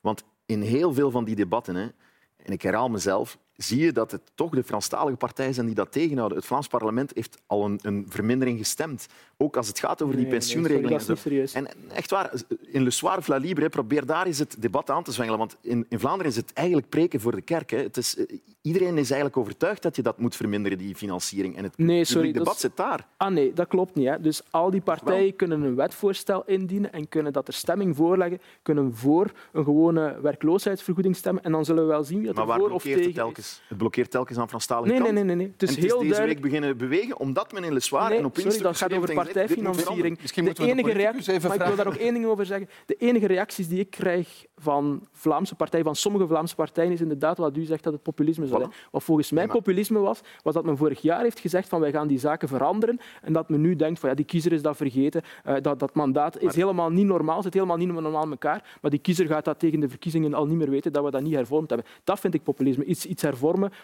Want 0.00 0.24
in 0.46 0.62
heel 0.62 0.94
veel 0.94 1.10
van 1.10 1.24
die 1.24 1.34
debatten, 1.34 1.74
hè, 1.74 1.88
en 2.36 2.52
ik 2.52 2.62
herhaal 2.62 2.88
mezelf, 2.88 3.38
zie 3.62 3.80
je 3.84 3.92
dat 3.92 4.10
het 4.10 4.20
toch 4.34 4.50
de 4.50 4.64
Franstalige 4.64 5.16
partijen 5.16 5.54
zijn 5.54 5.66
die 5.66 5.74
dat 5.74 5.92
tegenhouden. 5.92 6.38
Het 6.38 6.46
Vlaams 6.46 6.66
parlement 6.66 7.12
heeft 7.14 7.38
al 7.46 7.64
een, 7.64 7.78
een 7.82 8.06
vermindering 8.08 8.58
gestemd. 8.58 9.06
Ook 9.36 9.56
als 9.56 9.68
het 9.68 9.78
gaat 9.78 10.02
over 10.02 10.14
die 10.14 10.24
nee, 10.24 10.34
pensioenregelingen. 10.34 11.16
Nee, 11.24 11.46
en 11.52 11.68
echt 11.92 12.10
waar, 12.10 12.32
in 12.60 12.82
Le 12.82 12.90
Soir 12.90 13.18
of 13.18 13.26
La 13.26 13.36
Libre, 13.36 13.68
probeer 13.68 14.06
daar 14.06 14.26
eens 14.26 14.38
het 14.38 14.56
debat 14.58 14.90
aan 14.90 15.02
te 15.02 15.12
zwengelen. 15.12 15.38
Want 15.38 15.56
in, 15.60 15.86
in 15.88 15.98
Vlaanderen 15.98 16.30
is 16.30 16.36
het 16.36 16.52
eigenlijk 16.52 16.88
preken 16.88 17.20
voor 17.20 17.34
de 17.34 17.40
kerk. 17.40 17.70
Hè. 17.70 17.78
Het 17.78 17.96
is, 17.96 18.16
eh, 18.16 18.36
iedereen 18.62 18.98
is 18.98 19.10
eigenlijk 19.10 19.36
overtuigd 19.36 19.82
dat 19.82 19.96
je 19.96 20.02
dat 20.02 20.18
moet 20.18 20.36
verminderen, 20.36 20.78
die 20.78 20.94
financiering. 20.94 21.56
En 21.56 21.64
het 21.64 21.78
nee, 21.78 22.04
sorry, 22.04 22.32
debat 22.32 22.60
zit 22.60 22.76
daar. 22.76 23.06
Ah 23.16 23.32
nee, 23.32 23.52
dat 23.52 23.68
klopt 23.68 23.94
niet. 23.94 24.08
Hè. 24.08 24.20
Dus 24.20 24.42
al 24.50 24.70
die 24.70 24.80
partijen 24.80 25.36
kunnen 25.36 25.62
een 25.62 25.74
wetvoorstel 25.74 26.42
indienen 26.46 26.92
en 26.92 27.08
kunnen 27.08 27.32
dat 27.32 27.48
er 27.48 27.54
stemming 27.54 27.96
voorleggen, 27.96 28.40
kunnen 28.62 28.94
voor 28.94 29.30
een 29.52 29.64
gewone 29.64 30.20
werkloosheidsvergoeding 30.20 31.16
stemmen. 31.16 31.42
En 31.42 31.52
dan 31.52 31.64
zullen 31.64 31.82
we 31.82 31.88
wel 31.88 32.04
zien 32.04 32.20
wie 32.20 32.28
er 32.28 32.46
voor 32.46 32.70
of 32.70 32.82
tegen 32.82 33.02
het 33.02 33.14
telkens? 33.14 33.49
Het 33.68 33.78
blokkeert 33.78 34.10
telkens 34.10 34.38
aan 34.38 34.48
Franstalige 34.48 34.92
nee, 34.92 35.02
kant. 35.02 35.12
Nee, 35.12 35.24
nee, 35.24 35.36
nee. 35.36 35.46
Het 35.52 35.62
is, 35.62 35.68
het 35.68 35.78
is 35.78 35.84
heel 35.84 35.98
deze 35.98 36.10
duidelijk... 36.10 36.40
week 36.40 36.52
beginnen 36.52 36.76
bewegen, 36.76 37.18
omdat 37.18 37.52
men 37.52 37.64
in 37.64 37.72
Le 37.72 37.80
Soir 37.80 38.08
nee, 38.08 38.18
en 38.18 38.24
op 38.24 38.36
sorry, 38.38 38.58
dat 38.58 38.76
gaat 38.76 38.92
over 38.92 39.14
partijfinanciering. 39.14 40.18
De 40.18 40.54
enige 40.56 40.92
reactie, 40.92 41.40
maar 41.40 41.54
ik 41.54 41.62
wil 41.62 41.76
daar 41.76 41.86
ook 41.86 41.94
één 41.94 42.14
ding 42.14 42.26
over 42.26 42.46
zeggen. 42.46 42.68
De 42.86 42.94
enige 42.94 43.26
reacties 43.26 43.68
die 43.68 43.80
ik 43.80 43.90
krijg 43.90 44.46
van 44.56 45.06
Vlaamse 45.12 45.54
partijen, 45.54 45.84
van 45.84 45.96
sommige 45.96 46.26
Vlaamse 46.26 46.54
partijen, 46.54 46.92
is 46.92 47.00
inderdaad 47.00 47.38
wat 47.38 47.56
u 47.56 47.64
zegt 47.64 47.84
dat 47.84 47.92
het 47.92 48.02
populisme 48.02 48.44
is. 48.44 48.50
Voilà. 48.50 48.90
Wat 48.90 49.02
volgens 49.02 49.30
mij 49.30 49.46
populisme 49.46 49.98
was, 49.98 50.20
was 50.42 50.54
dat 50.54 50.64
men 50.64 50.76
vorig 50.76 51.00
jaar 51.00 51.22
heeft 51.22 51.40
gezegd 51.40 51.68
van 51.68 51.80
wij 51.80 51.90
gaan 51.90 52.06
die 52.06 52.18
zaken 52.18 52.48
veranderen 52.48 53.00
en 53.22 53.32
dat 53.32 53.48
men 53.48 53.60
nu 53.60 53.76
denkt 53.76 54.00
van 54.00 54.08
ja, 54.08 54.14
die 54.14 54.24
kiezer 54.24 54.52
is 54.52 54.62
dat 54.62 54.76
vergeten, 54.76 55.22
uh, 55.46 55.54
dat, 55.62 55.78
dat 55.78 55.94
mandaat 55.94 56.42
is 56.42 56.54
helemaal 56.54 56.90
niet 56.90 57.06
normaal, 57.06 57.42
zit 57.42 57.54
helemaal 57.54 57.76
niet 57.76 57.92
normaal 57.92 58.24
in 58.24 58.30
elkaar, 58.30 58.78
maar 58.80 58.90
die 58.90 59.00
kiezer 59.00 59.26
gaat 59.26 59.44
dat 59.44 59.58
tegen 59.58 59.80
de 59.80 59.88
verkiezingen 59.88 60.34
al 60.34 60.46
niet 60.46 60.56
meer 60.56 60.70
weten, 60.70 60.92
dat 60.92 61.04
we 61.04 61.10
dat 61.10 61.22
niet 61.22 61.34
hervormd 61.34 61.68
hebben. 61.68 61.88
Dat 62.04 62.20
vind 62.20 62.34
ik 62.34 62.42
populisme. 62.42 62.84
Iets, 62.84 63.06
iets 63.06 63.22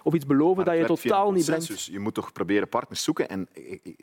of 0.03 0.15
iets 0.15 0.27
beloven 0.27 0.65
dat 0.65 0.77
je 0.77 0.85
totaal 0.85 1.33
niet 1.33 1.45
brengt. 1.45 1.85
Je 1.85 1.99
moet 1.99 2.15
toch 2.15 2.33
proberen 2.33 2.69
partners 2.69 3.03
zoeken 3.03 3.29
en 3.29 3.49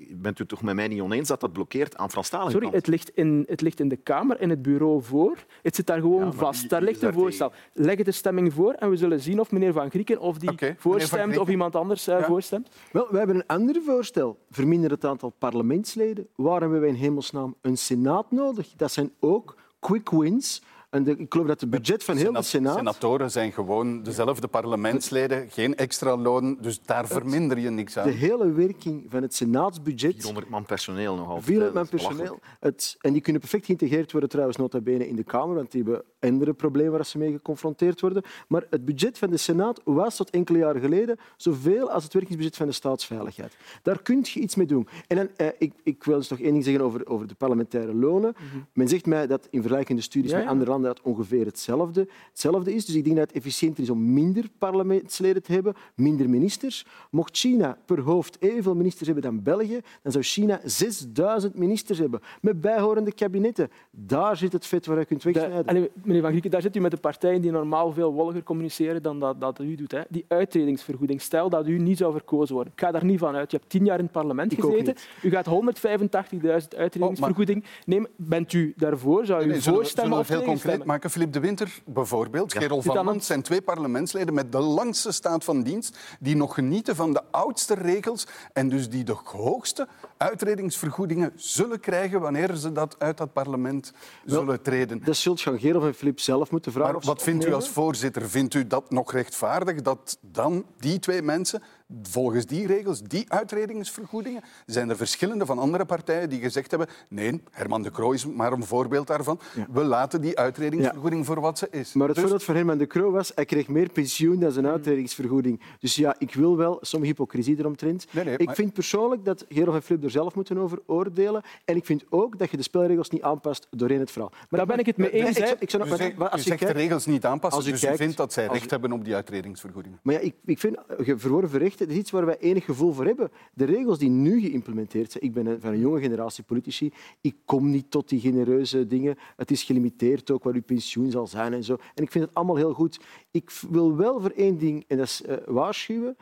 bent 0.10 0.40
u 0.40 0.46
toch 0.46 0.62
met 0.62 0.76
mij 0.76 0.88
niet 0.88 1.02
oneens 1.02 1.28
dat 1.28 1.40
dat 1.40 1.54
blokkeert 1.54 1.98
aan 1.98 2.12
Franstalige 2.12 2.52
Sorry, 2.52 2.70
het 2.72 2.88
ligt, 2.88 3.12
in, 3.14 3.44
het 3.48 3.62
ligt 3.62 3.80
in 3.80 3.88
de 3.88 3.96
Kamer, 3.96 4.42
in 4.42 4.50
het 4.50 4.62
bureau 4.62 5.04
voor. 5.04 5.38
Het 5.62 5.76
zit 5.76 5.88
daar 5.88 6.00
gewoon 6.00 6.26
ja, 6.26 6.32
vast. 6.32 6.60
Wie, 6.60 6.70
daar 6.70 6.82
ligt 6.82 7.02
een 7.02 7.14
voorstel. 7.14 7.52
Leg 7.74 8.04
de 8.04 8.12
stemming 8.12 8.54
voor 8.54 8.74
en 8.74 8.90
we 8.90 8.96
zullen 8.96 9.20
zien 9.20 9.40
of 9.40 9.52
meneer 9.52 9.74
Van 9.74 9.90
Grieken 9.90 10.20
of 10.20 10.38
die 10.38 10.52
okay, 10.52 10.76
voorstemt 10.78 11.38
of 11.38 11.50
iemand 11.50 11.76
anders 11.76 12.06
ja. 12.06 12.24
voorstemt. 12.24 12.70
Wel, 12.92 13.08
we 13.10 13.18
hebben 13.18 13.36
een 13.36 13.48
ander 13.48 13.82
voorstel. 13.86 14.38
Verminder 14.50 14.92
het 14.92 15.06
aantal 15.06 15.30
parlementsleden. 15.30 16.28
Waarom 16.36 16.62
hebben 16.62 16.80
wij 16.80 16.90
in 16.90 16.96
hemelsnaam 16.96 17.56
een 17.62 17.78
senaat 17.78 18.32
nodig? 18.32 18.74
Dat 18.76 18.92
zijn 18.92 19.12
ook 19.20 19.56
quick 19.80 20.10
wins 20.10 20.62
En 20.94 21.04
de, 21.04 21.16
ik 21.18 21.32
geloof 21.32 21.48
dat 21.48 21.62
het 21.62 21.70
budget 21.70 22.04
van 22.04 22.18
heel 22.18 22.32
de 22.32 22.42
Senaat... 22.42 22.78
Senatoren 22.78 23.32
zijn 23.32 23.52
gewoon 23.52 24.04
dezelfde 24.04 24.48
parlementsleden, 24.48 25.50
geen 25.50 25.76
extra 25.76 26.18
loon, 26.18 26.58
dus 26.62 26.82
daar 26.82 27.08
verminder 27.08 27.60
je 27.60 27.70
niks 27.70 27.98
aan. 27.98 28.08
De 28.08 28.12
hele 28.12 28.52
werking 28.52 29.06
van 29.10 29.22
het 29.22 29.36
Senaatsbudget... 29.36 30.14
400 30.14 30.50
man 30.50 30.66
personeel 30.66 31.16
nog 31.16 31.28
altijd. 31.28 31.46
400 31.46 31.74
man 31.74 31.88
personeel. 31.88 32.40
Het, 32.60 32.96
en 33.02 33.14
die 33.14 33.22
kunnen 33.22 33.42
perfect 33.42 33.66
geïntegreerd 33.66 34.12
worden 34.12 34.30
trouwens 34.30 34.58
nota 34.58 34.82
bene 34.82 35.08
in 35.08 35.16
de 35.16 35.24
Kamer, 35.24 35.56
want 35.56 35.72
die 35.72 35.84
hebben 35.84 36.04
andere 36.20 36.54
problemen 36.54 36.92
waar 36.92 37.06
ze 37.06 37.18
mee 37.18 37.32
geconfronteerd 37.32 38.02
worden. 38.02 38.24
Maar 38.48 38.66
het 38.70 38.86
budget 38.86 39.18
van 39.18 39.30
de 39.30 39.38
Senaat 39.38 39.82
was 39.84 40.16
tot 40.16 40.30
enkele 40.30 40.58
jaren 40.58 40.82
geleden 40.82 41.18
zoveel 41.38 41.92
als 41.92 42.04
het 42.04 42.14
werkingsbudget 42.14 42.56
van 42.58 42.68
de 42.68 42.74
staatsveiligheid. 42.74 43.56
Daar 43.82 44.02
kun 44.02 44.20
je 44.24 44.40
iets 44.40 44.56
mee 44.56 44.68
doen. 44.68 44.88
En 45.08 45.16
dan, 45.16 45.30
eh, 45.36 45.48
ik, 45.58 45.74
ik 45.84 46.04
wil 46.04 46.18
dus 46.18 46.30
nog 46.30 46.40
één 46.40 46.52
ding 46.52 46.64
zeggen 46.64 46.84
over, 46.84 47.08
over 47.08 47.28
de 47.28 47.36
parlementaire 47.36 47.94
lonen. 47.94 48.36
Men 48.74 48.88
zegt 48.88 49.06
mij 49.06 49.28
dat 49.28 49.48
in 49.50 49.62
vergelijkende 49.62 50.02
studies 50.02 50.32
Ja, 50.32 50.38
met 50.38 50.48
andere 50.48 50.70
landen 50.70 50.82
dat 50.84 51.02
ongeveer 51.02 51.46
hetzelfde, 51.46 52.08
hetzelfde 52.30 52.74
is. 52.74 52.86
Dus 52.86 52.96
ik 52.96 53.04
denk 53.04 53.16
dat 53.16 53.28
het 53.28 53.38
efficiënter 53.38 53.84
is 53.84 53.90
om 53.90 54.14
minder 54.14 54.46
parlementsleden 54.58 55.44
te 55.44 55.52
hebben, 55.52 55.74
minder 55.96 56.30
ministers. 56.30 56.86
Mocht 57.12 57.38
China 57.38 57.78
per 57.86 58.00
hoofd 58.00 58.38
evenveel 58.42 58.76
ministers 58.76 59.06
hebben 59.06 59.24
dan 59.24 59.44
België, 59.44 59.80
dan 60.02 60.12
zou 60.12 60.24
China 60.24 60.60
6000 60.64 61.56
ministers 61.56 62.00
hebben, 62.00 62.20
met 62.42 62.62
bijhorende 62.62 63.14
kabinetten. 63.14 63.70
Daar 63.92 64.38
zit 64.38 64.54
het 64.54 64.66
vet 64.66 64.86
waar 64.86 65.00
je 65.00 65.06
kunt 65.06 65.24
wegsnijden. 65.24 65.66
Allee, 65.66 65.90
meneer 66.04 66.22
Van 66.22 66.30
Grieken, 66.30 66.52
daar 66.52 66.62
zit 66.62 66.76
u 66.76 66.80
met 66.80 66.92
de 66.92 66.98
partijen 66.98 67.42
die 67.42 67.52
normaal 67.52 67.92
veel 67.92 68.14
wolliger 68.14 68.44
communiceren 68.44 69.02
dan 69.04 69.20
dat, 69.20 69.40
dat 69.42 69.60
u 69.60 69.76
doet. 69.76 69.92
Hè. 69.92 70.02
Die 70.10 70.26
uittredingsvergoeding. 70.28 71.22
Stel 71.22 71.50
dat 71.50 71.68
u 71.68 71.78
niet 71.80 71.98
zou 71.98 72.12
verkozen 72.12 72.56
worden. 72.56 72.74
Ik 72.74 72.80
ga 72.80 72.92
daar 72.92 73.06
niet 73.06 73.20
van 73.20 73.36
uit. 73.36 73.52
Je 73.52 73.58
hebt 73.58 73.70
tien 73.70 73.86
jaar 73.86 73.98
in 73.98 74.04
het 74.04 74.14
parlement 74.14 74.52
Ik 74.52 74.60
gezeten. 74.60 74.96
U 75.22 75.30
gaat 75.30 75.46
185.000 75.48 76.78
uittredingsvergoeding 76.78 77.64
nemen. 77.86 78.10
Bent 78.16 78.54
u 78.54 78.74
daarvoor? 78.78 79.26
Zou 79.26 79.44
u 79.44 79.46
Nee, 79.48 79.60
zullen 79.60 79.78
we- 79.80 79.84
voorstemmen 79.84 80.12
zullen 80.14 80.20
of 80.20 80.28
we 80.28 80.34
veel 80.34 80.54
tegenstemmen? 80.74 80.88
maken? 80.88 81.10
Philippe 81.10 81.34
de 81.34 81.46
Winter 81.46 81.82
bijvoorbeeld, 81.86 82.54
Gerol 82.54 82.82
Zit 82.82 82.94
van 82.94 83.08
een- 83.08 83.22
zijn 83.22 83.42
twee 83.42 83.62
parlementsleden 83.62 84.34
met 84.34 84.52
de 84.52 84.60
langste 84.60 85.12
staat 85.12 85.44
van 85.44 85.64
dienst 85.64 85.98
die 86.20 86.36
nog 86.36 86.54
genieten 86.54 86.96
van 86.96 87.14
de 87.14 87.22
oudste 87.32 87.74
regels 87.74 88.28
en 88.54 88.70
dus 88.70 88.90
die 88.90 89.04
de 89.04 89.16
hoogste 89.24 89.88
uitredingsvergoedingen 90.18 91.32
zullen 91.36 91.80
krijgen 91.80 92.20
wanneer 92.22 92.56
ze 92.56 92.72
dat 92.72 92.96
uit 93.00 93.18
dat 93.18 93.34
parlement 93.34 93.94
zullen 94.26 94.62
treden. 94.62 95.04
Dat 95.04 95.16
zult 95.16 95.42
Jean 95.42 95.60
Gerolf 95.60 95.84
en 95.86 95.94
Filip 95.94 96.20
zelf 96.20 96.52
moeten 96.52 96.72
vragen. 96.72 96.94
Maar 96.94 97.04
wat 97.06 97.22
vindt 97.24 97.46
u 97.46 97.54
als 97.54 97.70
voorzitter? 97.70 98.30
Vindt 98.30 98.54
u 98.54 98.68
dat 98.68 98.92
nog 98.92 99.12
rechtvaardig 99.12 99.82
dat 99.82 100.18
dan 100.22 100.66
die 100.80 101.00
twee 101.00 101.22
mensen, 101.22 101.64
volgens 102.02 102.46
die 102.46 102.68
regels, 102.68 103.02
die 103.02 103.26
uitredingsvergoedingen, 103.28 104.42
zijn 104.66 104.90
er 104.90 104.96
verschillende 104.98 105.46
van 105.46 105.60
andere 105.60 105.86
partijen 105.86 106.30
die 106.30 106.40
gezegd 106.40 106.70
hebben 106.70 106.88
nee, 107.10 107.42
Herman 107.52 107.82
de 107.82 107.92
Croo 107.92 108.12
is 108.12 108.26
maar 108.26 108.52
een 108.52 108.64
voorbeeld 108.64 109.08
daarvan, 109.08 109.40
we 109.72 109.84
laten 109.84 110.22
die 110.22 110.38
uitredingsvergoeding 110.40 111.26
voor 111.26 111.40
wat 111.42 111.58
ze 111.58 111.68
is. 111.72 111.94
Maar 111.94 112.06
het 112.08 112.16
Dus- 112.16 112.24
voorbeeld 112.24 112.44
voor 112.44 112.56
Herman 112.56 112.78
de 112.78 112.88
Croo 112.88 113.12
was, 113.12 113.32
hij 113.36 113.46
kreeg 113.46 113.68
meer 113.68 113.90
pensioen 113.90 114.40
dan 114.40 114.52
zijn 114.52 114.68
uitredingsvergoeding. 114.68 115.62
Dus 115.80 115.96
ja, 115.96 116.16
ik 116.18 116.34
wil 116.34 116.58
wel 116.58 116.78
sommige 116.82 117.12
hypocrisie 117.12 117.60
eromtrent. 117.60 118.06
Nee, 118.12 118.24
nee, 118.24 118.38
ik 118.38 118.46
maar- 118.46 118.56
vind 118.56 118.74
persoonlijk 118.74 119.26
dat 119.26 119.46
Gerolf 119.50 119.76
en 119.76 119.82
Filip 119.82 120.04
er 120.04 120.10
zelf 120.12 120.36
moeten 120.36 120.58
over 120.58 120.80
oordelen. 120.86 121.42
En 121.66 121.76
ik 121.76 121.86
vind 121.86 122.04
ook 122.10 122.40
dat 122.40 122.52
je 122.52 122.58
de 122.58 122.64
spelregels 122.64 123.10
niet 123.10 123.22
aanpast 123.22 123.68
doorheen 123.70 124.00
het 124.00 124.12
verhaal. 124.12 124.32
Maar 124.50 124.60
Daar 124.60 124.66
ben 124.68 124.78
ik 124.80 124.86
het 124.86 124.98
mee 124.98 125.12
Nee, 125.12 125.22
eens, 125.22 125.30
ik 125.30 125.38
hè. 125.38 125.46
zou- 125.48 125.58
ik 125.60 125.70
zou 125.70 125.84
U 125.84 125.90
nog- 125.90 125.98
zegt, 125.98 126.16
maar 126.18 126.28
u 126.28 126.32
als 126.32 126.42
je 126.42 126.48
zegt 126.48 126.60
kijkt- 126.60 126.76
de 126.76 126.82
regels 126.82 127.06
niet 127.06 127.26
aanpassen, 127.26 127.60
als 127.60 127.68
u 127.68 127.72
dus 127.72 127.80
kijkt- 127.82 127.96
u 127.96 128.04
vindt 128.04 128.18
dat 128.18 128.34
zij 128.34 128.48
recht 128.48 128.66
u- 128.66 128.70
hebben 128.70 128.92
op 128.92 129.06
die 129.06 129.16
uitredingsvergoeding. 129.16 129.96
Maar 130.02 130.14
ja, 130.14 130.20
ik, 130.20 130.34
ik 130.46 130.60
vind 130.60 130.78
ge- 130.98 131.18
verworven 131.18 131.60
rechten 131.84 131.88
dat 131.88 131.96
is 131.96 131.98
iets 131.98 132.12
waar 132.12 132.26
wij 132.26 132.50
enig 132.50 132.66
gevoel 132.66 132.94
voor 132.94 133.06
hebben. 133.06 133.32
De 133.54 133.66
regels 133.66 133.98
die 133.98 134.10
nu 134.10 134.40
geïmplementeerd 134.40 135.12
zijn, 135.12 135.24
ik 135.24 135.34
ben 135.34 135.62
van 135.62 135.72
een 135.72 135.80
jonge 135.80 136.00
generatie 136.00 136.44
politici, 136.44 136.92
ik 137.22 137.36
kom 137.46 137.70
niet 137.70 137.92
tot 137.92 138.10
die 138.10 138.20
genereuze 138.20 138.88
dingen. 138.88 139.18
Het 139.36 139.52
is 139.52 139.64
gelimiteerd 139.64 140.32
ook 140.32 140.44
wat 140.44 140.54
uw 140.54 140.64
pensioen 140.64 141.12
zal 141.12 141.28
zijn 141.28 141.54
en 141.54 141.64
zo. 141.64 141.78
En 141.96 142.04
ik 142.04 142.12
vind 142.12 142.26
het 142.26 142.34
allemaal 142.34 142.56
heel 142.56 142.74
goed. 142.74 143.00
Ik 143.32 143.52
wil 143.70 143.96
wel 143.96 144.22
voor 144.22 144.32
één 144.36 144.58
ding, 144.58 144.86
en 144.88 144.98
dat 144.98 145.06
is 145.06 145.22
eh, 145.22 145.38
waarschuwen. 145.46 146.18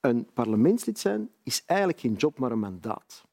Een 0.00 0.26
parlementslid 0.34 0.98
zijn 0.98 1.30
is 1.42 1.62
eigenlijk 1.66 2.00
geen 2.00 2.14
job, 2.14 2.38
maar 2.38 2.52
een 2.52 2.58
mandaat. 2.58 3.24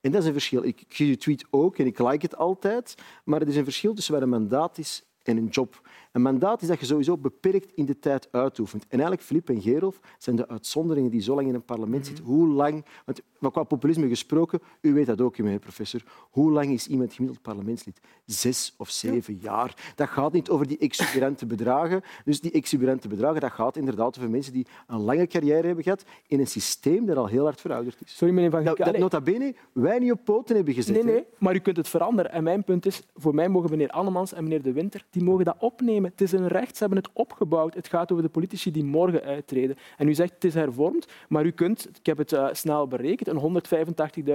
En 0.00 0.10
dat 0.10 0.20
is 0.20 0.26
een 0.26 0.32
verschil. 0.32 0.64
Ik, 0.64 0.84
zie 0.88 1.08
je 1.08 1.16
tweet 1.16 1.44
ook 1.50 1.78
en 1.78 1.86
ik 1.86 1.98
like 1.98 2.26
het 2.26 2.36
altijd, 2.36 2.94
maar 3.24 3.40
er 3.40 3.48
is 3.48 3.56
een 3.56 3.64
verschil 3.64 3.94
tussen 3.94 4.14
wat 4.14 4.22
een 4.22 4.28
mandaat 4.28 4.78
is 4.78 5.02
en 5.22 5.36
een 5.36 5.46
job. 5.46 5.88
Een 6.18 6.24
mandaat 6.24 6.62
is 6.62 6.68
dat 6.68 6.80
je 6.80 6.86
sowieso 6.86 7.16
beperkt 7.16 7.72
in 7.74 7.84
de 7.84 7.98
tijd 7.98 8.28
uitoefent. 8.30 8.82
En 8.82 8.88
eigenlijk, 8.90 9.22
Filip 9.22 9.48
en 9.48 9.60
Gerolf 9.60 10.00
zijn 10.18 10.36
de 10.36 10.48
uitzonderingen 10.48 11.10
die 11.10 11.20
zo 11.20 11.34
lang 11.34 11.48
in 11.48 11.54
een 11.54 11.64
parlement 11.64 12.06
zitten. 12.06 12.24
Hoe 12.24 12.48
lang... 12.48 12.84
Want 13.04 13.22
qua 13.52 13.62
populisme 13.62 14.08
gesproken, 14.08 14.60
u 14.80 14.92
weet 14.92 15.06
dat 15.06 15.20
ook, 15.20 15.38
meneer 15.38 15.58
professor. 15.58 16.02
Hoe 16.30 16.50
lang 16.50 16.70
is 16.70 16.86
iemand 16.86 17.12
gemiddeld 17.12 17.42
parlementslid? 17.42 18.00
Zes 18.24 18.74
of 18.76 18.90
zeven 18.90 19.38
jaar. 19.40 19.92
Dat 19.94 20.08
gaat 20.08 20.32
niet 20.32 20.50
over 20.50 20.66
die 20.66 20.78
exuberante 20.78 21.46
bedragen. 21.46 22.02
Dus 22.24 22.40
die 22.40 22.50
exuberante 22.50 23.08
bedragen, 23.08 23.40
dat 23.40 23.52
gaat 23.52 23.76
inderdaad 23.76 24.18
over 24.18 24.30
mensen 24.30 24.52
die 24.52 24.66
een 24.86 25.00
lange 25.00 25.26
carrière 25.26 25.66
hebben 25.66 25.84
gehad 25.84 26.04
in 26.26 26.40
een 26.40 26.46
systeem 26.46 27.06
dat 27.06 27.16
al 27.16 27.26
heel 27.26 27.44
hard 27.44 27.60
verouderd 27.60 27.96
is. 28.04 28.16
Sorry, 28.16 28.34
meneer 28.34 28.50
Van 28.50 28.64
Dat, 28.64 28.76
dat 28.76 28.86
Allee, 28.86 29.00
nota 29.00 29.20
bene 29.20 29.54
wij 29.72 29.98
niet 29.98 30.12
op 30.12 30.24
poten 30.24 30.56
hebben 30.56 30.74
gezet. 30.74 30.94
Nee, 30.94 31.04
nee, 31.04 31.24
maar 31.38 31.54
u 31.54 31.58
kunt 31.58 31.76
het 31.76 31.88
veranderen. 31.88 32.32
En 32.32 32.42
mijn 32.42 32.64
punt 32.64 32.86
is, 32.86 33.02
voor 33.14 33.34
mij 33.34 33.48
mogen 33.48 33.70
meneer 33.70 33.90
Annemans 33.90 34.32
en 34.32 34.42
meneer 34.42 34.62
De 34.62 34.72
Winter 34.72 35.06
die 35.10 35.22
mogen 35.22 35.44
dat 35.44 35.56
opnemen. 35.58 36.07
Het 36.10 36.20
is 36.20 36.32
een 36.32 36.48
recht, 36.48 36.76
ze 36.76 36.84
hebben 36.84 36.98
het 36.98 37.10
opgebouwd. 37.12 37.74
Het 37.74 37.88
gaat 37.88 38.12
over 38.12 38.24
de 38.24 38.30
politici 38.30 38.70
die 38.70 38.84
morgen 38.84 39.22
uittreden. 39.22 39.76
En 39.96 40.08
u 40.08 40.14
zegt, 40.14 40.34
het 40.34 40.44
is 40.44 40.54
hervormd, 40.54 41.06
maar 41.28 41.44
u 41.44 41.50
kunt, 41.50 41.88
ik 41.98 42.06
heb 42.06 42.18
het 42.18 42.32
eh, 42.32 42.46
snel 42.52 42.88
berekend, 42.88 43.28
een 43.28 43.62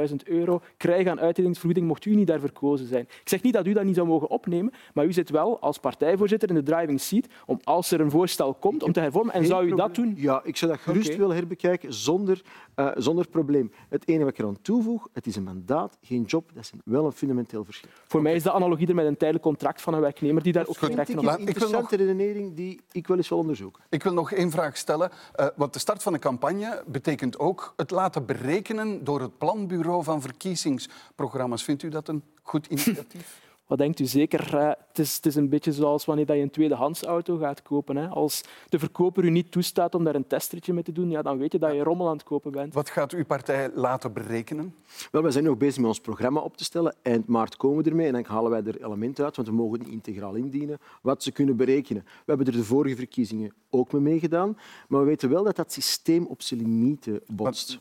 185.000 0.09 0.15
euro 0.23 0.61
krijgen 0.77 1.11
aan 1.11 1.19
uitredingsvergoeding 1.19 1.87
mocht 1.87 2.05
u 2.05 2.15
niet 2.15 2.27
daar 2.27 2.39
verkozen 2.39 2.87
zijn. 2.87 3.01
Ik 3.01 3.29
zeg 3.29 3.41
niet 3.41 3.53
dat 3.53 3.67
u 3.67 3.73
dat 3.73 3.83
niet 3.83 3.95
zou 3.95 4.07
mogen 4.07 4.29
opnemen, 4.29 4.73
maar 4.93 5.05
u 5.05 5.13
zit 5.13 5.29
wel 5.29 5.59
als 5.59 5.77
partijvoorzitter 5.77 6.49
in 6.49 6.55
de 6.55 6.63
driving 6.63 7.01
seat 7.01 7.27
om, 7.45 7.59
als 7.63 7.91
er 7.91 8.01
een 8.01 8.11
voorstel 8.11 8.53
komt, 8.53 8.83
om 8.83 8.91
te 8.91 8.99
hervormen. 8.99 9.33
En 9.33 9.45
zou 9.45 9.65
u 9.65 9.75
dat 9.75 9.95
doen? 9.95 10.13
Ja, 10.17 10.41
ik 10.43 10.57
zou 10.57 10.71
dat 10.71 10.81
gerust 10.81 11.15
willen 11.15 11.35
herbekijken 11.35 11.93
zonder, 11.93 12.41
eh, 12.75 12.91
zonder 12.95 13.27
probleem. 13.27 13.71
Het 13.89 14.07
enige 14.07 14.23
wat 14.23 14.33
ik 14.33 14.39
eraan 14.39 14.61
toevoeg, 14.61 15.07
het 15.13 15.27
is 15.27 15.35
een 15.35 15.43
mandaat, 15.43 15.97
geen 16.01 16.23
job. 16.23 16.51
Dat 16.53 16.63
is 16.63 16.71
wel 16.85 17.05
een 17.05 17.11
fundamenteel 17.11 17.63
verschil. 17.65 17.89
Voor 18.07 18.21
mij 18.21 18.35
is 18.35 18.43
de 18.43 18.51
analogie 18.51 18.87
er 18.87 18.95
met 18.95 19.05
een 19.05 19.17
tijdelijk 19.17 19.45
contract 19.45 19.81
van 19.81 19.93
een 19.93 20.01
werknemer 20.01 20.43
die 20.43 20.53
daar 20.53 20.67
ook 20.67 20.77
geen 20.77 20.99
Ik 20.99 21.17
op 21.17 21.25
heb 21.25 21.62
Een 21.65 21.71
wil 21.71 21.81
nog- 21.81 21.91
redenering 21.91 22.55
die 22.55 22.81
ik 22.91 23.07
wel 23.07 23.17
eens 23.17 23.29
wil 23.29 23.37
onderzoeken. 23.37 23.83
Ik 23.89 24.03
wil 24.03 24.13
nog 24.13 24.31
één 24.31 24.51
vraag 24.51 24.77
stellen. 24.77 25.11
Eh, 25.35 25.47
want 25.55 25.73
de 25.73 25.79
start 25.79 26.03
van 26.03 26.13
de 26.13 26.19
campagne 26.19 26.83
betekent 26.87 27.39
ook 27.39 27.73
het 27.75 27.91
laten 27.91 28.25
berekenen 28.25 29.03
door 29.03 29.21
het 29.21 29.37
planbureau 29.37 30.03
van 30.03 30.21
verkiezingsprogramma's. 30.21 31.63
Vindt 31.63 31.83
u 31.83 31.89
dat 31.89 32.07
een 32.07 32.23
goed 32.41 32.67
initiatief? 32.67 33.41
Wat 33.67 33.77
denkt 33.77 33.99
u 33.99 34.05
zeker? 34.05 34.57
eh, 34.57 34.67
Het 34.87 34.99
is, 34.99 35.15
het 35.15 35.25
is 35.25 35.35
een 35.35 35.49
beetje 35.49 35.71
zoals 35.71 36.05
wanneer 36.05 36.35
je 36.35 36.41
een 36.41 36.49
tweedehands 36.49 37.03
auto 37.03 37.37
gaat 37.37 37.61
kopen. 37.61 37.95
Hè. 37.95 38.07
Als 38.07 38.43
de 38.69 38.79
verkoper 38.79 39.23
u 39.23 39.29
niet 39.29 39.51
toestaat 39.51 39.95
om 39.95 40.03
daar 40.03 40.15
een 40.15 40.27
testritje 40.27 40.73
mee 40.73 40.83
te 40.83 40.91
doen, 40.91 41.09
ja, 41.09 41.21
dan 41.21 41.37
weet 41.37 41.51
je 41.51 41.59
dat 41.59 41.73
je 41.73 41.83
rommel 41.83 42.07
aan 42.07 42.13
het 42.13 42.23
kopen 42.23 42.51
bent. 42.51 42.73
Wat 42.73 42.89
gaat 42.89 43.11
uw 43.13 43.25
partij 43.25 43.69
laten 43.73 44.13
berekenen? 44.13 44.75
Wel, 45.11 45.23
we 45.23 45.31
zijn 45.31 45.43
nog 45.43 45.57
bezig 45.57 45.77
met 45.77 45.87
ons 45.87 45.99
programma 45.99 46.39
op 46.39 46.57
te 46.57 46.63
stellen. 46.63 46.95
Eind 47.01 47.27
maart 47.27 47.57
komen 47.57 47.83
we 47.83 47.89
ermee 47.89 48.07
en 48.07 48.13
dan 48.13 48.25
halen 48.25 48.51
wij 48.51 48.63
er 48.63 48.83
elementen 48.85 49.25
uit, 49.25 49.35
want 49.35 49.47
we 49.47 49.53
mogen 49.53 49.73
het 49.79 49.83
niet 49.87 49.93
integraal 50.05 50.35
indienen, 50.35 50.77
wat 51.01 51.23
ze 51.23 51.31
kunnen 51.31 51.55
berekenen. 51.55 52.03
We 52.03 52.09
hebben 52.25 52.45
er 52.45 52.51
de 52.51 52.63
vorige 52.63 52.95
verkiezingen 52.95 53.53
ook 53.69 53.91
mee 53.91 54.01
meegedaan, 54.01 54.57
maar 54.87 54.99
we 54.99 55.05
weten 55.05 55.29
wel 55.29 55.43
dat 55.43 55.55
dat 55.55 55.73
systeem 55.73 56.25
op 56.25 56.41
zijn 56.41 56.59
limieten 56.61 57.21
botst. 57.27 57.79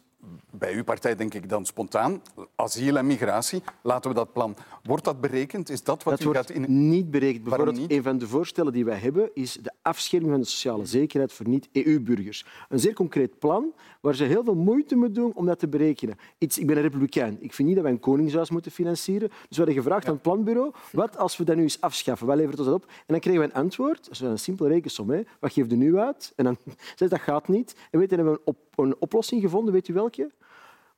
Bij 0.51 0.75
uw 0.75 0.85
partij 0.85 1.17
denk 1.17 1.35
ik 1.35 1.49
dan 1.49 1.67
spontaan, 1.67 2.23
asiel 2.57 2.97
en 2.97 3.07
migratie, 3.07 3.63
laten 3.83 4.11
we 4.11 4.17
dat 4.17 4.33
plan. 4.33 4.57
Wordt 4.83 5.05
dat 5.05 5.21
berekend? 5.21 5.71
Is 5.71 5.83
dat 5.83 6.03
wat 6.03 6.13
Dat 6.13 6.23
u 6.23 6.25
wordt 6.25 6.39
gaat 6.39 6.51
in... 6.51 6.89
niet 6.89 7.11
berekend. 7.11 7.45
Bijvoorbeeld, 7.45 7.77
niet? 7.77 7.91
een 7.91 8.03
van 8.03 8.19
de 8.19 8.27
voorstellen 8.27 8.73
die 8.73 8.85
wij 8.85 8.99
hebben 8.99 9.31
is 9.35 9.59
de 9.63 9.73
afscherming 9.83 10.33
van 10.33 10.41
de 10.41 10.47
sociale 10.47 10.87
zekerheid 10.87 11.33
voor 11.33 11.49
niet-EU-burgers. 11.49 12.47
Een 12.69 12.79
zeer 12.79 12.95
concreet 12.95 13.39
plan 13.39 13.73
waar 14.01 14.15
ze 14.15 14.25
heel 14.25 14.45
veel 14.45 14.55
moeite 14.55 14.97
mee 14.97 15.11
doen 15.11 15.33
om 15.35 15.47
dat 15.47 15.59
te 15.59 15.69
berekenen. 15.69 16.17
Iets, 16.39 16.59
ik 16.59 16.67
ben 16.67 16.77
een 16.77 16.83
republikein. 16.83 17.37
Ik 17.41 17.53
vind 17.53 17.69
niet 17.69 17.77
dat 17.77 17.85
wij 17.85 17.95
een 17.95 18.01
koningshuis 18.01 18.51
moeten 18.51 18.73
financieren. 18.73 19.29
Dus 19.29 19.49
we 19.49 19.57
hadden 19.57 19.75
gevraagd 19.75 20.07
aan 20.07 20.13
het 20.13 20.23
planbureau, 20.23 20.73
wat 20.93 21.17
als 21.17 21.37
we 21.37 21.45
dat 21.45 21.57
nu 21.57 21.63
eens 21.63 21.81
afschaffen? 21.81 22.27
Wat 22.27 22.37
levert 22.37 22.59
ons 22.59 22.69
dat 22.69 22.77
op? 22.77 22.85
En 22.85 23.05
dan 23.07 23.21
kregen 23.21 23.41
we 23.41 23.47
een 23.47 23.55
antwoord. 23.55 24.05
Dat 24.05 24.13
is 24.13 24.21
een 24.21 24.39
simpele 24.39 24.69
rekensom. 24.69 25.11
Hè. 25.11 25.21
Wat 25.41 25.53
geeft 25.53 25.73
u 25.73 25.77
nu 25.77 25.99
uit? 25.99 26.33
En 26.37 26.45
dan 26.45 26.57
zei 26.65 26.77
ze, 26.97 27.09
dat 27.09 27.21
gaat 27.21 27.49
niet. 27.49 27.75
En 27.91 27.99
weet 27.99 28.09
dan 28.11 28.19
hebben 28.19 28.35
we 28.35 28.41
een, 28.45 28.55
op, 28.55 28.85
een 28.85 28.97
oplossing 28.99 29.41
gevonden. 29.41 29.73
Weet 29.73 29.89
u 29.89 29.93
welke? 30.19 30.31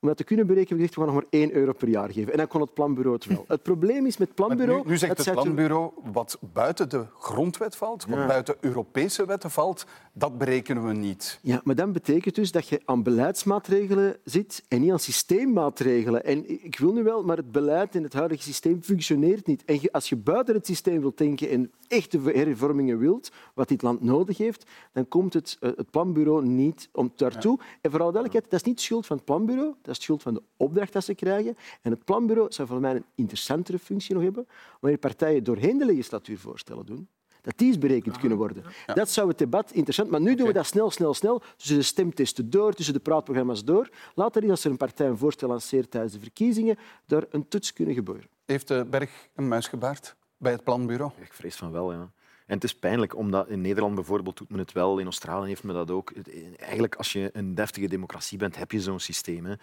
Om 0.05 0.11
dat 0.11 0.19
te 0.19 0.33
kunnen 0.33 0.47
berekenen, 0.47 0.79
hebben 0.79 0.95
we 0.95 1.01
gezegd, 1.03 1.15
we 1.15 1.29
gaan 1.29 1.31
nog 1.31 1.49
maar 1.49 1.57
1 1.57 1.61
euro 1.61 1.73
per 1.77 1.87
jaar 1.87 2.09
geven. 2.11 2.31
En 2.31 2.37
dan 2.37 2.47
kon 2.47 2.61
het 2.61 2.73
planbureau 2.73 3.15
het 3.15 3.25
wel. 3.25 3.45
Het 3.55 3.63
probleem 3.63 4.05
is 4.05 4.17
met 4.17 4.33
planbureau... 4.35 4.83
nu, 4.83 4.89
nu 4.89 4.97
zegt 4.97 5.25
het 5.25 5.31
planbureau 5.31 5.91
wat 6.11 6.37
buiten 6.53 6.89
de 6.89 7.05
grondwet 7.19 7.75
valt, 7.75 8.05
wat 8.05 8.17
Ja. 8.19 8.27
buiten 8.27 8.55
Europese 8.59 9.25
wetten 9.25 9.51
valt, 9.51 9.85
dat 10.13 10.37
berekenen 10.37 10.87
we 10.87 10.93
niet. 10.93 11.39
Ja, 11.41 11.61
maar 11.63 11.75
dat 11.75 11.93
betekent 11.93 12.35
dus 12.35 12.51
dat 12.51 12.67
je 12.67 12.81
aan 12.85 13.03
beleidsmaatregelen 13.03 14.17
zit 14.23 14.63
en 14.67 14.81
niet 14.81 14.91
aan 14.91 14.99
systeemmaatregelen. 14.99 16.25
En 16.25 16.63
ik 16.63 16.79
wil 16.79 16.93
nu 16.93 17.03
wel, 17.03 17.23
maar 17.23 17.37
het 17.37 17.51
beleid 17.51 17.95
in 17.95 18.03
het 18.03 18.13
huidige 18.13 18.43
systeem 18.43 18.83
functioneert 18.83 19.47
niet. 19.47 19.65
En 19.65 19.79
als 19.91 20.09
je 20.09 20.15
buiten 20.15 20.55
het 20.55 20.65
systeem 20.65 20.99
wilt 20.99 21.17
denken 21.17 21.49
en 21.49 21.71
echte 21.87 22.19
hervormingen 22.21 22.97
wilt, 22.97 23.31
wat 23.53 23.67
dit 23.67 23.81
land 23.81 24.01
nodig 24.01 24.37
heeft, 24.37 24.65
dan 24.93 25.07
komt 25.07 25.33
het, 25.33 25.57
eh, 25.59 25.69
het 25.75 25.89
planbureau 25.91 26.45
niet 26.45 26.89
om 26.91 27.11
daartoe. 27.15 27.59
En 27.81 27.91
vooral 27.91 28.11
duidelijkheid, 28.11 28.51
dat 28.51 28.59
is 28.59 28.65
niet 28.67 28.81
schuld 28.81 29.05
van 29.05 29.15
het 29.15 29.25
planbureau, 29.25 29.73
dat 29.95 29.97
is 29.97 30.03
schuld 30.03 30.21
van 30.21 30.33
de 30.33 30.43
opdracht 30.57 30.93
dat 30.93 31.03
ze 31.03 31.13
krijgen. 31.13 31.57
En 31.81 31.91
het 31.91 32.03
planbureau 32.03 32.51
zou 32.51 32.67
voor 32.67 32.79
mij 32.79 32.95
een 32.95 33.05
interessantere 33.15 33.79
functie 33.79 34.13
nog 34.13 34.23
hebben, 34.23 34.47
wanneer 34.79 34.99
partijen 34.99 35.43
doorheen 35.43 35.77
de 35.77 35.85
legislatuur 35.85 36.37
voorstellen 36.37 36.85
doen 36.85 37.07
dat 37.45 37.57
die 37.57 37.67
eens 37.67 37.77
berekend 37.77 38.17
kunnen 38.17 38.37
worden. 38.37 38.63
Dat 38.85 39.09
zou 39.09 39.27
het 39.27 39.37
debat 39.37 39.71
interessant... 39.71 40.09
Maar 40.09 40.21
nu 40.21 40.35
doen 40.35 40.47
we 40.47 40.53
dat 40.53 40.65
snel, 40.65 40.91
snel, 40.91 41.13
snel. 41.13 41.41
Tussen 41.57 41.75
de 41.77 41.81
stemtesten 41.81 42.49
door, 42.49 42.73
tussen 42.73 42.93
de 42.93 42.99
praatprogramma's 42.99 43.63
door. 43.63 43.89
Laat 44.15 44.35
er 44.35 44.49
als 44.49 44.63
er 44.63 44.71
een 44.71 44.77
partij 44.77 45.07
een 45.07 45.17
voorstel 45.17 45.47
lanceert 45.47 45.91
tijdens 45.91 46.13
de 46.13 46.19
verkiezingen, 46.19 46.77
daar 47.05 47.23
een 47.29 47.47
toets 47.47 47.73
kunnen 47.73 47.93
gebeuren. 47.93 48.29
Heeft 48.45 48.67
de 48.67 48.85
Berg 48.89 49.29
een 49.35 49.47
muis 49.47 49.67
gebaard 49.67 50.15
bij 50.37 50.51
het 50.51 50.63
planbureau? 50.63 51.11
Ik 51.21 51.33
vrees 51.33 51.55
van 51.55 51.71
wel, 51.71 51.93
ja. 51.93 52.11
En 52.45 52.55
het 52.55 52.63
is 52.63 52.75
pijnlijk, 52.75 53.15
omdat 53.15 53.47
in 53.47 53.61
Nederland 53.61 53.95
bijvoorbeeld 53.95 54.37
doet 54.37 54.49
men 54.49 54.59
het 54.59 54.71
wel, 54.71 54.97
in 54.97 55.05
Australië 55.05 55.47
heeft 55.47 55.63
men 55.63 55.75
dat 55.75 55.91
ook. 55.91 56.13
Eigenlijk, 56.57 56.95
als 56.95 57.13
je 57.13 57.29
een 57.33 57.55
deftige 57.55 57.87
democratie 57.87 58.37
bent, 58.37 58.57
heb 58.57 58.71
je 58.71 58.81
zo'n 58.81 58.99
systeem. 58.99 59.45
Hè. 59.45 59.53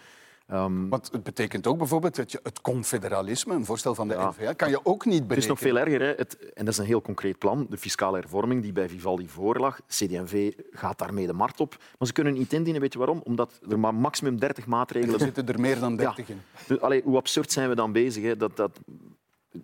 Um, 0.51 0.89
Want 0.89 1.11
het 1.11 1.23
betekent 1.23 1.67
ook 1.67 1.77
bijvoorbeeld 1.77 2.15
dat 2.15 2.31
je 2.31 2.39
het 2.43 2.61
confederalisme, 2.61 3.53
een 3.53 3.65
voorstel 3.65 3.95
van 3.95 4.07
de 4.07 4.13
ja. 4.13 4.29
NVA, 4.29 4.53
kan 4.53 4.69
je 4.69 4.85
ook 4.85 5.05
niet 5.05 5.27
berekenen. 5.27 5.29
Het 5.29 5.43
is 5.43 5.47
nog 5.47 5.59
veel 5.59 5.77
erger. 5.77 6.01
Hè. 6.01 6.13
Het, 6.17 6.53
en 6.53 6.65
dat 6.65 6.73
is 6.73 6.79
een 6.79 6.85
heel 6.85 7.01
concreet 7.01 7.37
plan. 7.37 7.65
De 7.69 7.77
fiscale 7.77 8.19
hervorming 8.19 8.61
die 8.61 8.71
bij 8.71 8.89
Vivaldi 8.89 9.27
voorlag. 9.27 9.79
CD&V 9.87 10.53
gaat 10.71 10.97
daarmee 10.97 11.27
de 11.27 11.33
markt 11.33 11.59
op. 11.59 11.77
Maar 11.97 12.07
ze 12.07 12.13
kunnen 12.13 12.33
niet 12.33 12.53
indienen. 12.53 12.81
Weet 12.81 12.93
je 12.93 12.99
waarom? 12.99 13.21
Omdat 13.23 13.59
er 13.69 13.79
maar 13.79 13.95
maximum 13.95 14.39
30 14.39 14.65
maatregelen... 14.65 15.13
Er 15.15 15.25
zitten 15.25 15.47
er 15.47 15.59
meer 15.59 15.79
dan 15.79 15.95
30 15.95 16.29
in. 16.29 16.41
Dus, 16.67 16.79
allee, 16.79 17.01
hoe 17.03 17.17
absurd 17.17 17.51
zijn 17.51 17.69
we 17.69 17.75
dan 17.75 17.91
bezig? 17.91 18.23
Hè? 18.23 18.37
Dat, 18.37 18.57
dat, 18.57 18.79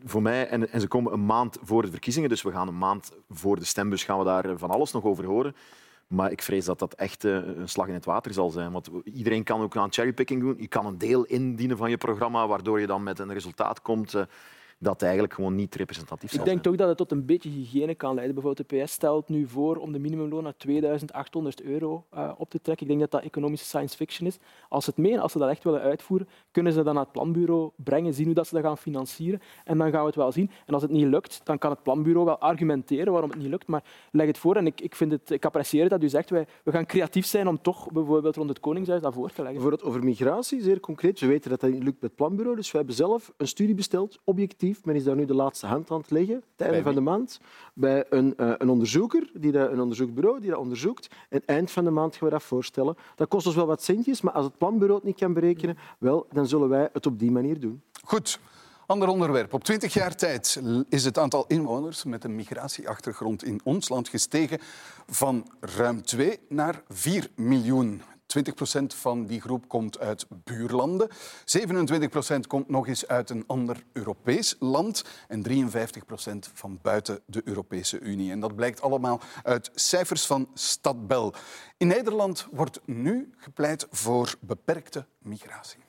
voor 0.04 0.22
mij, 0.22 0.48
en, 0.48 0.72
en 0.72 0.82
ze 0.82 0.88
komen 0.88 1.14
een 1.14 1.26
maand 1.26 1.58
voor 1.62 1.82
de 1.82 1.92
verkiezingen, 1.92 2.30
dus 2.30 2.42
we 2.42 2.52
gaan 2.52 2.68
een 2.68 2.78
maand 2.78 3.12
voor 3.30 3.56
de 3.56 3.66
stembus 3.66 4.04
gaan 4.04 4.18
we 4.18 4.26
daar 4.26 4.58
van 4.58 4.70
alles 4.70 4.92
nog 4.92 5.04
over 5.04 5.26
horen. 5.26 5.56
Maar 6.08 6.32
ik 6.32 6.42
vrees 6.42 6.66
dat 6.66 6.80
dat 6.80 6.94
echt 6.94 7.24
eh, 7.24 7.34
een 7.34 7.70
slag 7.70 7.88
in 7.88 7.94
het 7.94 8.06
water 8.06 8.34
zal 8.34 8.50
zijn. 8.50 8.72
Want 8.72 8.90
iedereen 9.04 9.44
kan 9.44 9.62
ook 9.62 9.78
aan 9.78 9.94
cherrypicking 9.94 10.42
doen. 10.42 10.56
Je 10.58 10.68
kan 10.68 10.86
een 10.86 10.98
deel 10.98 11.24
indienen 11.24 11.78
van 11.78 11.90
je 11.90 11.98
programma, 11.98 12.48
waardoor 12.48 12.80
je 12.80 12.88
dan 12.88 13.04
met 13.04 13.20
een 13.20 13.34
resultaat 13.34 13.82
komt 13.82 14.14
eh, 14.14 14.24
dat 14.82 15.02
eigenlijk 15.02 15.34
gewoon 15.34 15.56
niet 15.56 15.76
representatief 15.76 16.32
is. 16.32 16.38
Ik 16.38 16.46
denk 16.46 16.64
toch 16.64 16.76
dat 16.76 16.88
het 16.88 16.98
tot 16.98 17.12
een 17.12 17.26
beetje 17.26 17.50
hygiëne 17.50 17.96
kan 17.96 18.14
leiden. 18.14 18.36
Bijvoorbeeld 18.36 18.70
de 18.70 18.84
PS 18.84 18.92
stelt 18.92 19.30
nu 19.30 19.48
voor 19.48 19.76
om 19.76 19.92
de 19.92 20.00
minimumloon 20.00 20.44
naar 20.44 20.58
2800 20.58 21.62
euro 21.62 22.06
uh, 22.14 22.32
op 22.38 22.50
te 22.50 22.62
trekken. 22.62 22.86
Ik 22.86 22.98
denk 22.98 23.12
dat 23.12 23.22
dat 23.22 23.30
economische 23.30 23.66
science 23.66 23.96
fiction 23.96 24.28
is. 24.28 24.38
Als 24.70 24.84
ze 24.84 24.90
het 24.90 25.00
meen, 25.00 25.20
als 25.20 25.32
ze 25.32 25.38
dat 25.38 25.50
echt 25.50 25.64
willen 25.64 25.82
uitvoeren, 25.82 26.28
kunnen 26.52 26.74
ze 26.74 26.84
dat 26.84 26.94
naar 26.94 27.04
het 27.04 27.12
planbureau 27.12 27.72
brengen, 27.76 28.14
zien 28.14 28.26
hoe 28.26 28.34
dat 28.34 28.48
ze 28.48 28.54
dat 28.56 28.64
gaan 28.64 28.78
financieren. 28.78 29.42
En 29.64 29.78
dan 29.78 29.92
gaan 29.92 30.00
we 30.00 30.06
het 30.06 30.16
wel 30.16 30.32
zien. 30.32 30.52
En 30.66 30.74
als 30.74 30.82
het 30.82 30.92
niet 30.92 31.08
lukt, 31.08 31.42
dan 31.44 31.58
kan 31.58 31.72
het 31.72 31.84
planbureau 31.84 32.26
wel 32.26 32.40
argumenteren 32.40 33.12
waarom 33.12 33.30
het 33.30 33.40
niet 33.40 33.50
lukt. 33.50 33.68
Maar 33.68 33.84
leg 34.12 34.28
het 34.28 34.38
voor. 34.38 34.56
En 34.56 34.66
ik, 34.66 34.82
ik, 34.82 34.96
vind 34.96 35.12
het, 35.12 35.30
ik 35.30 35.46
apprecieer 35.46 35.90
dat 35.90 36.04
u 36.04 36.10
zegt, 36.10 36.30
wij, 36.30 36.48
we 36.64 36.72
gaan 36.72 36.86
creatief 36.86 37.26
zijn 37.26 37.48
om 37.48 37.62
toch 37.62 37.92
bijvoorbeeld 37.92 38.36
rond 38.36 38.50
het 38.50 38.60
Koningshuis 38.60 39.02
dat 39.02 39.14
voor 39.14 39.32
te 39.32 39.44
leggen. 39.44 39.62
Voor 39.62 39.72
het 39.72 39.84
over 39.84 40.04
migratie, 40.04 40.62
zeer 40.62 40.80
concreet. 40.80 41.20
We 41.20 41.28
weten 41.28 41.50
dat 41.50 41.60
dat 41.60 41.72
niet 41.72 41.84
lukt 41.84 42.02
met 42.02 42.10
het 42.10 42.16
planbureau. 42.16 42.56
Dus 42.56 42.72
we 42.72 42.78
hebben 42.78 42.96
zelf 42.96 43.34
een 43.38 43.48
studie 43.48 43.76
besteld, 43.76 44.20
objectief 44.24 44.69
men 44.84 44.96
is 44.96 45.04
daar 45.04 45.16
nu 45.16 45.26
de 45.26 45.34
laatste 45.34 45.66
hand 45.66 45.92
aan 45.92 45.98
het 45.98 46.12
leggen, 46.12 46.36
het 46.36 46.68
einde 46.68 46.82
van 46.82 46.94
de 46.94 47.02
maand, 47.02 47.40
bij 47.74 48.06
een, 48.10 48.34
uh, 48.38 48.54
een 48.58 48.70
onderzoeker, 48.70 49.30
die 49.34 49.52
dat, 49.52 49.72
een 49.72 49.82
onderzoekbureau 49.82 50.40
die 50.40 50.50
dat 50.50 50.60
onderzoekt. 50.60 51.08
En 51.30 51.42
eind 51.46 51.72
van 51.72 51.84
de 51.84 51.90
maand 51.90 52.16
gaan 52.16 52.28
we 52.28 52.34
dat 52.34 52.44
voorstellen. 52.44 52.96
Dat 53.16 53.28
kost 53.28 53.46
ons 53.46 53.56
wel 53.56 53.66
wat 53.66 53.84
centjes, 53.84 54.22
maar 54.22 54.34
als 54.34 54.46
het 54.46 54.58
planbureau 54.58 54.96
het 54.96 55.04
niet 55.04 55.18
kan 55.18 55.34
berekenen, 55.34 55.78
wel, 56.00 56.28
dan 56.32 56.48
zullen 56.48 56.70
wij 56.70 56.90
het 56.94 57.06
op 57.06 57.20
die 57.20 57.32
manier 57.32 57.60
doen. 57.60 57.82
Goed. 58.04 58.40
Ander 58.86 59.08
onderwerp. 59.08 59.54
Op 59.54 59.64
20 59.64 59.94
jaar 59.94 60.16
tijd 60.16 60.62
is 60.90 61.06
het 61.06 61.18
aantal 61.18 61.46
inwoners 61.48 62.04
met 62.04 62.24
een 62.24 62.36
migratieachtergrond 62.36 63.44
in 63.44 63.62
ons 63.64 63.90
land 63.90 64.10
gestegen 64.10 64.60
van 65.08 65.48
ruim 65.60 66.02
2 66.02 66.40
naar 66.48 66.84
4 66.88 67.30
miljoen. 67.36 68.02
20% 68.38 68.96
van 68.96 69.26
die 69.26 69.42
groep 69.42 69.68
komt 69.68 70.00
uit 70.00 70.26
buurlanden. 70.30 71.10
27% 71.10 71.14
komt 72.48 72.70
nog 72.70 72.88
eens 72.88 73.08
uit 73.08 73.30
een 73.30 73.44
ander 73.48 73.84
Europees 73.94 74.56
land. 74.60 75.04
En 75.28 75.46
53% 75.50 75.52
van 76.54 76.80
buiten 76.82 77.22
de 77.26 77.42
Europese 77.46 78.00
Unie. 78.00 78.32
En 78.32 78.40
dat 78.40 78.56
blijkt 78.56 78.82
allemaal 78.82 79.22
uit 79.44 79.72
cijfers 79.74 80.26
van 80.26 80.50
Stadbel. 80.54 81.34
In 81.78 81.88
Nederland 81.88 82.48
wordt 82.52 82.80
nu 82.86 83.34
gepleit 83.38 83.88
voor 83.90 84.36
beperkte 84.40 85.06
migratie. 85.20 85.89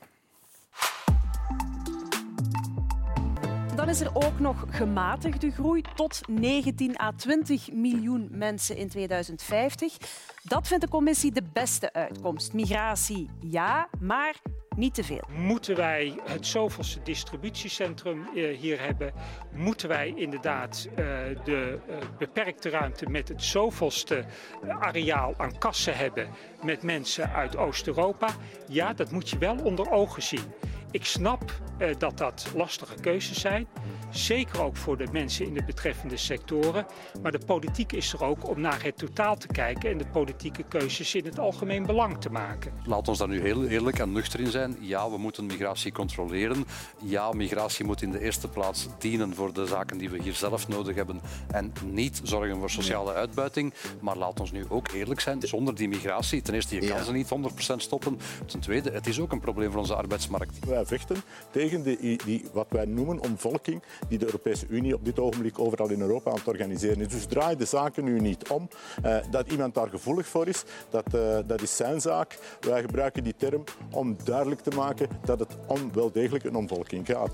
Is 3.91 4.01
er 4.01 4.11
ook 4.15 4.39
nog 4.39 4.65
gematigde 4.69 5.51
groei 5.51 5.83
tot 5.95 6.21
19 6.29 7.01
à 7.01 7.13
20 7.17 7.73
miljoen 7.73 8.29
mensen 8.31 8.77
in 8.77 8.89
2050. 8.89 9.97
Dat 10.43 10.69
vindt 10.69 10.85
de 10.85 10.91
commissie 10.91 11.33
de 11.33 11.43
beste 11.53 11.93
uitkomst. 11.93 12.53
Migratie 12.53 13.29
ja, 13.41 13.89
maar 14.01 14.35
niet 14.77 14.95
te 14.95 15.05
veel. 15.05 15.23
Moeten 15.37 15.77
wij 15.77 16.21
het 16.25 16.47
zoveelste 16.47 17.03
distributiecentrum 17.03 18.27
eh, 18.35 18.59
hier 18.59 18.81
hebben? 18.81 19.13
Moeten 19.53 19.89
wij 19.89 20.13
inderdaad 20.17 20.89
uh, 20.91 20.97
de 21.45 21.79
uh, 21.89 21.97
beperkte 22.19 22.69
ruimte 22.69 23.07
met 23.09 23.29
het 23.29 23.43
zoveelste 23.43 24.25
areaal 24.69 25.35
aan 25.37 25.59
kassen 25.59 25.97
hebben 25.97 26.29
met 26.63 26.83
mensen 26.83 27.33
uit 27.33 27.57
Oost-Europa? 27.57 28.29
Ja, 28.69 28.93
dat 28.93 29.11
moet 29.11 29.31
je 29.31 29.39
wel 29.39 29.57
onder 29.57 29.91
ogen 29.91 30.23
zien. 30.23 30.53
Ik 30.91 31.05
snap 31.05 31.61
uh, 31.79 31.89
dat 31.99 32.19
dat 32.19 32.53
lastige 32.55 32.95
keuzes 32.95 33.41
zijn. 33.41 33.67
Zeker 34.11 34.63
ook 34.63 34.77
voor 34.77 34.97
de 34.97 35.07
mensen 35.13 35.47
in 35.47 35.55
de 35.55 35.65
betreffende 35.65 36.17
sectoren. 36.17 36.87
Maar 37.23 37.33
de 37.33 37.41
politiek 37.47 37.93
is 37.93 38.13
er 38.13 38.25
ook 38.25 38.49
om 38.49 38.61
naar 38.61 38.83
het 38.83 38.99
totaal 38.99 39.37
te 39.37 39.47
kijken 39.47 39.91
en 39.91 39.99
de 39.99 40.07
politieke 40.07 40.63
keuzes 40.63 41.15
in 41.15 41.25
het 41.25 41.39
algemeen 41.39 41.87
belang 41.87 42.21
te 42.21 42.31
maken. 42.31 42.73
Laat 42.85 43.09
ons 43.09 43.19
daar 43.19 43.29
nu 43.29 43.41
heel 43.41 43.67
eerlijk 43.67 43.99
en 43.99 44.13
nuchter 44.13 44.41
in 44.41 44.51
zijn. 44.51 44.77
Ja, 44.81 45.11
we 45.11 45.19
moeten 45.19 45.47
migratie 45.47 45.93
controleren. 45.93 46.65
Ja, 47.03 47.33
migratie 47.33 47.85
moet 47.85 48.03
in 48.03 48.11
de 48.11 48.21
eerste 48.21 48.49
plaats 48.49 48.89
dienen 48.99 49.35
voor 49.35 49.53
de 49.53 49.67
zaken 49.67 49.99
die 49.99 50.11
we 50.11 50.23
hier 50.23 50.35
zelf 50.35 50.69
nodig 50.69 50.95
hebben 50.95 51.21
en 51.51 51.73
niet 51.85 52.21
zorgen 52.23 52.59
voor 52.59 52.71
sociale 52.71 53.13
uitbuiting. 53.13 53.75
Maar 54.01 54.17
laat 54.17 54.41
ons 54.41 54.53
nu 54.53 54.65
ook 54.69 54.89
eerlijk 54.89 55.21
zijn. 55.21 55.41
Zonder 55.43 55.75
die 55.75 55.89
migratie, 55.89 56.43
ten 56.43 56.55
eerste, 56.55 56.75
je 56.75 56.89
kan 56.89 57.05
ze 57.05 57.13
niet 57.13 57.29
100% 57.73 57.77
stoppen. 57.77 58.19
Ten 58.47 58.61
tweede, 58.61 58.91
het 58.91 59.07
is 59.07 59.21
ook 59.21 59.33
een 59.33 59.41
probleem 59.41 59.71
voor 59.71 59.81
onze 59.81 59.95
arbeidsmarkt. 59.95 60.59
Wij 60.81 60.99
vechten 60.99 61.23
tegen 61.51 61.83
die, 61.83 62.25
die, 62.25 62.45
wat 62.53 62.67
wij 62.69 62.85
noemen 62.85 63.21
omvolking 63.21 63.83
die 64.09 64.19
de 64.19 64.25
Europese 64.25 64.67
Unie 64.69 64.95
op 64.95 65.05
dit 65.05 65.19
ogenblik 65.19 65.59
overal 65.59 65.91
in 65.91 66.01
Europa 66.01 66.31
aan 66.31 66.37
het 66.37 66.49
organiseren 66.49 67.01
is. 67.01 67.09
Dus 67.09 67.27
draai 67.27 67.57
de 67.57 67.65
zaken 67.65 68.05
nu 68.05 68.21
niet 68.21 68.49
om. 68.49 68.69
Uh, 69.05 69.17
dat 69.31 69.51
iemand 69.51 69.75
daar 69.75 69.89
gevoelig 69.89 70.27
voor 70.27 70.47
is, 70.47 70.65
dat, 70.91 71.15
uh, 71.15 71.39
dat 71.47 71.63
is 71.63 71.77
zijn 71.77 72.01
zaak. 72.01 72.39
Wij 72.61 72.81
gebruiken 72.81 73.25
die 73.25 73.35
term 73.37 73.65
om 73.91 74.17
duidelijk 74.25 74.61
te 74.61 74.71
maken 74.71 75.09
dat 75.25 75.39
het 75.39 75.57
om 75.67 75.93
wel 75.93 76.13
degelijk 76.13 76.45
een 76.45 76.57
omvolking 76.57 77.07
gaat. 77.07 77.31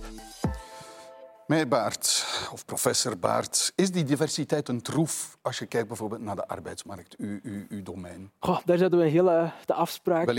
Meneer 1.47 1.69
Baart, 1.69 2.27
of 2.53 2.65
professor 2.65 3.19
Baart, 3.19 3.73
is 3.75 3.91
die 3.91 4.05
diversiteit 4.05 4.69
een 4.69 4.83
troef 4.83 5.39
als 5.43 5.59
je 5.59 5.67
kijkt 5.67 5.89
bijvoorbeeld 5.89 6.21
naar 6.21 6.37
de 6.37 6.49
arbeidsmarkt, 6.49 7.17
uw, 7.17 7.39
uw, 7.43 7.65
uw 7.69 7.83
domein? 7.83 8.31
Goh, 8.39 8.59
daar 8.65 8.79
zouden 8.79 8.99
we 8.99 9.05
een 9.05 9.11
hele 9.11 9.53
de 9.65 9.75
afspraak 9.75 10.35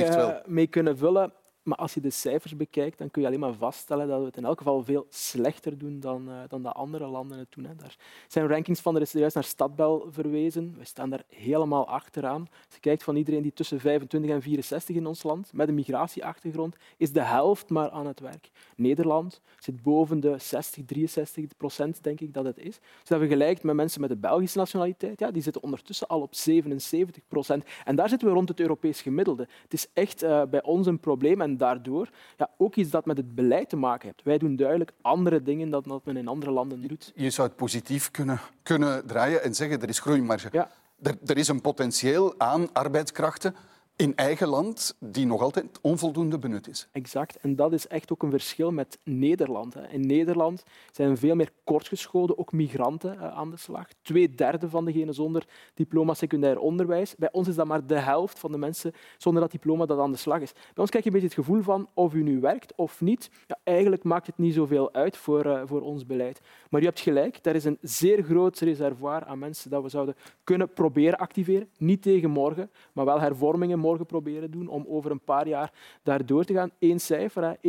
mee 0.45 0.67
kunnen 0.67 0.97
vullen. 0.97 1.33
Maar 1.67 1.77
als 1.77 1.93
je 1.93 2.01
de 2.01 2.09
cijfers 2.09 2.55
bekijkt, 2.55 2.97
dan 2.97 3.11
kun 3.11 3.21
je 3.21 3.27
alleen 3.27 3.39
maar 3.39 3.53
vaststellen 3.53 4.07
dat 4.07 4.19
we 4.19 4.25
het 4.25 4.37
in 4.37 4.45
elk 4.45 4.57
geval 4.57 4.83
veel 4.83 5.05
slechter 5.09 5.77
doen 5.77 5.99
dan, 5.99 6.29
uh, 6.29 6.35
dan 6.47 6.63
de 6.63 6.71
andere 6.71 7.07
landen 7.07 7.37
het 7.37 7.47
doen. 7.49 7.65
Hè. 7.65 7.75
Daar 7.75 7.97
zijn 8.27 8.47
rankings 8.47 8.79
van, 8.79 8.95
er 8.95 9.01
is 9.01 9.11
juist 9.11 9.35
naar 9.35 9.43
Stadbel 9.43 10.07
verwezen. 10.11 10.75
We 10.77 10.85
staan 10.85 11.09
daar 11.09 11.23
helemaal 11.29 11.87
achteraan. 11.87 12.41
Als 12.41 12.73
je 12.73 12.79
kijkt 12.79 13.03
van 13.03 13.15
iedereen 13.15 13.41
die 13.41 13.53
tussen 13.53 13.79
25 13.79 14.31
en 14.31 14.41
64 14.41 14.95
in 14.95 15.05
ons 15.05 15.23
land, 15.23 15.53
met 15.53 15.67
een 15.67 15.73
migratieachtergrond, 15.73 16.75
is 16.97 17.11
de 17.11 17.23
helft 17.23 17.69
maar 17.69 17.89
aan 17.89 18.07
het 18.07 18.19
werk. 18.19 18.49
Nederland 18.75 19.41
zit 19.59 19.81
boven 19.81 20.19
de 20.19 20.35
60, 20.37 20.85
63 20.85 21.57
procent, 21.57 22.03
denk 22.03 22.19
ik 22.19 22.33
dat 22.33 22.45
het 22.45 22.57
is. 22.57 22.75
Je 22.75 22.81
dat 23.03 23.19
vergelijkt 23.19 23.63
met 23.63 23.75
mensen 23.75 24.01
met 24.01 24.09
de 24.09 24.17
Belgische 24.17 24.57
nationaliteit, 24.57 25.19
ja, 25.19 25.31
die 25.31 25.41
zitten 25.41 25.63
ondertussen 25.63 26.07
al 26.07 26.21
op 26.21 26.35
77 26.35 27.23
procent. 27.27 27.63
En 27.85 27.95
daar 27.95 28.09
zitten 28.09 28.27
we 28.27 28.33
rond 28.33 28.49
het 28.49 28.59
Europees 28.59 29.01
gemiddelde. 29.01 29.47
Het 29.63 29.73
is 29.73 29.87
echt 29.93 30.23
uh, 30.23 30.43
bij 30.49 30.63
ons 30.63 30.87
een 30.87 30.99
probleem. 30.99 31.41
En 31.41 31.56
daardoor 31.57 32.09
ja, 32.37 32.49
ook 32.57 32.75
iets 32.75 32.89
dat 32.89 33.05
met 33.05 33.17
het 33.17 33.35
beleid 33.35 33.69
te 33.69 33.75
maken 33.75 34.07
heeft. 34.07 34.23
Wij 34.23 34.37
doen 34.37 34.55
duidelijk 34.55 34.91
andere 35.01 35.43
dingen 35.43 35.69
dan 35.69 35.83
dat 35.85 36.05
men 36.05 36.17
in 36.17 36.27
andere 36.27 36.51
landen 36.51 36.87
doet. 36.87 37.11
Je 37.15 37.29
zou 37.29 37.47
het 37.47 37.57
positief 37.57 38.11
kunnen, 38.11 38.39
kunnen 38.63 39.07
draaien 39.07 39.43
en 39.43 39.55
zeggen 39.55 39.81
er 39.81 39.89
is 39.89 39.99
groeimarge. 39.99 40.49
Ja. 40.51 40.69
Er, 41.01 41.17
er 41.25 41.37
is 41.37 41.47
een 41.47 41.61
potentieel 41.61 42.33
aan 42.37 42.73
arbeidskrachten 42.73 43.55
in 43.97 44.15
eigen 44.15 44.47
land 44.47 44.95
die 44.99 45.25
nog 45.25 45.41
altijd 45.41 45.79
onvoldoende 45.81 46.37
benut 46.39 46.67
is. 46.67 46.87
Exact. 46.91 47.35
En 47.35 47.55
dat 47.55 47.73
is 47.73 47.87
echt 47.87 48.11
ook 48.11 48.23
een 48.23 48.29
verschil 48.29 48.71
met 48.71 48.97
Nederland. 49.03 49.75
In 49.89 50.05
Nederland 50.05 50.63
zijn 50.91 51.17
veel 51.17 51.35
meer 51.35 51.51
kortgeschoolde, 51.63 52.37
ook 52.37 52.51
migranten, 52.51 53.19
eh, 53.19 53.37
aan 53.37 53.49
de 53.49 53.57
slag. 53.57 53.87
Twee 54.01 54.35
derde 54.35 54.69
van 54.69 54.85
degenen 54.85 55.13
zonder 55.13 55.47
diploma 55.73 56.13
secundair 56.13 56.59
onderwijs. 56.59 57.15
Bij 57.15 57.31
ons 57.31 57.47
is 57.47 57.55
dat 57.55 57.67
maar 57.67 57.87
de 57.87 57.99
helft 57.99 58.39
van 58.39 58.51
de 58.51 58.57
mensen 58.57 58.91
zonder 59.17 59.41
dat 59.41 59.51
diploma 59.51 59.85
dat 59.85 59.99
aan 59.99 60.11
de 60.11 60.17
slag 60.17 60.41
is. 60.41 60.53
Bij 60.53 60.63
ons 60.75 60.89
krijg 60.89 61.05
je 61.05 61.11
een 61.11 61.19
beetje 61.19 61.35
het 61.35 61.45
gevoel 61.45 61.61
van 61.61 61.89
of 61.93 62.13
u 62.13 62.23
nu 62.23 62.39
werkt 62.39 62.73
of 62.75 63.01
niet. 63.01 63.29
Ja, 63.47 63.57
eigenlijk 63.63 64.03
maakt 64.03 64.27
het 64.27 64.37
niet 64.37 64.53
zoveel 64.53 64.93
uit 64.93 65.17
voor, 65.17 65.45
uh, 65.45 65.61
voor 65.65 65.81
ons 65.81 66.05
beleid. 66.05 66.41
Maar 66.69 66.81
u 66.81 66.85
hebt 66.85 66.99
gelijk, 66.99 67.39
er 67.41 67.55
is 67.55 67.65
een 67.65 67.77
zeer 67.81 68.23
groot 68.23 68.59
reservoir 68.59 69.25
aan 69.25 69.39
mensen 69.39 69.69
dat 69.69 69.83
we 69.83 69.89
zouden 69.89 70.15
kunnen 70.43 70.73
proberen 70.73 71.19
activeren. 71.19 71.69
Niet 71.77 72.01
tegen 72.01 72.29
morgen, 72.29 72.71
maar 72.93 73.05
wel 73.05 73.19
hervormingen 73.19 73.79
morgen 73.87 74.05
proberen 74.05 74.51
doen 74.51 74.67
om 74.67 74.85
over 74.87 75.11
een 75.11 75.23
paar 75.23 75.47
jaar 75.47 75.73
daar 76.03 76.25
door 76.25 76.43
te 76.43 76.53
gaan. 76.53 76.71
Eén 76.79 76.99
cijfer, 76.99 77.57
1,3 77.57 77.61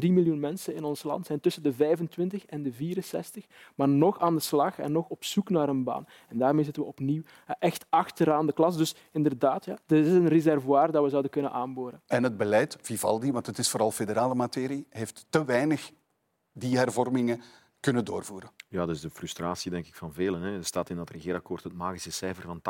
miljoen 0.00 0.40
mensen 0.40 0.74
in 0.74 0.84
ons 0.84 1.02
land 1.02 1.26
zijn 1.26 1.40
tussen 1.40 1.62
de 1.62 1.72
25 1.72 2.46
en 2.46 2.62
de 2.62 2.72
64, 2.72 3.46
maar 3.74 3.88
nog 3.88 4.20
aan 4.20 4.34
de 4.34 4.40
slag 4.40 4.78
en 4.78 4.92
nog 4.92 5.08
op 5.08 5.24
zoek 5.24 5.50
naar 5.50 5.68
een 5.68 5.84
baan. 5.84 6.06
En 6.28 6.38
daarmee 6.38 6.64
zitten 6.64 6.82
we 6.82 6.88
opnieuw 6.88 7.22
echt 7.58 7.86
achteraan 7.88 8.46
de 8.46 8.52
klas. 8.52 8.76
Dus 8.76 8.94
inderdaad, 9.12 9.64
ja, 9.64 9.78
er 9.86 9.96
is 9.96 10.12
een 10.12 10.28
reservoir 10.28 10.92
dat 10.92 11.02
we 11.02 11.08
zouden 11.08 11.30
kunnen 11.30 11.52
aanboren. 11.52 12.00
En 12.06 12.22
het 12.22 12.36
beleid, 12.36 12.78
Vivaldi, 12.80 13.32
want 13.32 13.46
het 13.46 13.58
is 13.58 13.68
vooral 13.68 13.90
federale 13.90 14.34
materie, 14.34 14.86
heeft 14.88 15.26
te 15.28 15.44
weinig 15.44 15.90
die 16.52 16.76
hervormingen 16.76 17.40
kunnen 17.80 18.04
doorvoeren. 18.04 18.50
Ja, 18.70 18.86
dat 18.86 18.94
is 18.94 19.00
de 19.00 19.10
frustratie 19.10 19.70
denk 19.70 19.86
ik, 19.86 19.94
van 19.94 20.12
velen. 20.12 20.42
Hè. 20.42 20.56
Er 20.56 20.64
staat 20.64 20.90
in 20.90 20.96
dat 20.96 21.10
regeerakkoord 21.10 21.64
het 21.64 21.72
magische 21.72 22.12
cijfer 22.12 22.42
van 22.42 22.60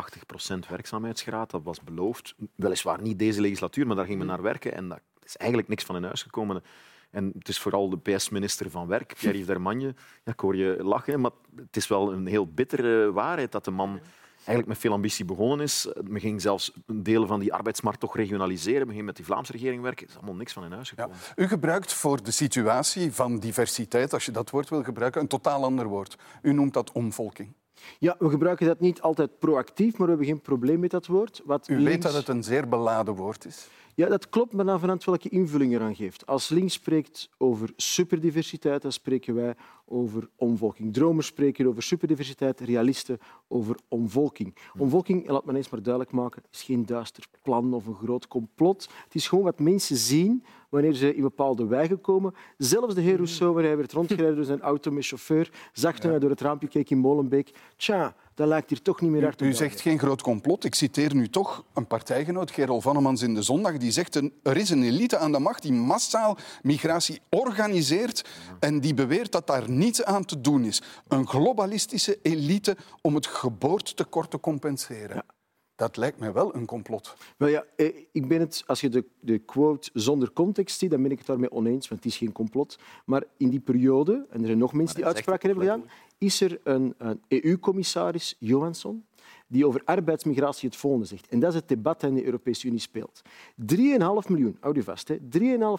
80% 0.64 0.68
werkzaamheidsgraad. 0.68 1.51
Dat 1.51 1.62
was 1.62 1.80
beloofd. 1.80 2.34
Weliswaar 2.55 3.03
niet 3.03 3.18
deze 3.18 3.40
legislatuur, 3.40 3.86
maar 3.86 3.96
daar 3.96 4.05
ging 4.05 4.18
men 4.18 4.26
naar 4.26 4.42
werken. 4.42 4.74
En 4.74 4.88
dat 4.88 5.01
is 5.22 5.36
eigenlijk 5.36 5.68
niks 5.70 5.84
van 5.84 5.96
in 5.96 6.05
huis 6.05 6.22
gekomen. 6.22 6.62
En 7.11 7.32
het 7.38 7.48
is 7.48 7.59
vooral 7.59 7.90
de 7.90 7.98
PS-minister 7.98 8.70
van 8.70 8.86
Werk, 8.86 9.14
Pierre-Yves 9.14 9.46
Dermagne. 9.46 9.94
Ja, 10.24 10.32
ik 10.32 10.40
hoor 10.40 10.57
je 10.57 10.76
lachen, 10.82 11.20
maar 11.20 11.30
het 11.57 11.76
is 11.76 11.88
wel 11.88 12.12
een 12.12 12.26
heel 12.26 12.46
bittere 12.46 13.12
waarheid 13.12 13.53
dat 13.53 13.64
de 13.64 13.70
man 13.70 14.01
eigenlijk 14.45 14.66
met 14.66 14.78
veel 14.78 14.93
ambitie 14.93 15.24
begonnen 15.24 15.61
is. 15.61 15.88
Men 16.03 16.20
ging 16.20 16.41
zelfs 16.41 16.72
delen 16.86 17.28
van 17.28 17.41
die 17.41 17.53
arbeidsmarkt 17.53 18.01
toch 18.01 18.16
regionaliseren. 18.16 18.86
Men 18.86 18.95
ging 18.95 19.07
met 19.07 19.16
die 19.16 19.24
Vlaamse 19.24 19.53
regering 19.53 19.82
werken. 19.82 20.07
Er 20.07 20.12
is 20.12 20.16
allemaal 20.16 20.36
niks 20.36 20.53
van 20.53 20.64
in 20.64 20.72
huis 20.72 20.88
gekomen. 20.88 21.16
Ja. 21.16 21.43
U 21.45 21.49
gebruikt 21.49 21.93
voor 21.93 22.22
de 22.22 22.30
situatie 22.30 23.12
van 23.12 23.38
diversiteit, 23.38 24.12
als 24.12 24.24
je 24.24 24.32
dat 24.32 24.51
woord 24.51 24.68
wil 24.68 24.82
gebruiken, 24.82 25.20
een 25.20 25.28
totaal 25.28 25.64
ander 25.64 25.86
woord. 25.86 26.16
U 26.43 26.53
noemt 26.53 26.74
dat 26.74 26.93
omvolking. 26.93 27.53
Ja, 27.99 28.16
we 28.18 28.31
gebruiken 28.31 28.66
dat 28.66 28.81
niet 28.81 29.01
altijd 29.01 29.39
proactief, 29.39 29.93
maar 29.93 30.07
we 30.07 30.12
hebben 30.12 30.26
geen 30.26 30.41
probleem 30.41 30.81
met 30.81 30.91
dat 30.91 31.07
woord. 31.07 31.43
Wat 31.45 31.68
U 31.68 31.85
weet 31.85 32.03
dat 32.03 32.14
het 32.14 32.28
een 32.28 32.43
zeer 32.43 32.68
beladen 32.68 33.14
woord 33.14 33.45
is. 33.45 33.68
Ja, 33.95 34.09
dat 34.09 34.28
klopt, 34.28 34.53
maar 34.53 34.64
dan 34.64 34.81
vanuit 34.81 35.05
welke 35.05 35.28
invulling 35.28 35.72
eraan 35.72 35.95
geeft. 35.95 36.26
Als 36.26 36.49
links 36.49 36.72
spreekt 36.72 37.31
over 37.39 37.72
superdiversiteit, 37.76 38.83
dan 38.83 38.93
spreken 38.93 39.35
wij 39.35 39.55
over 39.85 40.28
omvolking. 40.37 40.93
Dromers 40.93 41.26
spreken 41.26 41.66
over 41.66 41.83
superdiversiteit, 41.83 42.61
realisten 42.61 43.18
over 43.49 43.76
omvolking. 43.89 44.57
Omvolking, 44.78 45.28
laat 45.28 45.45
me 45.45 45.57
eens 45.57 45.70
maar 45.70 45.83
duidelijk 45.83 46.14
maken, 46.14 46.43
is 46.51 46.62
geen 46.62 46.87
duister 46.87 47.24
plan 47.43 47.74
of 47.74 47.87
een 47.87 47.95
groot 47.95 48.28
complot. 48.28 48.89
Het 49.05 49.14
is 49.14 49.28
gewoon 49.28 49.45
wat 49.45 49.59
mensen 49.59 49.97
zien 49.97 50.45
wanneer 50.71 50.95
ze 50.95 51.14
in 51.14 51.23
bepaalde 51.23 51.66
wijken 51.66 52.01
komen. 52.01 52.35
Zelfs 52.57 52.95
de 52.95 53.01
heer 53.01 53.14
Rousseau, 53.14 53.53
wanneer 53.53 53.71
hij 53.71 53.79
werd 53.79 53.93
rondgereden 53.93 54.37
door 54.37 54.45
zijn 54.45 54.61
auto 54.61 54.91
met 54.91 55.07
chauffeur, 55.07 55.51
zag 55.73 55.99
toen 55.99 56.11
hij 56.11 56.18
door 56.18 56.31
het 56.31 56.41
raampje 56.41 56.68
keek 56.68 56.91
in 56.91 56.99
Molenbeek, 56.99 57.51
tja, 57.77 58.14
dat 58.35 58.49
lijkt 58.49 58.68
hier 58.68 58.83
toch 58.83 59.01
niet 59.01 59.11
meer 59.11 59.23
hard 59.23 59.41
op. 59.41 59.47
U 59.47 59.53
zegt 59.53 59.81
geen 59.81 59.99
groot 59.99 60.23
complot. 60.23 60.64
Ik 60.64 60.75
citeer 60.75 61.14
nu 61.14 61.29
toch 61.29 61.64
een 61.75 61.87
partijgenoot, 61.87 62.51
Gerol 62.51 62.81
Vannemans 62.81 63.23
in 63.23 63.35
de 63.35 63.43
Zondag, 63.43 63.77
die 63.77 63.91
zegt 63.91 64.14
er 64.43 64.57
is 64.57 64.71
een 64.71 64.83
elite 64.83 65.18
aan 65.18 65.33
de 65.33 65.39
macht 65.39 65.62
die 65.62 65.73
massaal 65.73 66.37
migratie 66.62 67.21
organiseert 67.29 68.29
en 68.61 68.81
die 68.81 68.95
beweert 68.95 69.33
dat 69.33 69.47
daar 69.47 69.71
niets 69.71 70.05
aan 70.05 70.25
te 70.25 70.41
doen 70.41 70.64
is. 70.64 70.83
Een 71.09 71.27
globalistische 71.27 72.18
elite 72.23 72.77
om 73.01 73.14
het 73.14 73.27
geboortetekort 73.27 74.31
te 74.31 74.41
compenseren. 74.41 75.16
Ja. 75.16 75.25
Dat 75.81 75.97
lijkt 75.97 76.18
mij 76.18 76.33
wel 76.33 76.55
een 76.55 76.66
complot. 76.66 77.16
Wel 77.37 77.49
ja, 77.49 77.64
eh, 77.76 77.97
ik 78.12 78.28
ben 78.28 78.41
het, 78.41 78.64
als 78.66 78.81
je 78.81 78.89
de, 78.89 79.05
de 79.20 79.39
quote 79.39 79.91
zonder 79.93 80.33
context 80.33 80.78
ziet, 80.78 80.91
dan 80.91 81.03
ben 81.03 81.11
ik 81.11 81.18
het 81.18 81.26
daarmee 81.26 81.51
oneens, 81.51 81.89
want 81.89 82.05
het 82.05 82.12
is 82.12 82.18
geen 82.18 82.33
complot. 82.33 82.78
Maar 83.05 83.24
in 83.37 83.49
die 83.49 83.61
periode, 83.61 84.26
en 84.31 84.41
er 84.41 84.47
zijn 84.47 84.59
nog 84.59 84.72
mensen 84.72 84.97
die 84.97 85.05
uitspraken 85.05 85.49
hebben 85.49 85.66
gedaan, 85.66 85.89
is 86.18 86.41
er 86.41 86.61
een, 86.64 86.95
een 86.99 87.20
EU-commissaris, 87.28 88.37
Johansson, 88.39 89.05
die 89.51 89.66
over 89.66 89.82
arbeidsmigratie 89.84 90.68
het 90.68 90.78
volgende 90.78 91.07
zegt. 91.07 91.28
En 91.28 91.40
dat 91.40 91.51
is 91.51 91.55
het 91.55 91.68
debat 91.68 92.01
dat 92.01 92.11
in 92.11 92.16
de 92.16 92.24
Europese 92.24 92.66
Unie 92.66 92.80
speelt. 92.80 93.22
3,5 93.76 93.76
miljoen, 94.28 94.57
houd 94.61 94.76
u 94.76 94.82
vast, 94.82 95.12
3,5 95.12 95.18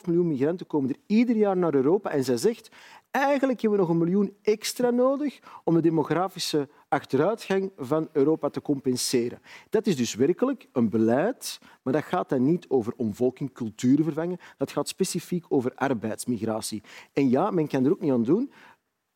miljoen 0.06 0.28
migranten 0.28 0.68
komen 0.68 0.90
er 0.90 0.96
ieder 1.06 1.36
jaar 1.36 1.58
naar 1.58 1.76
Europa. 1.76 2.10
En 2.10 2.24
zij 2.24 2.38
zegt, 2.38 2.70
eigenlijk 3.12 3.62
hebben 3.62 3.80
we 3.80 3.86
nog 3.86 3.94
een 3.94 4.04
miljoen 4.04 4.36
extra 4.42 4.90
nodig 4.90 5.40
om 5.64 5.74
de 5.74 5.82
demografische 5.82 6.70
achteruitgang 6.88 7.72
van 7.78 8.10
Europa 8.12 8.50
te 8.50 8.62
compenseren. 8.62 9.40
Dat 9.70 9.88
is 9.88 9.96
dus 9.96 10.16
werkelijk 10.16 10.68
een 10.72 10.90
beleid, 10.90 11.60
maar 11.82 11.94
dat 11.94 12.04
gaat 12.04 12.30
dan 12.30 12.44
niet 12.44 12.66
over 12.70 12.94
omvolking, 12.96 13.54
culturen 13.54 14.04
vervangen. 14.04 14.38
Dat 14.58 14.72
gaat 14.72 14.88
specifiek 14.88 15.46
over 15.50 15.72
arbeidsmigratie. 15.76 16.84
En 17.14 17.30
ja, 17.30 17.52
men 17.52 17.68
kan 17.68 17.86
er 17.86 17.92
ook 17.92 18.02
niet 18.02 18.12
aan 18.12 18.24
doen 18.24 18.52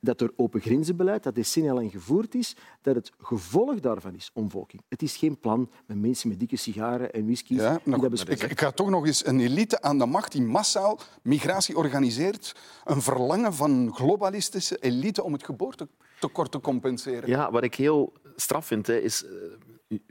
dat 0.06 0.22
er 0.22 0.32
open 0.36 0.62
grenzenbeleid, 0.62 1.24
dat 1.24 1.36
decennia 1.36 1.74
lang 1.74 1.92
gevoerd 1.92 2.36
is, 2.36 2.56
dat 2.82 2.96
het 2.96 3.12
gevolg 3.20 3.80
daarvan 3.80 4.16
is 4.16 4.32
omvolking. 4.34 4.82
Het 4.88 5.02
is 5.02 5.18
geen 5.18 5.40
plan 5.40 5.70
met 5.86 5.98
mensen 5.98 6.30
met 6.30 6.40
dikke 6.40 6.56
sigaren 6.56 7.14
en 7.14 7.26
whisky. 7.26 7.54
Ja, 7.54 7.80
ik, 8.26 8.44
ik 8.44 8.60
ga 8.60 8.72
toch 8.72 8.90
nog 8.90 9.06
eens 9.06 9.26
een 9.26 9.40
elite 9.40 9.82
aan 9.82 9.98
de 9.98 10.06
macht 10.06 10.32
die 10.32 10.42
massaal 10.42 11.00
migratie 11.22 11.78
organiseert. 11.78 12.56
Een 12.84 13.02
verlangen 13.02 13.54
van 13.54 13.72
een 13.72 13.96
globalistische 13.96 14.78
elite 14.78 15.24
om 15.24 15.34
het 15.34 15.46
geboortetekort 15.46 16.52
te 16.52 16.60
compenseren. 16.60 17.30
Ja, 17.30 17.52
wat 17.52 17.64
ik 17.64 17.76
heel 17.76 18.14
straf 18.36 18.66
vind, 18.66 18.90
is... 18.90 19.24
Uh, 19.24 19.30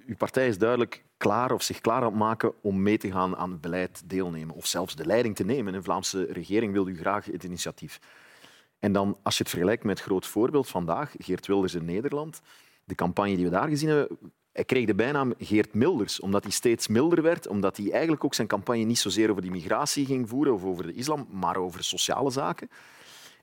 uw 0.07 0.17
partij 0.17 0.49
is 0.49 0.59
duidelijk 0.59 1.05
klaar 1.17 1.53
of 1.53 1.63
zich 1.63 1.81
klaar 1.81 2.01
aan 2.01 2.05
het 2.05 2.15
maken 2.15 2.53
om 2.63 2.83
mee 2.83 2.99
te 2.99 3.11
gaan 3.11 3.37
aan 3.37 3.51
het 3.51 3.61
beleid 3.61 4.03
deelnemen. 4.07 4.55
Of 4.55 4.67
zelfs 4.67 4.97
de 4.97 5.07
leiding 5.07 5.37
te 5.37 5.45
nemen. 5.45 5.73
De 5.73 5.83
Vlaamse 5.83 6.27
regering 6.31 6.73
wil 6.73 6.89
u 6.89 6.97
graag 6.97 7.25
het 7.25 7.45
initiatief. 7.45 8.01
En 8.85 8.93
dan, 8.93 9.19
als 9.23 9.37
je 9.37 9.43
het 9.43 9.53
vergelijkt 9.53 9.85
met 9.85 9.99
het 9.99 10.07
groot 10.07 10.27
voorbeeld 10.27 10.69
vandaag, 10.69 11.15
Geert 11.19 11.47
Wilders 11.47 11.75
in 11.75 11.85
Nederland, 11.85 12.41
de 12.85 12.95
campagne 12.95 13.37
die 13.37 13.45
we 13.45 13.51
daar 13.51 13.69
gezien 13.69 13.89
hebben, 13.89 14.19
hij 14.53 14.65
kreeg 14.65 14.87
de 14.87 14.95
bijnaam 14.95 15.35
Geert 15.39 15.75
Milders, 15.75 16.21
omdat 16.21 16.43
hij 16.43 16.53
steeds 16.53 16.89
milder 16.89 17.23
werd, 17.23 17.47
omdat 17.47 17.77
hij 17.77 17.91
eigenlijk 17.91 18.25
ook 18.25 18.35
zijn 18.35 18.49
campagne 18.49 18.83
niet 18.83 18.99
zozeer 18.99 19.31
over 19.31 19.43
die 19.43 19.51
migratie 19.51 20.07
ging 20.07 20.29
voeren 20.29 20.55
of 20.55 20.65
over 20.65 20.87
de 20.87 20.93
islam, 20.93 21.29
maar 21.31 21.57
over 21.57 21.85
sociale 21.85 22.31
zaken. 22.31 22.69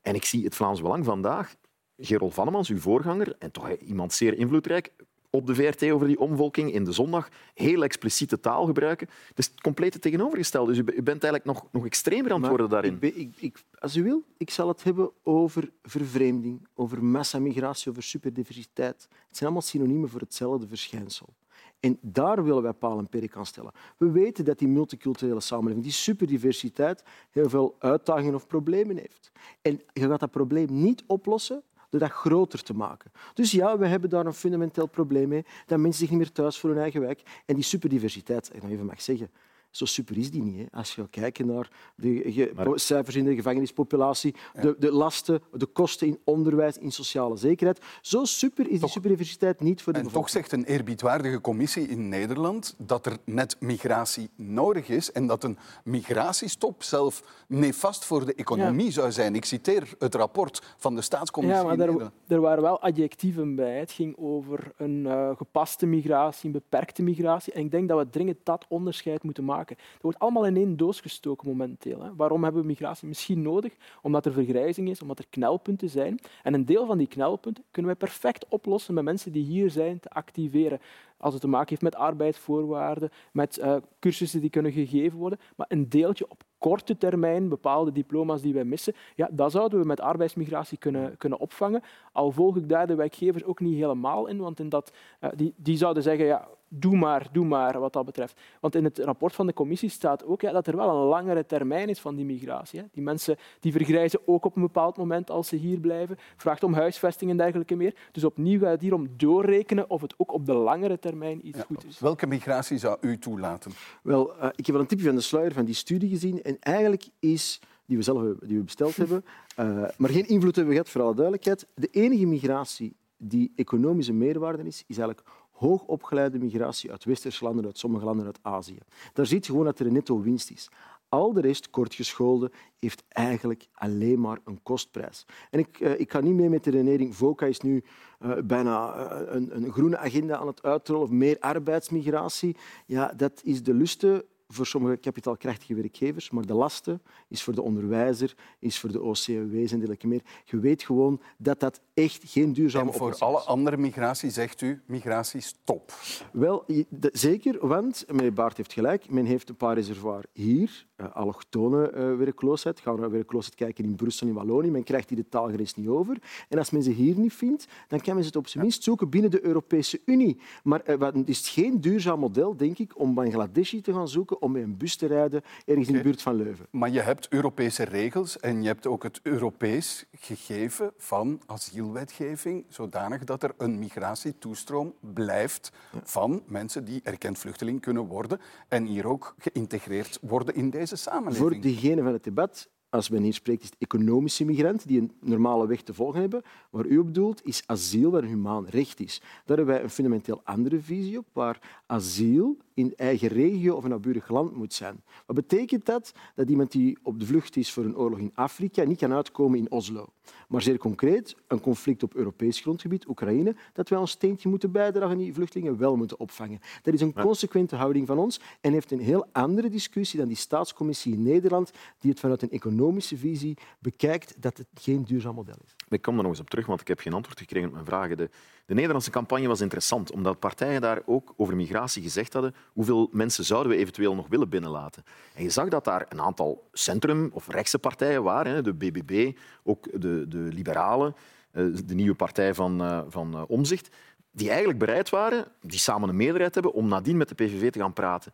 En 0.01 0.15
ik 0.15 0.25
zie 0.25 0.43
het 0.43 0.55
Vlaams 0.55 0.81
Belang 0.81 1.05
vandaag, 1.05 1.55
Gerol 1.97 2.29
Vannemans, 2.29 2.69
uw 2.69 2.79
voorganger, 2.79 3.35
en 3.39 3.51
toch 3.51 3.77
iemand 3.77 4.13
zeer 4.13 4.33
invloedrijk, 4.33 4.91
op 5.31 5.47
de 5.47 5.55
VRT 5.55 5.91
over 5.91 6.07
die 6.07 6.19
omvolking 6.19 6.73
in 6.73 6.83
de 6.83 6.91
zondag 6.91 7.29
heel 7.53 7.83
expliciete 7.83 8.39
taal 8.39 8.65
gebruiken. 8.65 9.07
Het 9.27 9.37
is 9.37 9.45
het 9.45 9.61
complete 9.61 9.99
tegenovergestelde. 9.99 10.73
Dus 10.73 10.95
u, 10.95 11.01
bent 11.03 11.23
eigenlijk 11.23 11.45
nog, 11.45 11.67
nog 11.71 11.85
extremer 11.85 12.31
aan 12.31 12.39
het 12.39 12.49
worden 12.49 12.69
daarin. 12.69 12.97
Ik, 12.99 13.15
ik, 13.15 13.35
ik, 13.39 13.63
als 13.79 13.95
u 13.95 14.03
wil, 14.03 14.23
ik 14.37 14.49
zal 14.49 14.67
het 14.67 14.83
hebben 14.83 15.11
over 15.23 15.71
vervreemding, 15.83 16.67
over 16.73 17.03
massamigratie, 17.03 17.89
over 17.91 18.03
superdiversiteit. 18.03 19.07
Het 19.27 19.37
zijn 19.37 19.49
allemaal 19.49 19.61
synoniemen 19.61 20.09
voor 20.09 20.19
hetzelfde 20.19 20.67
verschijnsel. 20.67 21.33
En 21.79 21.97
daar 22.01 22.43
willen 22.43 22.61
wij 22.61 22.73
paal 22.73 22.97
en 22.97 23.07
perk 23.07 23.35
aan 23.35 23.45
stellen. 23.45 23.71
We 23.97 24.11
weten 24.11 24.45
dat 24.45 24.59
die 24.59 24.67
multiculturele 24.67 25.39
samenleving, 25.39 25.83
die 25.83 25.93
superdiversiteit, 25.93 27.03
heel 27.31 27.49
veel 27.49 27.75
uitdagingen 27.79 28.35
of 28.35 28.47
problemen 28.47 28.97
heeft. 28.97 29.31
En 29.61 29.81
je 29.93 30.07
gaat 30.07 30.19
dat 30.19 30.31
probleem 30.31 30.67
niet 30.69 31.03
oplossen 31.07 31.63
door 31.91 31.99
dat 31.99 32.11
groter 32.11 32.63
te 32.63 32.73
maken. 32.73 33.11
Dus 33.33 33.51
ja, 33.51 33.77
we 33.77 33.87
hebben 33.87 34.09
daar 34.09 34.25
een 34.25 34.33
fundamenteel 34.33 34.87
probleem 34.87 35.27
mee, 35.27 35.45
dat 35.65 35.79
mensen 35.79 35.99
zich 35.99 36.09
niet 36.09 36.19
meer 36.19 36.31
thuis 36.31 36.59
voelen 36.59 36.79
in 36.79 36.85
hun 36.85 36.93
eigen 36.93 37.15
wijk. 37.15 37.43
En 37.45 37.55
die 37.55 37.63
superdiversiteit, 37.63 38.49
ik 38.53 38.61
nog 38.61 38.71
even 38.71 38.85
mag 38.85 39.01
zeggen, 39.01 39.29
zo 39.71 39.85
super 39.85 40.17
is 40.17 40.31
die 40.31 40.43
niet. 40.43 40.57
Hè. 40.57 40.77
Als 40.77 40.95
je 40.95 41.07
kijkt 41.09 41.45
naar 41.45 41.69
de 41.95 42.71
cijfers 42.75 43.15
in 43.15 43.23
de 43.23 43.35
gevangenispopulatie, 43.35 44.35
de, 44.61 44.75
de, 44.79 44.91
lasten, 44.91 45.41
de 45.51 45.65
kosten 45.65 46.07
in 46.07 46.19
onderwijs, 46.23 46.77
in 46.77 46.91
sociale 46.91 47.37
zekerheid. 47.37 47.79
Zo 48.01 48.25
super 48.25 48.69
is 48.69 48.79
die 48.79 48.89
superdiversiteit 48.89 49.59
niet 49.59 49.81
voor 49.81 49.93
de 49.93 49.99
En 49.99 50.07
toch 50.07 50.29
zegt 50.29 50.51
een 50.51 50.63
eerbiedwaardige 50.63 51.41
commissie 51.41 51.87
in 51.87 52.09
Nederland 52.09 52.75
dat 52.77 53.05
er 53.05 53.17
net 53.25 53.55
migratie 53.59 54.29
nodig 54.35 54.89
is 54.89 55.11
en 55.11 55.27
dat 55.27 55.43
een 55.43 55.57
migratiestop 55.83 56.83
zelf 56.83 57.23
nefast 57.47 58.05
voor 58.05 58.25
de 58.25 58.35
economie 58.35 58.91
zou 58.91 59.11
zijn. 59.11 59.35
Ik 59.35 59.45
citeer 59.45 59.93
het 59.99 60.15
rapport 60.15 60.75
van 60.77 60.95
de 60.95 61.01
staatscommissie. 61.01 61.67
Ja, 61.67 61.75
maar 61.75 61.87
er, 61.87 62.11
er 62.27 62.41
waren 62.41 62.63
wel 62.63 62.81
adjectieven 62.81 63.55
bij. 63.55 63.79
Het 63.79 63.91
ging 63.91 64.15
over 64.17 64.71
een 64.77 65.05
uh, 65.05 65.29
gepaste 65.35 65.85
migratie, 65.85 66.45
een 66.45 66.51
beperkte 66.51 67.03
migratie. 67.03 67.53
En 67.53 67.61
ik 67.61 67.71
denk 67.71 67.89
dat 67.89 67.97
we 67.97 68.09
dringend 68.09 68.37
dat 68.43 68.65
onderscheid 68.69 69.23
moeten 69.23 69.45
maken 69.45 69.60
Dat 69.67 70.01
wordt 70.01 70.19
allemaal 70.19 70.45
in 70.45 70.55
één 70.55 70.77
doos 70.77 71.01
gestoken 71.01 71.47
momenteel. 71.47 72.01
Hè. 72.01 72.15
Waarom 72.15 72.43
hebben 72.43 72.61
we 72.61 72.67
migratie 72.67 73.07
misschien 73.07 73.41
nodig? 73.41 73.73
Omdat 74.01 74.25
er 74.25 74.33
vergrijzing 74.33 74.89
is, 74.89 75.01
omdat 75.01 75.19
er 75.19 75.25
knelpunten 75.29 75.89
zijn. 75.89 76.19
En 76.43 76.53
een 76.53 76.65
deel 76.65 76.85
van 76.85 76.97
die 76.97 77.07
knelpunten 77.07 77.63
kunnen 77.71 77.91
wij 77.91 78.07
perfect 78.07 78.45
oplossen 78.49 78.93
met 78.93 79.03
mensen 79.03 79.31
die 79.31 79.43
hier 79.43 79.69
zijn 79.69 79.99
te 79.99 80.09
activeren. 80.09 80.79
Als 81.17 81.33
het 81.33 81.41
te 81.41 81.47
maken 81.47 81.69
heeft 81.69 81.81
met 81.81 81.95
arbeidsvoorwaarden, 81.95 83.09
met 83.31 83.57
uh, 83.57 83.75
cursussen 83.99 84.41
die 84.41 84.49
kunnen 84.49 84.71
gegeven 84.71 85.17
worden. 85.17 85.39
Maar 85.55 85.65
een 85.69 85.89
deeltje 85.89 86.29
op 86.29 86.43
korte 86.57 86.97
termijn, 86.97 87.49
bepaalde 87.49 87.91
diploma's 87.91 88.41
die 88.41 88.53
wij 88.53 88.63
missen, 88.63 88.93
ja, 89.15 89.29
dat 89.31 89.51
zouden 89.51 89.79
we 89.79 89.85
met 89.85 89.99
arbeidsmigratie 89.99 90.77
kunnen, 90.77 91.17
kunnen 91.17 91.39
opvangen. 91.39 91.81
Al 92.11 92.31
volg 92.31 92.57
ik 92.57 92.69
daar 92.69 92.87
de 92.87 92.95
werkgevers 92.95 93.43
ook 93.43 93.59
niet 93.59 93.75
helemaal 93.75 94.27
in, 94.27 94.37
want 94.37 94.59
in 94.59 94.69
dat, 94.69 94.93
uh, 95.21 95.29
die, 95.35 95.53
die 95.55 95.77
zouden 95.77 96.03
zeggen, 96.03 96.25
ja, 96.25 96.47
doe 96.73 96.97
maar, 96.97 97.27
doe 97.31 97.45
maar 97.45 97.79
wat 97.79 97.93
dat 97.93 98.05
betreft. 98.05 98.39
Want 98.59 98.75
in 98.75 98.83
het 98.83 98.99
rapport 98.99 99.35
van 99.35 99.47
de 99.47 99.53
commissie 99.53 99.89
staat 99.89 100.25
ook 100.25 100.41
ja, 100.41 100.51
dat 100.51 100.67
er 100.67 100.75
wel 100.75 100.89
een 100.89 101.07
langere 101.07 101.45
termijn 101.45 101.89
is 101.89 101.99
van 101.99 102.15
die 102.15 102.25
migratie. 102.25 102.79
Hè. 102.79 102.85
Die 102.91 103.03
mensen 103.03 103.37
die 103.59 103.71
vergrijzen 103.71 104.19
ook 104.25 104.45
op 104.45 104.55
een 104.55 104.61
bepaald 104.61 104.97
moment 104.97 105.29
als 105.29 105.47
ze 105.47 105.55
hier 105.55 105.79
blijven. 105.79 106.17
Vraagt 106.37 106.63
om 106.63 106.73
huisvesting 106.73 107.31
en 107.31 107.37
dergelijke 107.37 107.75
meer. 107.75 107.95
Dus 108.11 108.23
opnieuw 108.23 108.59
gaat 108.59 108.71
het 108.71 108.81
hier 108.81 108.93
om 108.93 109.07
doorrekenen 109.17 109.89
of 109.89 110.01
het 110.01 110.13
ook 110.17 110.33
op 110.33 110.45
de 110.45 110.53
langere 110.53 110.99
termijn 110.99 111.47
iets 111.47 111.61
goed 111.61 111.85
is. 111.85 111.99
Welke 111.99 112.27
migratie 112.27 112.77
zou 112.77 112.97
u 113.01 113.17
toelaten? 113.17 113.71
Wel, 114.03 114.35
uh, 114.35 114.45
ik 114.55 114.65
heb 114.65 114.75
wel 114.75 114.79
een 114.79 114.87
tipje 114.87 115.05
van 115.05 115.15
de 115.15 115.21
sluier 115.21 115.53
van 115.53 115.65
die 115.65 115.75
studie 115.75 116.09
gezien. 116.09 116.41
En 116.41 116.57
eigenlijk 116.59 117.07
is 117.19 117.59
die 117.85 117.97
we 117.97 118.03
zelf 118.03 118.37
die 118.39 118.57
we 118.57 118.63
besteld 118.63 118.95
hebben, 118.95 119.25
uh, 119.59 119.65
maar 119.97 120.09
geen 120.09 120.27
invloed 120.27 120.55
hebben 120.55 120.73
gehad, 120.73 120.89
voor 120.89 121.01
alle 121.01 121.15
duidelijkheid. 121.15 121.67
De 121.73 121.87
enige 121.87 122.25
migratie 122.25 122.95
die 123.17 123.51
economische 123.55 124.13
meerwaarde 124.13 124.63
is, 124.63 124.83
is 124.87 124.97
eigenlijk 124.97 125.29
hoogopgeleide 125.61 126.39
migratie 126.39 126.91
uit 126.91 127.03
westerse 127.03 127.43
landen, 127.43 127.65
uit 127.65 127.77
sommige 127.77 128.05
landen 128.05 128.25
uit 128.25 128.39
Azië. 128.41 128.77
Daar 129.13 129.25
ziet 129.25 129.45
je 129.45 129.51
gewoon 129.51 129.65
dat 129.65 129.79
er 129.79 129.85
een 129.85 129.93
netto 129.93 130.21
winst 130.21 130.51
is. 130.51 130.69
Al 131.09 131.33
de 131.33 131.41
rest, 131.41 131.69
kortgescholden, 131.69 132.51
heeft 132.79 133.03
eigenlijk 133.07 133.67
alleen 133.73 134.19
maar 134.19 134.39
een 134.45 134.59
kostprijs. 134.63 135.25
En 135.49 135.59
ik, 135.59 135.79
uh, 135.79 135.99
ik 135.99 136.11
ga 136.11 136.19
niet 136.19 136.35
mee 136.35 136.49
met 136.49 136.63
de 136.63 136.69
redenering, 136.69 137.15
VOCA 137.15 137.45
is 137.45 137.59
nu 137.59 137.83
uh, 138.19 138.37
bijna 138.43 138.95
uh, 138.95 139.33
een, 139.33 139.55
een, 139.55 139.71
groene 139.71 139.97
agenda 139.97 140.37
aan 140.37 140.47
het 140.47 140.63
uitrollen, 140.63 141.03
of 141.03 141.09
meer 141.09 141.39
arbeidsmigratie. 141.39 142.55
Ja, 142.85 143.13
dat 143.15 143.41
is 143.43 143.63
de 143.63 143.73
luste 143.73 144.25
voor 144.53 144.65
sommige 144.65 144.97
kapitaalkrachtige 144.97 145.75
werkgevers, 145.75 146.29
maar 146.29 146.45
de 146.45 146.53
lasten 146.53 147.01
is 147.27 147.43
voor 147.43 147.55
de 147.55 147.61
onderwijzer, 147.61 148.35
is 148.59 148.79
voor 148.79 148.91
de 148.91 149.01
OCW's 149.01 149.71
en 149.71 149.77
dergelijke 149.77 150.07
meer. 150.07 150.21
Je 150.45 150.59
weet 150.59 150.83
gewoon 150.83 151.21
dat 151.37 151.59
dat 151.59 151.81
echt 151.93 152.23
geen 152.25 152.53
duurzame 152.53 152.89
oplossing 152.89 153.13
is. 153.13 153.19
En 153.19 153.27
voor 153.27 153.27
alle 153.27 153.45
andere 153.45 153.77
migratie 153.77 154.29
zegt 154.29 154.61
u, 154.61 154.81
migratie 154.85 155.41
stop. 155.41 155.93
Wel, 156.31 156.65
zeker, 157.11 157.67
want, 157.67 158.05
meneer 158.07 158.33
Baart 158.33 158.57
heeft 158.57 158.73
gelijk, 158.73 159.09
men 159.09 159.25
heeft 159.25 159.49
een 159.49 159.55
paar 159.55 159.75
reservoirs 159.75 160.25
hier, 160.33 160.85
uh, 161.01 161.15
allochtone 161.15 161.91
uh, 161.91 162.17
werkloosheid. 162.17 162.79
Gaan 162.79 162.95
we 162.95 163.01
naar 163.01 163.11
werkloosheid 163.11 163.55
kijken 163.55 163.83
in 163.83 163.95
Brussel, 163.95 164.27
in 164.27 164.33
Wallonië. 164.33 164.71
Men 164.71 164.83
krijgt 164.83 165.07
die 165.07 165.17
de 165.17 165.29
taalgrens 165.29 165.75
niet 165.75 165.87
over. 165.87 166.17
En 166.49 166.57
als 166.57 166.69
men 166.69 166.83
ze 166.83 166.91
hier 166.91 167.17
niet 167.17 167.33
vindt, 167.33 167.67
dan 167.87 167.99
kan 167.99 168.13
men 168.13 168.23
ze 168.23 168.29
het 168.29 168.37
op 168.37 168.47
zijn 168.47 168.63
minst 168.63 168.83
zoeken 168.83 169.09
binnen 169.09 169.31
de 169.31 169.45
Europese 169.45 170.01
Unie. 170.05 170.39
Maar 170.63 170.81
uh, 170.89 170.99
het 170.99 171.29
is 171.29 171.49
geen 171.49 171.81
duurzaam 171.81 172.19
model, 172.19 172.57
denk 172.57 172.77
ik, 172.77 172.99
om 172.99 173.13
Bangladeshi 173.13 173.81
te 173.81 173.93
gaan 173.93 174.07
zoeken 174.07 174.40
om 174.41 174.51
met 174.51 174.63
een 174.63 174.77
bus 174.77 174.95
te 174.95 175.05
rijden 175.05 175.41
ergens 175.65 175.87
in 175.87 175.93
de 175.93 176.01
buurt 176.01 176.21
van 176.21 176.35
Leuven. 176.35 176.67
Maar 176.71 176.89
je 176.89 176.99
hebt 177.01 177.27
Europese 177.29 177.83
regels 177.83 178.39
en 178.39 178.61
je 178.61 178.67
hebt 178.67 178.87
ook 178.87 179.03
het 179.03 179.19
Europees 179.23 180.05
gegeven 180.11 180.93
van 180.97 181.41
asielwetgeving, 181.45 182.65
zodanig 182.69 183.23
dat 183.23 183.43
er 183.43 183.53
een 183.57 183.79
migratietoestroom 183.79 184.93
blijft 184.99 185.71
van 186.03 186.43
mensen 186.45 186.85
die 186.85 187.01
erkend 187.03 187.37
vluchteling 187.37 187.81
kunnen 187.81 188.05
worden 188.05 188.39
en 188.67 188.85
hier 188.85 189.07
ook 189.07 189.35
geïntegreerd 189.37 190.19
worden 190.21 190.55
in 190.55 190.69
deze 190.69 190.95
samenleving. 190.95 191.51
Voor 191.51 191.61
diegene 191.61 192.03
van 192.03 192.13
het 192.13 192.23
debat 192.23 192.69
als 192.91 193.09
men 193.09 193.23
hier 193.23 193.33
spreekt, 193.33 193.63
is 193.63 193.69
het 193.69 193.79
economische 193.79 194.45
migranten 194.45 194.87
die 194.87 194.99
een 194.99 195.11
normale 195.19 195.67
weg 195.67 195.81
te 195.81 195.93
volgen 195.93 196.19
hebben. 196.19 196.41
Waar 196.69 196.85
u 196.85 196.97
op 196.97 197.13
doelt, 197.13 197.45
is 197.45 197.63
asiel 197.65 198.11
waar 198.11 198.23
een 198.23 198.29
humaan 198.29 198.65
recht 198.65 198.99
is. 198.99 199.19
Daar 199.19 199.57
hebben 199.57 199.75
wij 199.75 199.83
een 199.83 199.89
fundamenteel 199.89 200.41
andere 200.43 200.79
visie 200.79 201.17
op, 201.17 201.25
waar 201.33 201.83
asiel 201.85 202.57
in 202.73 202.93
eigen 202.95 203.27
regio 203.27 203.75
of 203.75 203.83
een 203.83 203.89
naburig 203.89 204.29
land 204.29 204.55
moet 204.55 204.73
zijn. 204.73 205.03
Wat 205.25 205.35
betekent 205.35 205.85
dat? 205.85 206.13
Dat 206.35 206.49
iemand 206.49 206.71
die 206.71 206.97
op 207.03 207.19
de 207.19 207.25
vlucht 207.25 207.55
is 207.55 207.71
voor 207.71 207.83
een 207.83 207.97
oorlog 207.97 208.19
in 208.19 208.31
Afrika 208.35 208.83
niet 208.83 208.97
kan 208.97 209.13
uitkomen 209.13 209.59
in 209.59 209.71
Oslo. 209.71 210.07
Maar 210.47 210.61
zeer 210.61 210.77
concreet, 210.77 211.35
een 211.47 211.59
conflict 211.59 212.03
op 212.03 212.15
Europees 212.15 212.59
grondgebied, 212.59 213.07
Oekraïne, 213.07 213.55
dat 213.73 213.89
wij 213.89 213.99
ons 213.99 214.11
steentje 214.11 214.49
moeten 214.49 214.71
bijdragen 214.71 215.11
en 215.11 215.17
die 215.17 215.33
vluchtelingen 215.33 215.77
wel 215.77 215.95
moeten 215.95 216.19
opvangen. 216.19 216.59
Dat 216.81 216.93
is 216.93 217.01
een 217.01 217.13
consequente 217.13 217.75
houding 217.75 218.07
van 218.07 218.17
ons 218.17 218.39
en 218.61 218.73
heeft 218.73 218.91
een 218.91 218.99
heel 218.99 219.25
andere 219.31 219.69
discussie 219.69 220.19
dan 220.19 220.27
die 220.27 220.37
staatscommissie 220.37 221.13
in 221.13 221.23
Nederland, 221.23 221.71
die 221.99 222.11
het 222.11 222.19
vanuit 222.19 222.41
een 222.41 222.51
economische 222.51 223.17
visie 223.17 223.57
bekijkt 223.79 224.41
dat 224.41 224.57
het 224.57 224.67
geen 224.73 225.03
duurzaam 225.03 225.35
model 225.35 225.57
is. 225.65 225.75
Ik 225.91 226.01
kom 226.01 226.15
er 226.15 226.21
nog 226.21 226.31
eens 226.31 226.41
op 226.41 226.49
terug, 226.49 226.65
want 226.65 226.81
ik 226.81 226.87
heb 226.87 226.99
geen 226.99 227.13
antwoord 227.13 227.39
gekregen 227.39 227.67
op 227.67 227.73
mijn 227.73 227.85
vragen. 227.85 228.17
De, 228.17 228.29
de 228.65 228.73
Nederlandse 228.73 229.11
campagne 229.11 229.47
was 229.47 229.61
interessant, 229.61 230.11
omdat 230.11 230.39
partijen 230.39 230.81
daar 230.81 231.01
ook 231.05 231.33
over 231.37 231.55
migratie 231.55 232.01
gezegd 232.01 232.33
hadden 232.33 232.55
hoeveel 232.73 233.09
mensen 233.11 233.43
zouden 233.43 233.71
we 233.71 233.77
eventueel 233.77 234.15
nog 234.15 234.27
willen 234.27 234.49
binnenlaten. 234.49 235.03
En 235.33 235.43
je 235.43 235.49
zag 235.49 235.67
dat 235.67 235.83
daar 235.83 236.05
een 236.09 236.21
aantal 236.21 236.67
centrum- 236.71 237.29
of 237.33 237.47
rechtse 237.47 237.79
partijen 237.79 238.23
waren, 238.23 238.63
de 238.63 238.73
BBB, 238.73 239.37
ook 239.63 240.01
de, 240.01 240.27
de 240.27 240.37
Liberalen, 240.37 241.15
eh, 241.51 241.63
de 241.85 241.95
nieuwe 241.95 242.15
partij 242.15 242.53
van, 242.53 242.81
uh, 242.81 243.01
van 243.07 243.35
uh, 243.35 243.41
Omzicht, 243.47 243.89
die 244.31 244.49
eigenlijk 244.49 244.79
bereid 244.79 245.09
waren, 245.09 245.45
die 245.61 245.79
samen 245.79 246.09
een 246.09 246.15
meerderheid 246.15 246.53
hebben, 246.53 246.73
om 246.73 246.87
nadien 246.87 247.17
met 247.17 247.29
de 247.29 247.35
PVV 247.35 247.71
te 247.71 247.79
gaan 247.79 247.93
praten. 247.93 248.33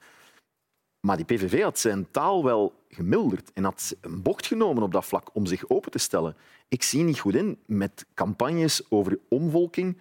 Maar 0.99 1.17
die 1.17 1.25
PVV 1.25 1.61
had 1.61 1.79
zijn 1.79 2.07
taal 2.11 2.43
wel 2.43 2.73
gemilderd 2.89 3.51
en 3.53 3.63
had 3.63 3.95
een 4.01 4.21
bocht 4.21 4.45
genomen 4.45 4.83
op 4.83 4.91
dat 4.91 5.05
vlak 5.05 5.29
om 5.33 5.45
zich 5.45 5.69
open 5.69 5.91
te 5.91 5.97
stellen. 5.97 6.35
Ik 6.67 6.83
zie 6.83 7.03
niet 7.03 7.19
goed 7.19 7.35
in 7.35 7.59
met 7.65 8.05
campagnes 8.13 8.81
over 8.89 9.19
omvolking 9.29 9.97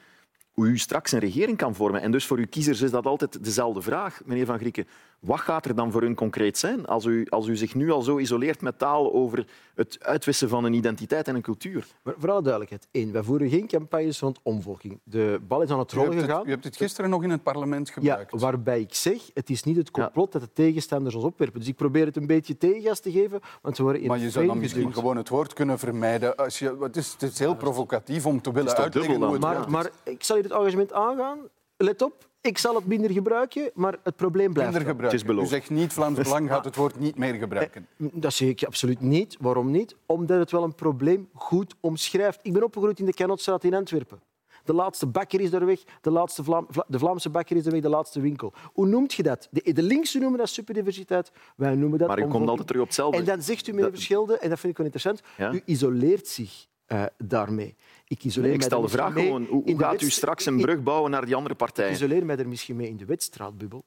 hoe 0.57 0.67
u 0.67 0.79
straks 0.79 1.13
een 1.13 1.19
regering 1.19 1.57
kan 1.57 1.75
vormen. 1.75 2.01
En 2.01 2.11
dus 2.11 2.27
voor 2.27 2.39
uw 2.39 2.47
kiezers 2.47 2.81
is 2.81 2.91
dat 2.91 3.07
altijd 3.07 3.45
dezelfde 3.45 3.83
vraag, 3.83 4.21
meneer 4.25 4.47
Van 4.47 4.59
Grieken. 4.59 4.87
Wat 5.21 5.41
gaat 5.41 5.67
er 5.67 5.75
dan 5.75 5.93
voor 5.93 6.03
hun 6.03 6.15
concreet 6.15 6.59
zijn 6.59 6.87
als 6.87 7.05
u, 7.05 7.27
als 7.29 7.47
u 7.47 7.57
zich 7.57 7.75
nu 7.75 7.91
al 7.91 8.03
zo 8.03 8.19
isoleert 8.19 8.61
met 8.61 8.79
taal 8.79 9.13
over 9.13 9.47
het 9.75 9.99
uitwissen 10.01 10.49
van 10.49 10.65
een 10.65 10.73
identiteit 10.73 11.29
en 11.29 11.35
een 11.35 11.43
cultuur? 11.43 11.87
Maar 12.03 12.15
voor 12.19 12.31
alle 12.31 12.43
duidelijkheid, 12.43 12.89
één, 12.91 13.13
wij 13.13 13.23
voeren 13.23 13.49
geen 13.49 13.67
campagnes 13.67 14.21
rond 14.21 14.39
omvolking. 14.43 15.01
De 15.05 15.41
bal 15.49 15.63
is 15.63 15.71
aan 15.71 15.79
het 15.79 15.93
rollen 15.93 16.19
gegaan. 16.19 16.47
u 16.47 16.51
hebt 16.51 16.65
het 16.65 16.77
gisteren 16.77 17.11
nog 17.11 17.23
in 17.23 17.31
het 17.31 17.43
parlement 17.43 17.91
gebruikt. 17.91 18.33
Ja, 18.33 18.39
waarbij 18.39 18.81
ik 18.81 18.95
zeg, 18.95 19.23
het 19.35 19.51
is 19.51 19.63
niet 19.63 19.77
het 19.77 19.91
complot 19.91 20.33
ja. 20.33 20.39
dat 20.39 20.49
de 20.49 20.63
tegenstanders 20.63 21.15
ons 21.15 21.25
opwerpen. 21.25 21.61
Dus 21.61 21.69
ik 21.69 21.77
probeer 21.77 22.07
het 22.07 22.17
een 22.17 22.27
beetje 22.27 22.57
tegengas 22.57 23.01
te 23.01 23.11
geven, 23.11 23.41
want 23.63 23.77
ze 23.77 23.83
worden 23.83 24.03
in 24.03 24.09
Maar 24.09 24.19
je 24.19 24.31
zou 24.31 24.47
dan 24.47 24.59
misschien 24.59 24.95
gewoon 24.95 25.17
het 25.17 25.29
woord 25.29 25.53
kunnen 25.53 25.79
vermijden. 25.79 26.37
Als 26.37 26.59
je, 26.59 26.77
het, 26.81 26.97
is, 26.97 27.13
het 27.13 27.23
is 27.23 27.39
heel 27.39 27.57
provocatief 27.57 28.27
om 28.27 28.41
te 28.41 28.53
willen 28.53 28.77
uitleggen 28.77 29.23
hoe 29.23 29.33
het 29.33 29.43
maar, 29.43 29.71
maar 29.71 29.91
ik 30.05 30.25
zal 30.25 30.37
hier 30.37 30.45
het 30.45 30.55
engagement 30.55 30.93
aangaan. 30.93 31.39
Let 31.77 32.03
op, 32.03 32.29
ik 32.41 32.59
zal 32.59 32.75
het 32.75 32.87
minder 32.87 33.11
gebruiken, 33.11 33.71
maar 33.75 33.99
het 34.03 34.17
probleem 34.17 34.53
blijft. 34.53 34.73
Minder 34.73 34.91
gebruiken. 34.91 35.19
Het 35.19 35.39
is 35.39 35.45
U 35.45 35.47
zegt 35.47 35.71
niet 35.71 35.93
Vlaams 35.93 36.19
Belang 36.23 36.49
gaat 36.49 36.65
het 36.65 36.77
woord 36.77 36.99
niet 36.99 37.17
meer 37.17 37.35
gebruiken. 37.35 37.87
Dat 37.97 38.33
zeg 38.33 38.49
ik 38.49 38.65
absoluut 38.65 39.01
niet. 39.01 39.37
Waarom 39.41 39.71
niet? 39.71 39.97
Omdat 40.07 40.39
het 40.39 40.51
wel 40.51 40.63
een 40.63 40.75
probleem 40.75 41.29
goed 41.35 41.75
omschrijft. 41.81 42.39
Ik 42.43 42.53
ben 42.53 42.63
opgegroeid 42.63 42.99
in 42.99 43.07
de 43.07 43.13
Kenotstraat 43.13 43.65
in 43.65 43.75
Antwerpen. 43.75 44.21
De 44.65 44.73
laatste 44.73 45.07
bakker 45.07 45.41
is 45.41 45.51
daar 45.51 45.67
weg, 45.67 45.83
de, 46.01 46.11
laatste 46.11 46.45
Vlaam, 46.45 46.67
de 46.87 46.99
Vlaamse 46.99 47.31
bakker 47.31 47.57
is 47.57 47.67
er 47.67 47.73
weg, 47.73 47.81
de 47.81 47.89
laatste 47.89 48.21
winkel. 48.21 48.53
Hoe 48.73 48.87
noemt 48.87 49.15
je 49.15 49.23
dat? 49.23 49.49
De, 49.51 49.73
de 49.73 49.83
linkse 49.83 50.19
noemen 50.19 50.39
dat 50.39 50.49
superdiversiteit, 50.49 51.33
wij 51.57 51.75
noemen 51.75 51.99
dat 51.99 52.09
Maar 52.09 52.19
u 52.19 52.27
komt 52.27 52.49
altijd 52.49 52.67
terug 52.67 52.83
op 52.83 52.87
hetzelfde. 52.87 53.19
En 53.19 53.25
dan 53.25 53.43
zegt 53.43 53.67
u, 53.67 53.73
meneer 53.73 53.91
Verschilde, 53.91 54.39
en 54.39 54.49
dat 54.49 54.59
vind 54.59 54.73
ik 54.73 54.79
wel 54.79 54.87
interessant, 54.87 55.21
ja? 55.37 55.53
u 55.53 55.63
isoleert 55.65 56.29
zich 56.29 56.67
uh, 56.89 57.05
daarmee. 57.19 57.77
Ik, 58.09 58.25
isoleer 58.25 58.49
nee, 58.49 58.59
ik 58.59 58.65
stel 58.65 58.81
de 58.81 58.89
vraag 58.89 59.13
gewoon, 59.13 59.45
hoe, 59.45 59.63
hoe 59.63 59.79
gaat 59.79 60.03
u 60.03 60.11
straks 60.11 60.47
een 60.47 60.61
brug 60.61 60.83
bouwen 60.83 61.11
naar 61.11 61.25
die 61.25 61.35
andere 61.35 61.55
partijen? 61.55 61.91
Ik 61.91 61.97
isoleer 61.97 62.27
mij 62.27 62.37
er 62.37 62.49
misschien 62.49 62.77
mee 62.77 62.89
in 62.89 62.97
de 62.97 63.05
wedstraatbubbel, 63.05 63.85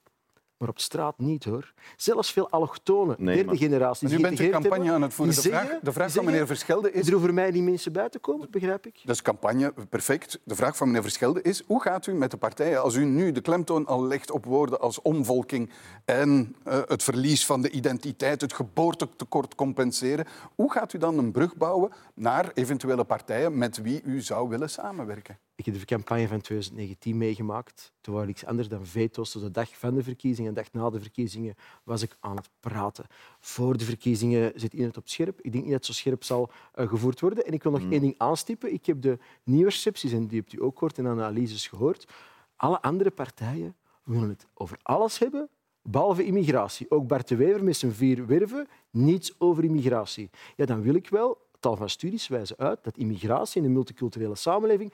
maar 0.60 0.68
op 0.68 0.80
straat 0.80 1.18
niet, 1.18 1.44
hoor. 1.44 1.72
Zelfs 1.96 2.32
veel 2.32 2.50
allochtonen, 2.50 3.16
nee, 3.18 3.34
derde 3.34 3.50
maar... 3.50 3.56
generatie. 3.56 4.08
Nu 4.08 4.20
bent 4.20 4.40
u 4.40 4.50
campagne 4.50 4.76
hebben, 4.76 4.92
aan 4.94 5.02
het 5.02 5.14
voeren. 5.14 5.34
De 5.34 5.40
vraag, 5.40 5.78
de 5.82 5.92
vraag 5.92 6.12
van 6.12 6.24
meneer 6.24 6.46
Verschelde 6.46 6.92
is... 6.92 7.06
Er 7.06 7.12
hoeven 7.12 7.34
mij 7.34 7.50
die 7.50 7.62
mensen 7.62 7.92
bij 7.92 8.08
te 8.08 8.18
komen, 8.18 8.50
begrijp 8.50 8.86
ik. 8.86 9.00
Dat 9.04 9.14
is 9.14 9.22
campagne, 9.22 9.72
perfect. 9.88 10.40
De 10.44 10.54
vraag 10.54 10.76
van 10.76 10.86
meneer 10.86 11.02
Verschelde 11.02 11.42
is, 11.42 11.62
hoe 11.66 11.82
gaat 11.82 12.06
u 12.06 12.14
met 12.14 12.30
de 12.30 12.36
partijen, 12.36 12.82
als 12.82 12.94
u 12.94 13.04
nu 13.04 13.32
de 13.32 13.40
klemtoon 13.40 13.86
al 13.86 14.06
legt 14.06 14.30
op 14.30 14.44
woorden 14.44 14.80
als 14.80 15.02
omvolking 15.02 15.70
en 16.04 16.56
uh, 16.66 16.78
het 16.86 17.02
verlies 17.02 17.46
van 17.46 17.62
de 17.62 17.70
identiteit, 17.70 18.40
het 18.40 18.52
geboortetekort 18.52 19.54
compenseren, 19.54 20.26
hoe 20.54 20.72
gaat 20.72 20.92
u 20.92 20.98
dan 20.98 21.18
een 21.18 21.32
brug 21.32 21.56
bouwen 21.56 21.92
naar 22.14 22.50
eventuele 22.54 23.04
partijen 23.04 23.58
met 23.58 23.82
wie 23.82 24.02
u 24.02 24.20
zou 24.20 24.48
willen 24.48 24.70
samenwerken? 24.70 25.38
Ik 25.60 25.66
heb 25.66 25.74
de 25.74 25.84
campagne 25.84 26.28
van 26.28 26.40
2019 26.40 27.16
meegemaakt. 27.16 27.92
Toen 28.00 28.14
was 28.14 28.26
ik 28.26 28.44
anders 28.44 28.68
dan 28.68 28.86
veto's. 28.86 29.32
Dus 29.32 29.42
de 29.42 29.50
dag 29.50 29.78
van 29.78 29.94
de 29.94 30.02
verkiezingen 30.02 30.48
en 30.48 30.54
de 30.54 30.60
dag 30.60 30.72
na 30.72 30.90
de 30.90 31.00
verkiezingen 31.00 31.54
was 31.84 32.02
ik 32.02 32.16
aan 32.20 32.36
het 32.36 32.48
praten. 32.60 33.06
Voor 33.40 33.76
de 33.76 33.84
verkiezingen 33.84 34.52
zit 34.54 34.72
iedereen 34.72 34.96
op 34.96 35.08
scherp. 35.08 35.40
Ik 35.40 35.52
denk 35.52 35.64
niet 35.64 35.72
dat 35.72 35.86
het 35.86 35.86
zo 35.86 35.92
scherp 35.92 36.24
zal 36.24 36.50
uh, 36.74 36.88
gevoerd 36.88 37.20
worden. 37.20 37.46
En 37.46 37.52
ik 37.52 37.62
wil 37.62 37.72
nog 37.72 37.82
mm. 37.82 37.92
één 37.92 38.00
ding 38.00 38.14
aanstippen. 38.18 38.72
Ik 38.72 38.86
heb 38.86 39.02
de 39.02 39.18
nieuwscepties, 39.42 40.12
en 40.12 40.26
die 40.26 40.38
hebt 40.38 40.52
u 40.52 40.62
ook 40.62 40.74
kort 40.74 40.98
in 40.98 41.06
analyses 41.06 41.66
gehoord. 41.66 42.12
Alle 42.56 42.82
andere 42.82 43.10
partijen 43.10 43.76
willen 44.02 44.28
het 44.28 44.46
over 44.54 44.78
alles 44.82 45.18
hebben, 45.18 45.48
behalve 45.82 46.24
immigratie. 46.24 46.90
Ook 46.90 47.06
Bart 47.06 47.28
de 47.28 47.36
Wever 47.36 47.64
met 47.64 47.76
zijn 47.76 47.92
vier 47.92 48.26
werven, 48.26 48.68
niets 48.90 49.40
over 49.40 49.64
immigratie. 49.64 50.30
Ja, 50.56 50.64
dan 50.66 50.82
wil 50.82 50.94
ik 50.94 51.08
wel 51.08 51.38
tal 51.60 51.76
van 51.76 51.90
studies 51.90 52.28
wijzen 52.28 52.56
uit 52.56 52.84
dat 52.84 52.96
immigratie 52.96 53.60
in 53.60 53.66
een 53.66 53.72
multiculturele 53.72 54.34
samenleving 54.34 54.92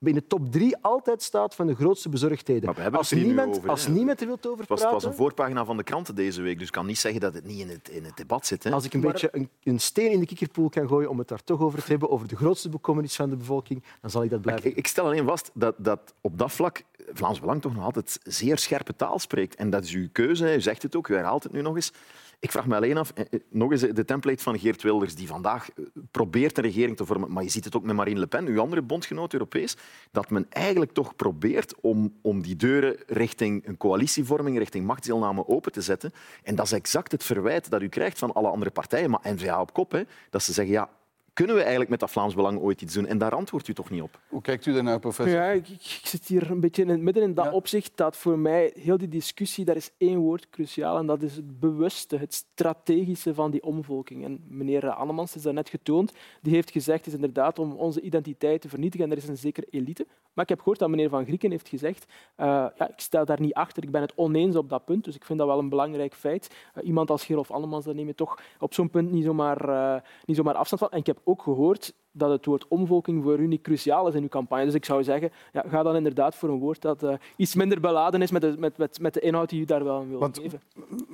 in 0.00 0.14
de 0.14 0.26
top 0.26 0.52
drie 0.52 0.76
altijd 0.80 1.22
staat 1.22 1.54
van 1.54 1.66
de 1.66 1.74
grootste 1.74 2.08
bezorgdheden. 2.08 2.92
als 2.92 3.12
niemand, 3.12 3.56
over, 3.56 3.70
als 3.70 3.86
niemand 3.86 4.20
er 4.20 4.26
wil 4.26 4.38
over 4.46 4.66
praten... 4.66 4.84
Het 4.84 4.94
was 4.94 5.04
een 5.04 5.14
voorpagina 5.14 5.64
van 5.64 5.76
de 5.76 5.82
kranten 5.82 6.14
deze 6.14 6.42
week, 6.42 6.58
dus 6.58 6.66
ik 6.66 6.72
kan 6.72 6.86
niet 6.86 6.98
zeggen 6.98 7.20
dat 7.20 7.34
het 7.34 7.44
niet 7.44 7.60
in 7.60 7.68
het, 7.68 7.88
in 7.88 8.04
het 8.04 8.16
debat 8.16 8.46
zit. 8.46 8.64
Hè. 8.64 8.70
Als 8.70 8.84
ik 8.84 8.94
een 8.94 9.00
maar... 9.00 9.12
beetje 9.12 9.28
een, 9.32 9.48
een, 9.62 9.80
steen 9.80 10.10
in 10.10 10.20
de 10.20 10.26
kikkerpoel 10.26 10.68
kan 10.68 10.88
gooien 10.88 11.10
om 11.10 11.18
het 11.18 11.28
daar 11.28 11.44
toch 11.44 11.60
over 11.60 11.82
te 11.82 11.90
hebben, 11.90 12.10
over 12.10 12.28
de 12.28 12.36
grootste 12.36 12.68
bekommernis 12.68 13.16
van 13.16 13.30
de 13.30 13.36
bevolking, 13.36 13.82
dan 14.00 14.10
zal 14.10 14.22
ik 14.22 14.30
dat 14.30 14.40
blijven. 14.40 14.70
Ik, 14.70 14.76
ik, 14.76 14.86
stel 14.86 15.04
alleen 15.04 15.26
vast 15.26 15.50
dat, 15.54 15.74
dat 15.78 16.14
op 16.20 16.38
dat 16.38 16.52
vlak 16.52 16.84
Vlaams 17.12 17.40
Belang 17.40 17.62
toch 17.62 17.74
nog 17.74 17.84
altijd 17.84 18.18
zeer 18.22 18.58
scherpe 18.58 18.96
taal 18.96 19.18
spreekt. 19.18 19.54
En 19.54 19.70
dat 19.70 19.84
is 19.84 19.92
uw 19.92 20.08
keuze, 20.12 20.54
u 20.54 20.60
zegt 20.60 20.82
het 20.82 20.96
ook, 20.96 21.08
u 21.08 21.14
herhaalt 21.14 21.42
het 21.42 21.52
nu 21.52 21.62
nog 21.62 21.74
eens. 21.74 21.92
Ik 22.40 22.50
vraag 22.50 22.66
me 22.66 22.76
alleen 22.76 22.96
af, 22.96 23.10
eh, 23.10 23.24
eh, 23.30 23.40
nog 23.50 23.70
eens 23.70 23.80
de 23.80 24.04
template 24.04 24.42
van 24.42 24.58
Geert 24.58 24.82
Wilders, 24.82 25.14
die 25.14 25.26
vandaag 25.26 25.70
eh, 25.70 25.84
probeert 26.10 26.58
een 26.58 26.64
regering 26.64 26.96
te 26.96 27.06
vormen, 27.06 27.32
maar 27.32 27.42
je 27.42 27.50
ziet 27.50 27.64
het 27.64 27.76
ook 27.76 27.82
met 27.82 27.96
Marine 27.96 28.20
Le 28.20 28.26
Pen, 28.26 28.46
uw 28.46 28.60
andere 28.60 28.82
bondgenoot 28.82 29.32
Europees, 29.32 29.76
dat 30.10 30.30
men 30.30 30.46
eigenlijk 30.48 30.92
toch 30.92 31.16
probeert 31.16 31.74
om, 31.80 32.14
om 32.22 32.42
die 32.42 32.56
deuren 32.56 32.96
richting 33.06 33.66
een 33.66 33.76
coalitievorming, 33.76 34.58
richting 34.58 34.86
machtsdeelname 34.86 35.48
open 35.48 35.72
te 35.72 35.80
zetten. 35.82 36.12
En 36.42 36.54
dat 36.54 36.66
is 36.66 36.72
exact 36.72 37.12
het 37.12 37.24
verwijt 37.24 37.70
dat 37.70 37.82
u 37.82 37.88
krijgt 37.88 38.18
van 38.18 38.32
alle 38.32 38.48
andere 38.48 38.70
partijen, 38.70 39.10
maar 39.10 39.20
N-VA 39.22 39.60
op 39.60 39.72
kop, 39.72 39.92
hè, 39.92 40.02
dat 40.30 40.42
ze 40.42 40.52
zeggen, 40.52 40.74
ja, 40.74 40.90
kunnen 41.38 41.56
we 41.56 41.62
eigenlijk 41.62 41.90
met 41.90 42.00
dat 42.00 42.10
Vlaams 42.10 42.34
Belang 42.34 42.58
ooit 42.58 42.82
iets 42.82 42.94
doen? 42.94 43.06
En 43.06 43.18
daar 43.18 43.34
antwoordt 43.34 43.68
u 43.68 43.72
toch 43.72 43.90
niet 43.90 44.02
op? 44.02 44.20
Hoe 44.28 44.40
kijkt 44.40 44.66
u 44.66 44.72
daarnaar, 44.72 44.98
professor? 44.98 45.36
Ja, 45.36 45.50
ik, 45.50 45.68
ik, 45.68 46.00
zit 46.02 46.26
hier 46.26 46.50
een 46.50 46.60
beetje 46.60 46.82
in 46.82 46.88
het 46.88 47.00
midden. 47.00 47.22
In 47.22 47.34
dat 47.34 47.52
opzicht 47.52 47.92
dat 47.94 48.16
voor 48.16 48.38
mij 48.38 48.72
heel 48.74 48.98
die 48.98 49.08
discussie, 49.08 49.64
daar 49.64 49.76
is 49.76 49.90
één 49.98 50.18
woord 50.18 50.50
cruciaal 50.50 50.98
en 50.98 51.06
dat 51.06 51.22
is 51.22 51.36
het 51.36 51.60
bewuste, 51.60 52.16
het 52.16 52.34
strategische 52.34 53.34
van 53.34 53.50
die 53.50 53.62
omvolking. 53.62 54.24
En 54.24 54.44
meneer 54.48 54.90
Annemans 54.90 55.36
is 55.36 55.44
net 55.44 55.68
getoond, 55.68 56.12
die 56.42 56.54
heeft 56.54 56.70
gezegd 56.70 57.06
is 57.06 57.12
inderdaad 57.12 57.58
om 57.58 57.72
onze 57.72 58.00
identiteit 58.00 58.60
te 58.60 58.68
vernietigen 58.68 59.06
en 59.06 59.12
er 59.12 59.18
is 59.22 59.28
een 59.28 59.36
zekere 59.36 59.66
elite. 59.70 60.06
Maar 60.32 60.44
ik 60.46 60.48
heb 60.48 60.58
gehoord 60.58 60.78
dat 60.78 60.88
meneer 60.88 61.08
Van 61.08 61.24
Grieken 61.24 61.50
heeft 61.50 61.68
gezegd 61.68 62.06
uh, 62.08 62.46
ja, 62.76 62.88
ik 62.88 63.00
stel 63.00 63.24
daar 63.24 63.40
niet 63.40 63.54
achter, 63.54 63.82
ik 63.82 63.90
ben 63.90 64.00
het 64.00 64.12
oneens 64.14 64.56
op 64.56 64.68
dat 64.68 64.84
punt, 64.84 65.04
dus 65.04 65.14
ik 65.14 65.24
vind 65.24 65.38
dat 65.38 65.48
wel 65.48 65.58
een 65.58 65.68
belangrijk 65.68 66.14
feit. 66.14 66.54
Uh, 66.74 66.86
iemand 66.86 67.10
als 67.10 67.24
Gerolf 67.24 67.50
Annemans, 67.50 67.84
daar 67.84 67.94
neem 67.94 68.06
je 68.06 68.14
toch 68.14 68.38
op 68.58 68.74
zo'n 68.74 68.90
punt 68.90 69.10
niet 69.10 69.24
zomaar, 69.24 69.68
uh, 69.68 70.00
niet 70.24 70.36
zomaar 70.36 70.54
afstand 70.54 70.80
van. 70.80 70.90
En 70.90 70.98
ik 70.98 71.06
heb 71.06 71.18
ook 71.28 71.42
gehoord 71.42 71.92
dat 72.12 72.30
het 72.30 72.44
woord 72.44 72.68
omvolking 72.68 73.22
voor 73.22 73.38
u 73.38 73.46
niet 73.46 73.62
cruciaal 73.62 74.08
is 74.08 74.14
in 74.14 74.22
uw 74.22 74.28
campagne. 74.28 74.64
Dus 74.64 74.74
ik 74.74 74.84
zou 74.84 75.04
zeggen, 75.04 75.30
ja, 75.52 75.64
ga 75.68 75.82
dan 75.82 75.96
inderdaad 75.96 76.34
voor 76.34 76.48
een 76.48 76.58
woord 76.58 76.80
dat 76.82 77.02
uh, 77.02 77.14
iets 77.36 77.54
minder 77.54 77.80
beladen 77.80 78.22
is 78.22 78.30
met 78.30 78.40
de, 78.40 78.54
met, 78.58 78.76
met, 78.76 79.00
met 79.00 79.14
de 79.14 79.20
inhoud 79.20 79.48
die 79.48 79.60
u 79.60 79.64
daar 79.64 79.84
wel 79.84 80.06
wil 80.08 80.18
Want, 80.18 80.38
geven. 80.38 80.60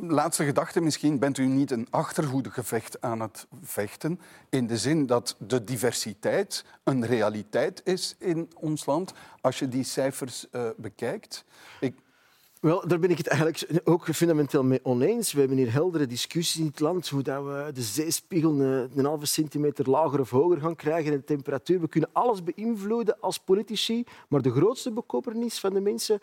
Laatste 0.01 0.45
gedachte 0.45 0.81
misschien, 0.81 1.19
bent 1.19 1.39
u 1.39 1.47
niet 1.47 1.71
een 1.71 1.87
achterhoedegevecht 1.91 3.01
aan 3.01 3.21
het 3.21 3.47
vechten 3.63 4.21
in 4.51 4.67
de 4.67 4.77
zin 4.77 5.07
dat 5.07 5.37
de 5.39 5.65
diversiteit 5.65 6.65
een 6.85 7.07
realiteit 7.07 7.81
is 7.85 8.17
in 8.19 8.49
ons 8.61 8.87
land 8.87 9.13
als 9.41 9.59
je 9.59 9.69
die 9.69 9.85
cijfers 9.85 10.47
uh, 10.53 10.63
bekijkt? 10.77 11.45
Ik, 11.81 11.95
wel, 12.65 12.89
daar 12.89 12.99
ben 12.99 13.11
ik 13.11 13.19
het 13.19 13.27
eigenlijk 13.27 13.81
ook 13.85 14.15
fundamenteel 14.15 14.65
mee 14.65 14.81
oneens. 14.83 15.33
We 15.33 15.39
hebben 15.39 15.59
hier 15.59 15.73
heldere 15.73 16.07
discussies 16.07 16.61
in 16.61 16.67
het 16.67 16.81
land 16.81 17.09
hoe 17.09 17.23
dat 17.23 17.45
we 17.45 17.71
de 17.73 17.83
zeespiegel 17.83 18.61
een, 18.61 18.91
een 18.97 19.05
halve 19.05 19.27
centimeter 19.27 19.91
lager 19.91 20.21
of 20.21 20.31
hoger 20.31 20.61
gaan 20.61 20.77
krijgen 20.77 21.13
en 21.13 21.19
de 21.19 21.25
temperatuur. 21.25 21.81
We 21.81 21.89
kunnen 21.89 22.11
alles 22.13 22.43
beïnvloeden 22.43 23.21
als 23.21 23.39
politici, 23.39 24.05
maar 24.29 24.43
de 24.43 24.51
grootste 24.51 24.93
bekommernis 24.93 25.59
van 25.59 25.75
de 25.75 25.81
mensen 25.81 26.21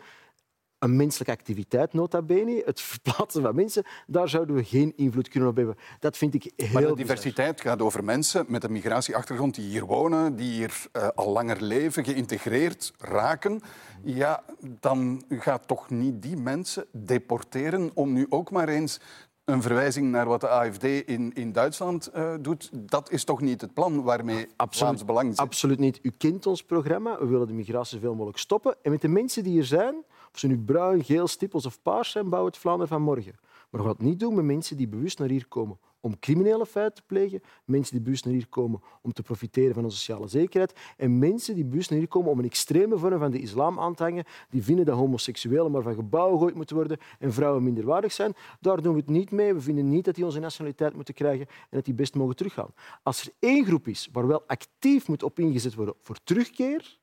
een 0.82 0.96
menselijke 0.96 1.32
activiteit, 1.32 1.92
nota 1.92 2.22
bene, 2.22 2.62
het 2.64 2.80
verplaatsen 2.92 3.42
van 3.42 3.54
mensen, 3.54 3.84
daar 4.06 4.28
zouden 4.28 4.56
we 4.56 4.64
geen 4.64 4.92
invloed 4.96 5.28
kunnen 5.28 5.48
op 5.48 5.56
hebben. 5.56 5.76
Dat 5.98 6.16
vind 6.16 6.34
ik 6.34 6.52
heel 6.56 6.68
Maar 6.72 6.82
de 6.82 6.94
diversiteit 6.94 7.60
gaat 7.60 7.82
over 7.82 8.04
mensen 8.04 8.44
met 8.48 8.64
een 8.64 8.72
migratieachtergrond 8.72 9.54
die 9.54 9.68
hier 9.68 9.84
wonen, 9.84 10.36
die 10.36 10.52
hier 10.52 10.86
uh, 10.92 11.08
al 11.14 11.32
langer 11.32 11.62
leven, 11.62 12.04
geïntegreerd 12.04 12.92
raken. 12.98 13.60
Ja, 14.04 14.42
dan 14.80 15.22
gaat 15.28 15.68
toch 15.68 15.90
niet 15.90 16.22
die 16.22 16.36
mensen 16.36 16.86
deporteren 16.92 17.90
om 17.94 18.12
nu 18.12 18.26
ook 18.28 18.50
maar 18.50 18.68
eens 18.68 19.00
een 19.44 19.62
verwijzing 19.62 20.10
naar 20.10 20.26
wat 20.26 20.40
de 20.40 20.48
AFD 20.48 20.84
in, 20.84 21.32
in 21.32 21.52
Duitsland 21.52 22.10
uh, 22.16 22.34
doet, 22.40 22.70
dat 22.72 23.10
is 23.10 23.24
toch 23.24 23.40
niet 23.40 23.60
het 23.60 23.74
plan 23.74 24.02
waarmee 24.02 24.46
absoluut, 24.56 24.76
Vlaams 24.76 25.04
Belang 25.04 25.28
zit? 25.28 25.38
Absoluut 25.38 25.78
niet. 25.78 25.98
U 26.02 26.10
kent 26.18 26.46
ons 26.46 26.62
programma. 26.64 27.18
We 27.18 27.26
willen 27.26 27.46
de 27.46 27.52
migratie 27.52 27.94
zoveel 27.94 28.14
mogelijk 28.14 28.38
stoppen. 28.38 28.76
En 28.82 28.90
met 28.90 29.00
de 29.00 29.08
mensen 29.08 29.42
die 29.42 29.52
hier 29.52 29.64
zijn, 29.64 30.04
of 30.32 30.38
ze 30.38 30.46
nu 30.46 30.58
bruin, 30.58 31.04
geel, 31.04 31.26
stippels 31.26 31.66
of 31.66 31.82
paars 31.82 32.10
zijn, 32.10 32.28
bouwen 32.28 32.52
het 32.52 32.60
Vlaanderen 32.60 32.88
van 32.88 33.02
morgen. 33.02 33.34
Maar 33.70 33.80
we 33.80 33.86
gaan 33.86 33.96
het 33.96 34.06
niet 34.06 34.20
doen 34.20 34.34
met 34.34 34.44
mensen 34.44 34.76
die 34.76 34.88
bewust 34.88 35.18
naar 35.18 35.28
hier 35.28 35.48
komen 35.48 35.78
om 36.02 36.18
criminele 36.18 36.66
feiten 36.66 36.94
te 36.94 37.02
plegen, 37.06 37.40
mensen 37.64 37.94
die 37.94 38.04
bewust 38.04 38.24
naar 38.24 38.34
hier 38.34 38.48
komen 38.48 38.80
om 39.02 39.12
te 39.12 39.22
profiteren 39.22 39.74
van 39.74 39.84
onze 39.84 39.96
sociale 39.96 40.28
zekerheid 40.28 40.78
en 40.96 41.18
mensen 41.18 41.54
die 41.54 41.64
bewust 41.64 41.90
naar 41.90 41.98
hier 41.98 42.08
komen 42.08 42.30
om 42.30 42.38
een 42.38 42.44
extreme 42.44 42.98
vorm 42.98 43.18
van 43.18 43.30
de 43.30 43.40
islam 43.40 43.78
aan 43.78 43.94
te 43.94 44.02
hangen, 44.02 44.24
die 44.50 44.62
vinden 44.62 44.84
dat 44.84 44.96
homoseksuelen 44.96 45.70
maar 45.70 45.82
van 45.82 45.94
gebouwen 45.94 46.34
gegooid 46.34 46.54
moeten 46.54 46.76
worden 46.76 46.98
en 47.18 47.32
vrouwen 47.32 47.62
minderwaardig 47.62 48.12
zijn. 48.12 48.34
Daar 48.60 48.82
doen 48.82 48.94
we 48.94 49.00
het 49.00 49.08
niet 49.08 49.30
mee. 49.30 49.54
We 49.54 49.60
vinden 49.60 49.88
niet 49.88 50.04
dat 50.04 50.14
die 50.14 50.24
onze 50.24 50.40
nationaliteit 50.40 50.94
moeten 50.94 51.14
krijgen 51.14 51.46
en 51.48 51.76
dat 51.76 51.84
die 51.84 51.94
best 51.94 52.14
mogen 52.14 52.36
teruggaan. 52.36 52.74
Als 53.02 53.26
er 53.26 53.32
één 53.38 53.64
groep 53.64 53.88
is 53.88 54.08
waar 54.12 54.26
wel 54.26 54.42
actief 54.46 55.08
moet 55.08 55.22
op 55.22 55.38
ingezet 55.38 55.74
worden 55.74 55.94
voor 56.02 56.16
terugkeer, 56.24 56.98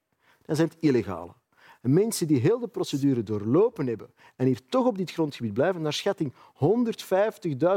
dan 0.46 0.56
zijn 0.56 0.68
het 0.68 0.78
illegale. 0.80 1.39
En 1.82 1.94
mensen 1.94 2.28
die 2.28 2.40
heel 2.40 2.60
de 2.60 2.68
procedure 2.68 3.24
doorlopen 3.24 3.88
hebben 3.88 4.10
en 4.36 4.46
hier 4.46 4.66
toch 4.70 4.86
op 4.86 4.98
dit 4.98 5.12
grondgebied 5.12 5.54
blijven, 5.54 5.82
naar 5.82 5.94
schatting 5.94 6.34
150.000 6.34 6.38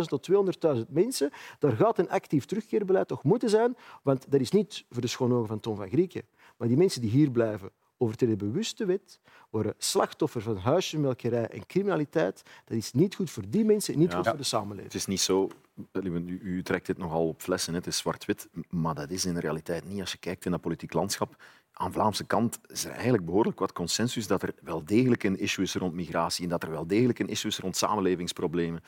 tot 0.07 0.31
200.000 0.77 0.81
mensen, 0.89 1.31
daar 1.59 1.73
gaat 1.73 1.99
een 1.99 2.11
actief 2.11 2.45
terugkeerbeleid 2.45 3.09
toch 3.09 3.23
moeten 3.23 3.51
zijn, 3.51 3.77
want 4.03 4.31
dat 4.31 4.41
is 4.41 4.51
niet 4.51 4.85
voor 4.91 5.03
de 5.03 5.07
schone 5.07 5.35
ogen 5.35 5.49
van 5.49 5.61
Tom 5.61 5.77
van 5.77 5.89
Grieken. 5.89 6.23
Maar 6.57 6.69
die 6.69 6.77
mensen 6.77 7.01
die 7.01 7.11
hier 7.11 7.31
blijven, 7.31 7.71
overtreden 8.03 8.39
bewust 8.39 8.79
de 8.79 8.85
wet, 8.85 9.21
worden 9.51 9.75
slachtoffer 9.79 10.43
van 10.43 10.57
huisjesmelkerij 10.57 11.47
en 11.47 11.67
criminaliteit. 11.67 12.43
Dat 12.65 12.77
is 12.77 12.93
niet 12.93 13.15
goed 13.15 13.31
voor 13.31 13.45
die 13.49 13.65
mensen, 13.65 13.99
niet 13.99 14.15
goed 14.15 14.29
voor 14.29 14.37
de 14.37 14.43
samenleving. 14.43 14.93
Het 14.93 15.01
is 15.01 15.07
niet 15.07 15.21
zo, 15.21 15.49
u, 15.93 16.41
u 16.43 16.63
trekt 16.63 16.87
dit 16.87 16.99
nogal 16.99 17.29
op 17.29 17.43
flessen, 17.43 17.75
het 17.75 17.87
is 17.87 17.97
zwart-wit, 17.97 18.49
maar 18.71 18.95
dat 18.95 19.11
is 19.11 19.25
in 19.25 19.35
de 19.35 19.41
realiteit 19.41 19.89
niet. 19.89 20.01
Als 20.01 20.13
je 20.13 20.19
kijkt 20.19 20.45
in 20.45 20.51
dat 20.51 20.61
politiek 20.61 20.93
landschap, 20.93 21.37
aan 21.73 21.87
de 21.87 21.93
Vlaamse 21.93 22.25
kant 22.25 22.59
is 22.67 22.85
er 22.85 22.91
eigenlijk 22.91 23.25
behoorlijk 23.25 23.59
wat 23.59 23.73
consensus 23.73 24.27
dat 24.27 24.43
er 24.43 24.55
wel 24.63 24.85
degelijk 24.85 25.25
een 25.25 25.39
issue 25.39 25.65
is 25.65 25.75
rond 25.75 25.95
migratie 25.95 26.45
en 26.45 26.51
dat 26.51 26.63
er 26.63 26.71
wel 26.71 26.87
degelijk 26.87 27.19
een 27.19 27.29
issue 27.29 27.51
is 27.51 27.59
rond 27.59 27.77
samenlevingsproblemen. 27.77 28.83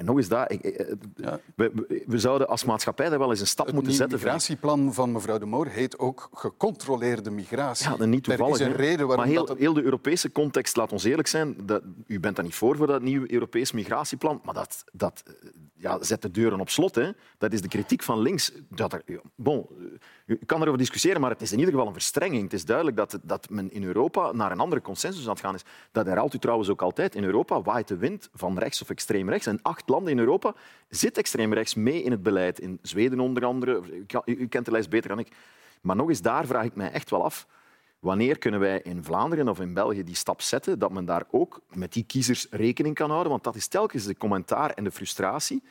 En 0.00 0.06
nog 0.06 0.16
eens 0.16 0.28
dat, 0.28 0.56
ja. 1.14 1.40
we, 1.54 2.02
we, 2.06 2.18
zouden 2.18 2.48
als 2.48 2.64
maatschappij 2.64 3.08
daar 3.08 3.18
wel 3.18 3.30
eens 3.30 3.40
een 3.40 3.46
stap 3.46 3.72
moeten 3.72 3.92
zetten. 3.92 4.18
Het 4.18 4.26
migratieplan 4.26 4.94
van 4.94 5.12
mevrouw 5.12 5.38
de 5.38 5.46
Moor 5.46 5.66
heet 5.66 5.98
ook 5.98 6.28
gecontroleerde 6.32 7.30
migratie. 7.30 7.90
Ja, 7.98 8.04
niet 8.04 8.24
toevallig. 8.24 8.58
Er 8.58 8.66
is 8.66 8.72
een 8.72 8.76
reden 8.76 9.06
waarom 9.06 9.16
maar 9.16 9.34
heel, 9.34 9.46
dat... 9.46 9.58
heel 9.58 9.72
de 9.72 9.82
Europese 9.82 10.32
context, 10.32 10.76
laat 10.76 10.92
ons 10.92 11.04
eerlijk 11.04 11.28
zijn, 11.28 11.56
dat, 11.64 11.82
u 12.06 12.20
bent 12.20 12.36
daar 12.36 12.44
niet 12.44 12.54
voor 12.54 12.76
voor 12.76 12.86
dat 12.86 13.02
nieuwe 13.02 13.32
Europees 13.32 13.72
migratieplan, 13.72 14.40
maar 14.44 14.54
dat, 14.54 14.84
dat 14.92 15.22
ja, 15.80 16.02
zet 16.02 16.22
de 16.22 16.30
deuren 16.30 16.60
op 16.60 16.70
slot. 16.70 16.94
Hè. 16.94 17.10
Dat 17.38 17.52
is 17.52 17.62
de 17.62 17.68
kritiek 17.68 18.02
van 18.02 18.18
links. 18.18 18.52
Dat 18.68 18.92
er, 18.92 19.02
bon, 19.34 19.66
je 20.26 20.38
kan 20.46 20.60
erover 20.60 20.78
discussiëren, 20.78 21.20
maar 21.20 21.30
het 21.30 21.40
is 21.40 21.52
in 21.52 21.58
ieder 21.58 21.72
geval 21.72 21.88
een 21.88 21.92
verstrenging. 21.92 22.42
Het 22.42 22.52
is 22.52 22.64
duidelijk 22.64 22.96
dat, 22.96 23.18
dat 23.22 23.50
men 23.50 23.70
in 23.72 23.84
Europa 23.84 24.32
naar 24.32 24.50
een 24.50 24.60
andere 24.60 24.80
consensus 24.80 25.24
aan 25.24 25.30
het 25.30 25.40
gaan 25.40 25.54
is. 25.54 25.64
Dat 25.92 26.06
herhaalt 26.06 26.34
u 26.34 26.38
trouwens 26.38 26.68
ook 26.68 26.82
altijd. 26.82 27.14
In 27.14 27.24
Europa 27.24 27.62
waait 27.62 27.88
de 27.88 27.96
wind 27.96 28.28
van 28.32 28.58
rechts 28.58 28.82
of 28.82 28.90
extreem 28.90 29.28
rechts. 29.28 29.46
En 29.46 29.58
acht 29.62 29.86
landen 29.90 30.12
in 30.12 30.18
Europa 30.18 30.54
zit 30.88 31.18
extreem 31.18 31.52
rechts 31.52 31.74
mee 31.74 32.02
in 32.02 32.10
het 32.10 32.22
beleid. 32.22 32.58
In 32.58 32.78
Zweden 32.82 33.20
onder 33.20 33.44
andere. 33.44 33.82
U 34.24 34.48
kent 34.48 34.64
de 34.64 34.70
lijst 34.70 34.90
beter 34.90 35.08
dan 35.08 35.18
ik. 35.18 35.28
Maar 35.80 35.96
nog 35.96 36.08
eens, 36.08 36.22
daar 36.22 36.46
vraag 36.46 36.64
ik 36.64 36.74
mij 36.74 36.90
echt 36.90 37.10
wel 37.10 37.24
af. 37.24 37.46
Wanneer 37.98 38.38
kunnen 38.38 38.60
wij 38.60 38.80
in 38.82 39.04
Vlaanderen 39.04 39.48
of 39.48 39.60
in 39.60 39.74
België 39.74 40.04
die 40.04 40.14
stap 40.14 40.40
zetten 40.40 40.78
dat 40.78 40.90
men 40.90 41.04
daar 41.04 41.24
ook 41.30 41.60
met 41.72 41.92
die 41.92 42.04
kiezers 42.04 42.46
rekening 42.50 42.94
kan 42.94 43.10
houden? 43.10 43.30
Want 43.30 43.44
dat 43.44 43.54
is 43.54 43.68
telkens 43.68 44.04
de 44.04 44.16
commentaar 44.16 44.70
en 44.70 44.84
de 44.84 44.90
frustratie. 44.90 45.62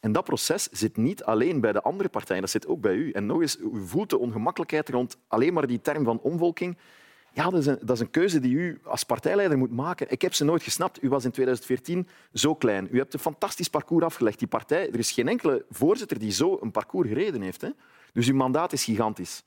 En 0.00 0.12
dat 0.12 0.24
proces 0.24 0.68
zit 0.70 0.96
niet 0.96 1.24
alleen 1.24 1.60
bij 1.60 1.72
de 1.72 1.82
andere 1.82 2.08
partijen, 2.08 2.42
dat 2.42 2.50
zit 2.50 2.66
ook 2.66 2.80
bij 2.80 2.94
u. 2.94 3.10
En 3.10 3.26
nog 3.26 3.40
eens, 3.40 3.58
u 3.58 3.86
voelt 3.86 4.10
de 4.10 4.18
ongemakkelijkheid 4.18 4.88
rond 4.88 5.16
alleen 5.28 5.52
maar 5.52 5.66
die 5.66 5.80
term 5.80 6.04
van 6.04 6.20
omvolking. 6.20 6.76
Ja, 7.34 7.50
dat 7.50 7.60
is, 7.60 7.66
een, 7.66 7.78
is 7.86 8.00
een 8.00 8.10
keuze 8.10 8.40
die 8.40 8.54
u 8.54 8.80
als 8.84 9.04
partijleider 9.04 9.58
moet 9.58 9.70
maken. 9.70 10.06
Ik 10.10 10.22
heb 10.22 10.34
ze 10.34 10.44
nooit 10.44 10.62
gesnapt. 10.62 11.02
U 11.02 11.08
was 11.08 11.24
in 11.24 11.30
2014 11.30 12.08
zo 12.32 12.54
klein. 12.54 12.88
U 12.90 12.98
hebt 12.98 13.14
een 13.14 13.20
fantastisch 13.20 13.68
parcours 13.68 14.04
afgelegd. 14.04 14.38
Die 14.38 14.48
partij, 14.48 14.90
er 14.90 14.98
is 14.98 15.12
geen 15.12 15.28
enkele 15.28 15.64
voorzitter 15.70 16.18
die 16.18 16.30
zo 16.30 16.58
een 16.60 16.70
parcours 16.70 17.08
gereden 17.08 17.40
heeft. 17.40 17.60
Hè? 17.60 17.68
Dus 18.12 18.28
uw 18.28 18.34
mandaat 18.34 18.72
is 18.72 18.84
gigantisch. 18.84 19.42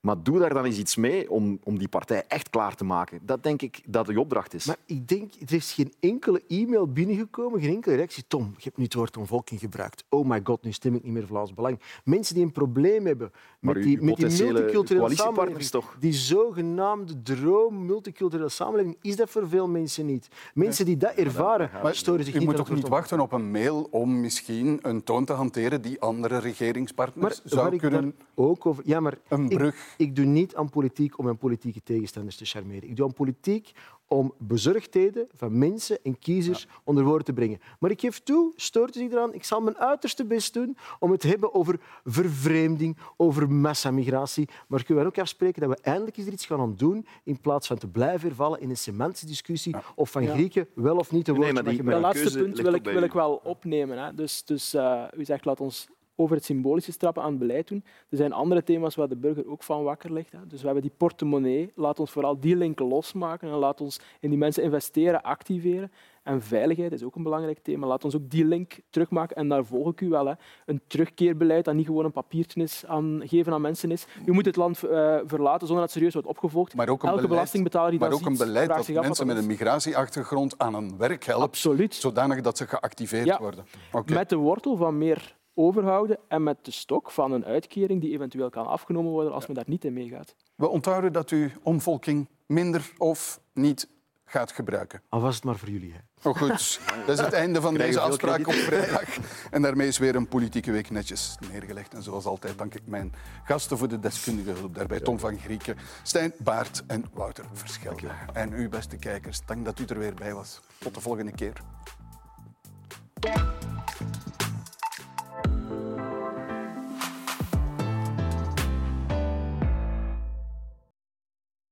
Maar 0.00 0.22
doe 0.22 0.38
daar 0.38 0.54
dan 0.54 0.64
eens 0.64 0.78
iets 0.78 0.96
mee 0.96 1.30
om, 1.30 1.58
om 1.64 1.78
die 1.78 1.88
partij 1.88 2.24
echt 2.28 2.50
klaar 2.50 2.74
te 2.74 2.84
maken. 2.84 3.20
Dat 3.22 3.42
denk 3.42 3.62
ik 3.62 3.80
dat 3.86 4.06
de 4.06 4.20
opdracht 4.20 4.54
is. 4.54 4.64
Maar 4.64 4.76
ik 4.86 5.08
denk, 5.08 5.32
er 5.34 5.54
is 5.54 5.72
geen 5.72 5.92
enkele 6.00 6.42
e-mail 6.48 6.92
binnengekomen, 6.92 7.60
geen 7.60 7.74
enkele 7.74 7.94
reactie. 7.94 8.24
Tom, 8.28 8.54
je 8.56 8.62
hebt 8.64 8.76
nu 8.76 8.84
het 8.84 8.94
woord 8.94 9.16
omvolking 9.16 9.60
gebruikt. 9.60 10.04
Oh 10.08 10.28
my 10.28 10.40
god, 10.44 10.62
nu 10.62 10.72
stem 10.72 10.94
ik 10.94 11.02
niet 11.02 11.12
meer 11.12 11.26
Vlaams 11.26 11.54
Belang. 11.54 11.80
Mensen 12.04 12.34
die 12.34 12.44
een 12.44 12.52
probleem 12.52 13.06
hebben 13.06 13.32
met 13.58 13.82
die, 13.82 14.02
met 14.02 14.16
die 14.16 14.42
multiculturele 14.42 15.14
samenleving, 15.14 15.68
toch? 15.68 15.96
die 15.98 16.12
zogenaamde 16.12 17.22
droom 17.22 17.86
multiculturele 17.86 18.48
samenleving, 18.48 18.96
is 19.00 19.16
dat 19.16 19.30
voor 19.30 19.48
veel 19.48 19.68
mensen 19.68 20.06
niet. 20.06 20.28
Mensen 20.54 20.84
die 20.84 20.96
dat 20.96 21.14
ervaren, 21.14 21.70
maar 21.82 21.94
storen 21.94 22.24
zich 22.24 22.34
u 22.34 22.38
niet 22.38 22.46
moet 22.46 22.56
toch 22.56 22.70
niet 22.70 22.88
wachten 22.88 23.20
op 23.20 23.32
een 23.32 23.50
mail 23.50 23.88
om 23.90 24.20
misschien 24.20 24.78
een 24.82 25.04
toon 25.04 25.24
te 25.24 25.32
hanteren 25.32 25.82
die 25.82 26.00
andere 26.00 26.38
regeringspartners 26.38 27.42
maar, 27.42 27.52
zou 27.52 27.76
kunnen... 27.76 28.14
Ook 28.34 28.66
over, 28.66 28.82
ja, 28.86 29.00
maar 29.00 29.18
een 29.28 29.48
brug 29.48 29.74
ik 29.74 29.89
doe 30.16 30.24
niet 30.24 30.54
aan 30.54 30.68
politiek 30.70 31.18
om 31.18 31.24
mijn 31.24 31.38
politieke 31.38 31.82
tegenstanders 31.82 32.36
te 32.36 32.44
charmeren. 32.44 32.88
Ik 32.88 32.96
doe 32.96 33.06
aan 33.06 33.12
politiek 33.12 33.72
om 34.08 34.34
bezorgdheden 34.38 35.26
van 35.34 35.58
mensen 35.58 35.98
en 36.02 36.18
kiezers 36.18 36.66
onder 36.84 37.04
woorden 37.04 37.24
te 37.24 37.32
brengen. 37.32 37.58
Maar 37.78 37.90
ik 37.90 38.00
geef 38.00 38.18
toe, 38.20 38.52
stoort 38.56 38.96
u 38.96 38.98
zich 39.00 39.10
eraan, 39.10 39.34
ik 39.34 39.44
zal 39.44 39.60
mijn 39.60 39.78
uiterste 39.78 40.24
best 40.24 40.54
doen 40.54 40.76
om 40.98 41.10
het 41.10 41.20
te 41.20 41.28
hebben 41.28 41.54
over 41.54 41.80
vervreemding, 42.04 42.96
over 43.16 43.50
massamigratie. 43.50 44.48
Maar 44.68 44.84
kunnen 44.84 45.04
we 45.04 45.10
ook 45.10 45.18
afspreken 45.18 45.60
dat 45.60 45.70
we 45.70 45.82
eindelijk 45.82 46.16
eens 46.16 46.26
er 46.26 46.32
iets 46.32 46.46
gaan 46.46 46.60
aan 46.60 46.74
doen 46.76 47.06
in 47.24 47.40
plaats 47.40 47.66
van 47.66 47.78
te 47.78 47.88
blijven 47.88 48.20
vervallen 48.20 48.60
in 48.60 48.70
een 48.70 48.76
semantische 48.76 49.26
discussie 49.26 49.74
of 49.94 50.10
van 50.10 50.22
Ja. 50.22 50.32
Grieken 50.32 50.66
wel 50.74 50.96
of 50.96 51.12
niet 51.12 51.28
een 51.28 51.34
woord 51.34 51.46
Nee, 51.52 51.62
maar 51.62 51.72
die- 51.72 51.82
Dat 51.82 52.00
laatste 52.00 52.38
punt 52.38 52.60
wil 52.60 52.72
ik, 52.72 52.84
wil 52.84 53.02
ik 53.02 53.12
wel 53.12 53.40
opnemen. 53.44 53.98
Hè. 54.04 54.14
Dus, 54.14 54.44
dus 54.44 54.74
eh, 54.74 55.04
u 55.16 55.24
zegt, 55.24 55.44
laat 55.44 55.60
ons 55.60 55.88
over 56.20 56.36
het 56.36 56.44
symbolische 56.44 56.92
strappen 56.92 57.22
aan 57.22 57.38
beleid 57.38 57.68
doen. 57.68 57.84
Er 58.08 58.16
zijn 58.16 58.32
andere 58.32 58.62
thema's 58.62 58.94
waar 58.94 59.08
de 59.08 59.16
burger 59.16 59.50
ook 59.50 59.62
van 59.62 59.82
wakker 59.82 60.12
ligt. 60.12 60.32
Hè. 60.32 60.38
Dus 60.46 60.58
we 60.60 60.64
hebben 60.64 60.82
die 60.82 60.92
portemonnee. 60.96 61.72
Laat 61.74 62.00
ons 62.00 62.10
vooral 62.10 62.40
die 62.40 62.56
link 62.56 62.78
losmaken 62.78 63.48
en 63.50 63.54
laat 63.54 63.80
ons 63.80 64.00
in 64.20 64.28
die 64.30 64.38
mensen 64.38 64.62
investeren, 64.62 65.22
activeren. 65.22 65.92
En 66.22 66.42
veiligheid 66.42 66.92
is 66.92 67.02
ook 67.02 67.14
een 67.16 67.22
belangrijk 67.22 67.58
thema. 67.62 67.86
Laat 67.86 68.04
ons 68.04 68.14
ook 68.16 68.30
die 68.30 68.44
link 68.44 68.78
terugmaken. 68.90 69.36
En 69.36 69.48
daar 69.48 69.64
volg 69.64 69.90
ik 69.90 70.00
u 70.00 70.08
wel. 70.08 70.26
Hè. 70.26 70.32
Een 70.66 70.80
terugkeerbeleid 70.86 71.64
dat 71.64 71.74
niet 71.74 71.86
gewoon 71.86 72.04
een 72.04 72.12
papiertje 72.12 72.62
is 72.62 72.84
aan, 72.86 73.22
geven 73.24 73.52
aan 73.52 73.60
mensen 73.60 73.90
is. 73.90 74.06
U 74.26 74.32
moet 74.32 74.44
het 74.46 74.56
land 74.56 74.82
eh, 74.82 75.16
verlaten 75.24 75.66
zonder 75.66 75.76
dat 75.76 75.80
het 75.82 75.90
serieus 75.90 76.12
wordt 76.12 76.28
opgevolgd. 76.28 76.74
Maar 76.74 76.88
ook 76.88 77.02
een 77.02 77.08
Elke 77.08 77.14
beleid- 77.20 77.34
belastingbetaler 77.36 77.90
die 77.90 78.00
maar 78.00 78.10
dat 78.10 78.20
ook 78.20 78.26
een 78.26 78.36
beleid 78.36 78.64
vraagt 78.70 78.94
dat 78.94 79.02
mensen 79.04 79.26
met 79.26 79.36
een 79.36 79.46
migratieachtergrond 79.46 80.58
aan 80.58 80.74
een 80.74 80.96
werk 80.98 81.24
helpt, 81.24 81.42
Absoluut. 81.44 81.94
zodanig 81.94 82.40
dat 82.40 82.56
ze 82.56 82.66
geactiveerd 82.66 83.26
Ja. 83.26 83.38
worden. 83.38 83.64
Met 84.06 84.28
de 84.28 84.36
wortel 84.36 84.76
van 84.76 84.98
meer 84.98 85.38
overhouden 85.54 86.18
en 86.28 86.42
met 86.42 86.64
de 86.64 86.70
stok 86.70 87.10
van 87.10 87.32
een 87.32 87.44
uitkering 87.44 88.00
die 88.00 88.12
eventueel 88.12 88.50
kan 88.50 88.66
afgenomen 88.66 89.10
worden 89.10 89.32
als 89.32 89.46
men 89.46 89.56
daar 89.56 89.64
niet 89.66 89.84
in 89.84 89.92
meegaat. 89.92 90.34
We 90.54 90.68
onthouden 90.68 91.12
dat 91.12 91.30
u 91.30 91.52
omvolking 91.62 92.28
minder 92.46 92.92
of 92.98 93.40
niet 93.52 93.88
gaat 94.30 94.52
gebruiken. 94.52 95.02
Al 95.08 95.20
was 95.20 95.34
het 95.34 95.44
maar 95.44 95.56
voor 95.56 95.68
jullie. 95.68 95.92
Hè. 95.92 96.28
Oh, 96.28 96.36
goed. 96.36 96.80
Dat 97.06 97.18
is 97.18 97.24
het 97.24 97.32
einde 97.32 97.60
van 97.60 97.74
Krijgen 97.74 97.94
deze 97.94 98.06
afspraak 98.06 98.46
op 98.46 98.54
vrijdag. 98.54 99.16
En 99.50 99.62
daarmee 99.62 99.88
is 99.88 99.98
weer 99.98 100.14
een 100.14 100.28
politieke 100.28 100.72
week 100.72 100.90
netjes 100.90 101.36
neergelegd. 101.50 101.94
En 101.94 102.02
zoals 102.02 102.24
altijd 102.24 102.58
dank 102.58 102.74
ik 102.74 102.86
mijn 102.86 103.12
gasten 103.44 103.78
voor 103.78 103.88
de 103.88 103.98
deskundige 103.98 104.50
hulp 104.50 104.74
daarbij. 104.74 105.00
Tom 105.00 105.18
van 105.18 105.38
Grieken, 105.38 105.76
Stijn 106.02 106.32
Baart 106.38 106.82
en 106.86 107.04
Wouter 107.12 107.44
Verschelde. 107.52 108.08
En 108.32 108.52
u, 108.52 108.68
beste 108.68 108.96
kijkers, 108.96 109.40
dank 109.46 109.64
dat 109.64 109.78
u 109.78 109.84
er 109.84 109.98
weer 109.98 110.14
bij 110.14 110.34
was. 110.34 110.60
Tot 110.78 110.94
de 110.94 111.00
volgende 111.00 111.32
keer. 111.32 111.52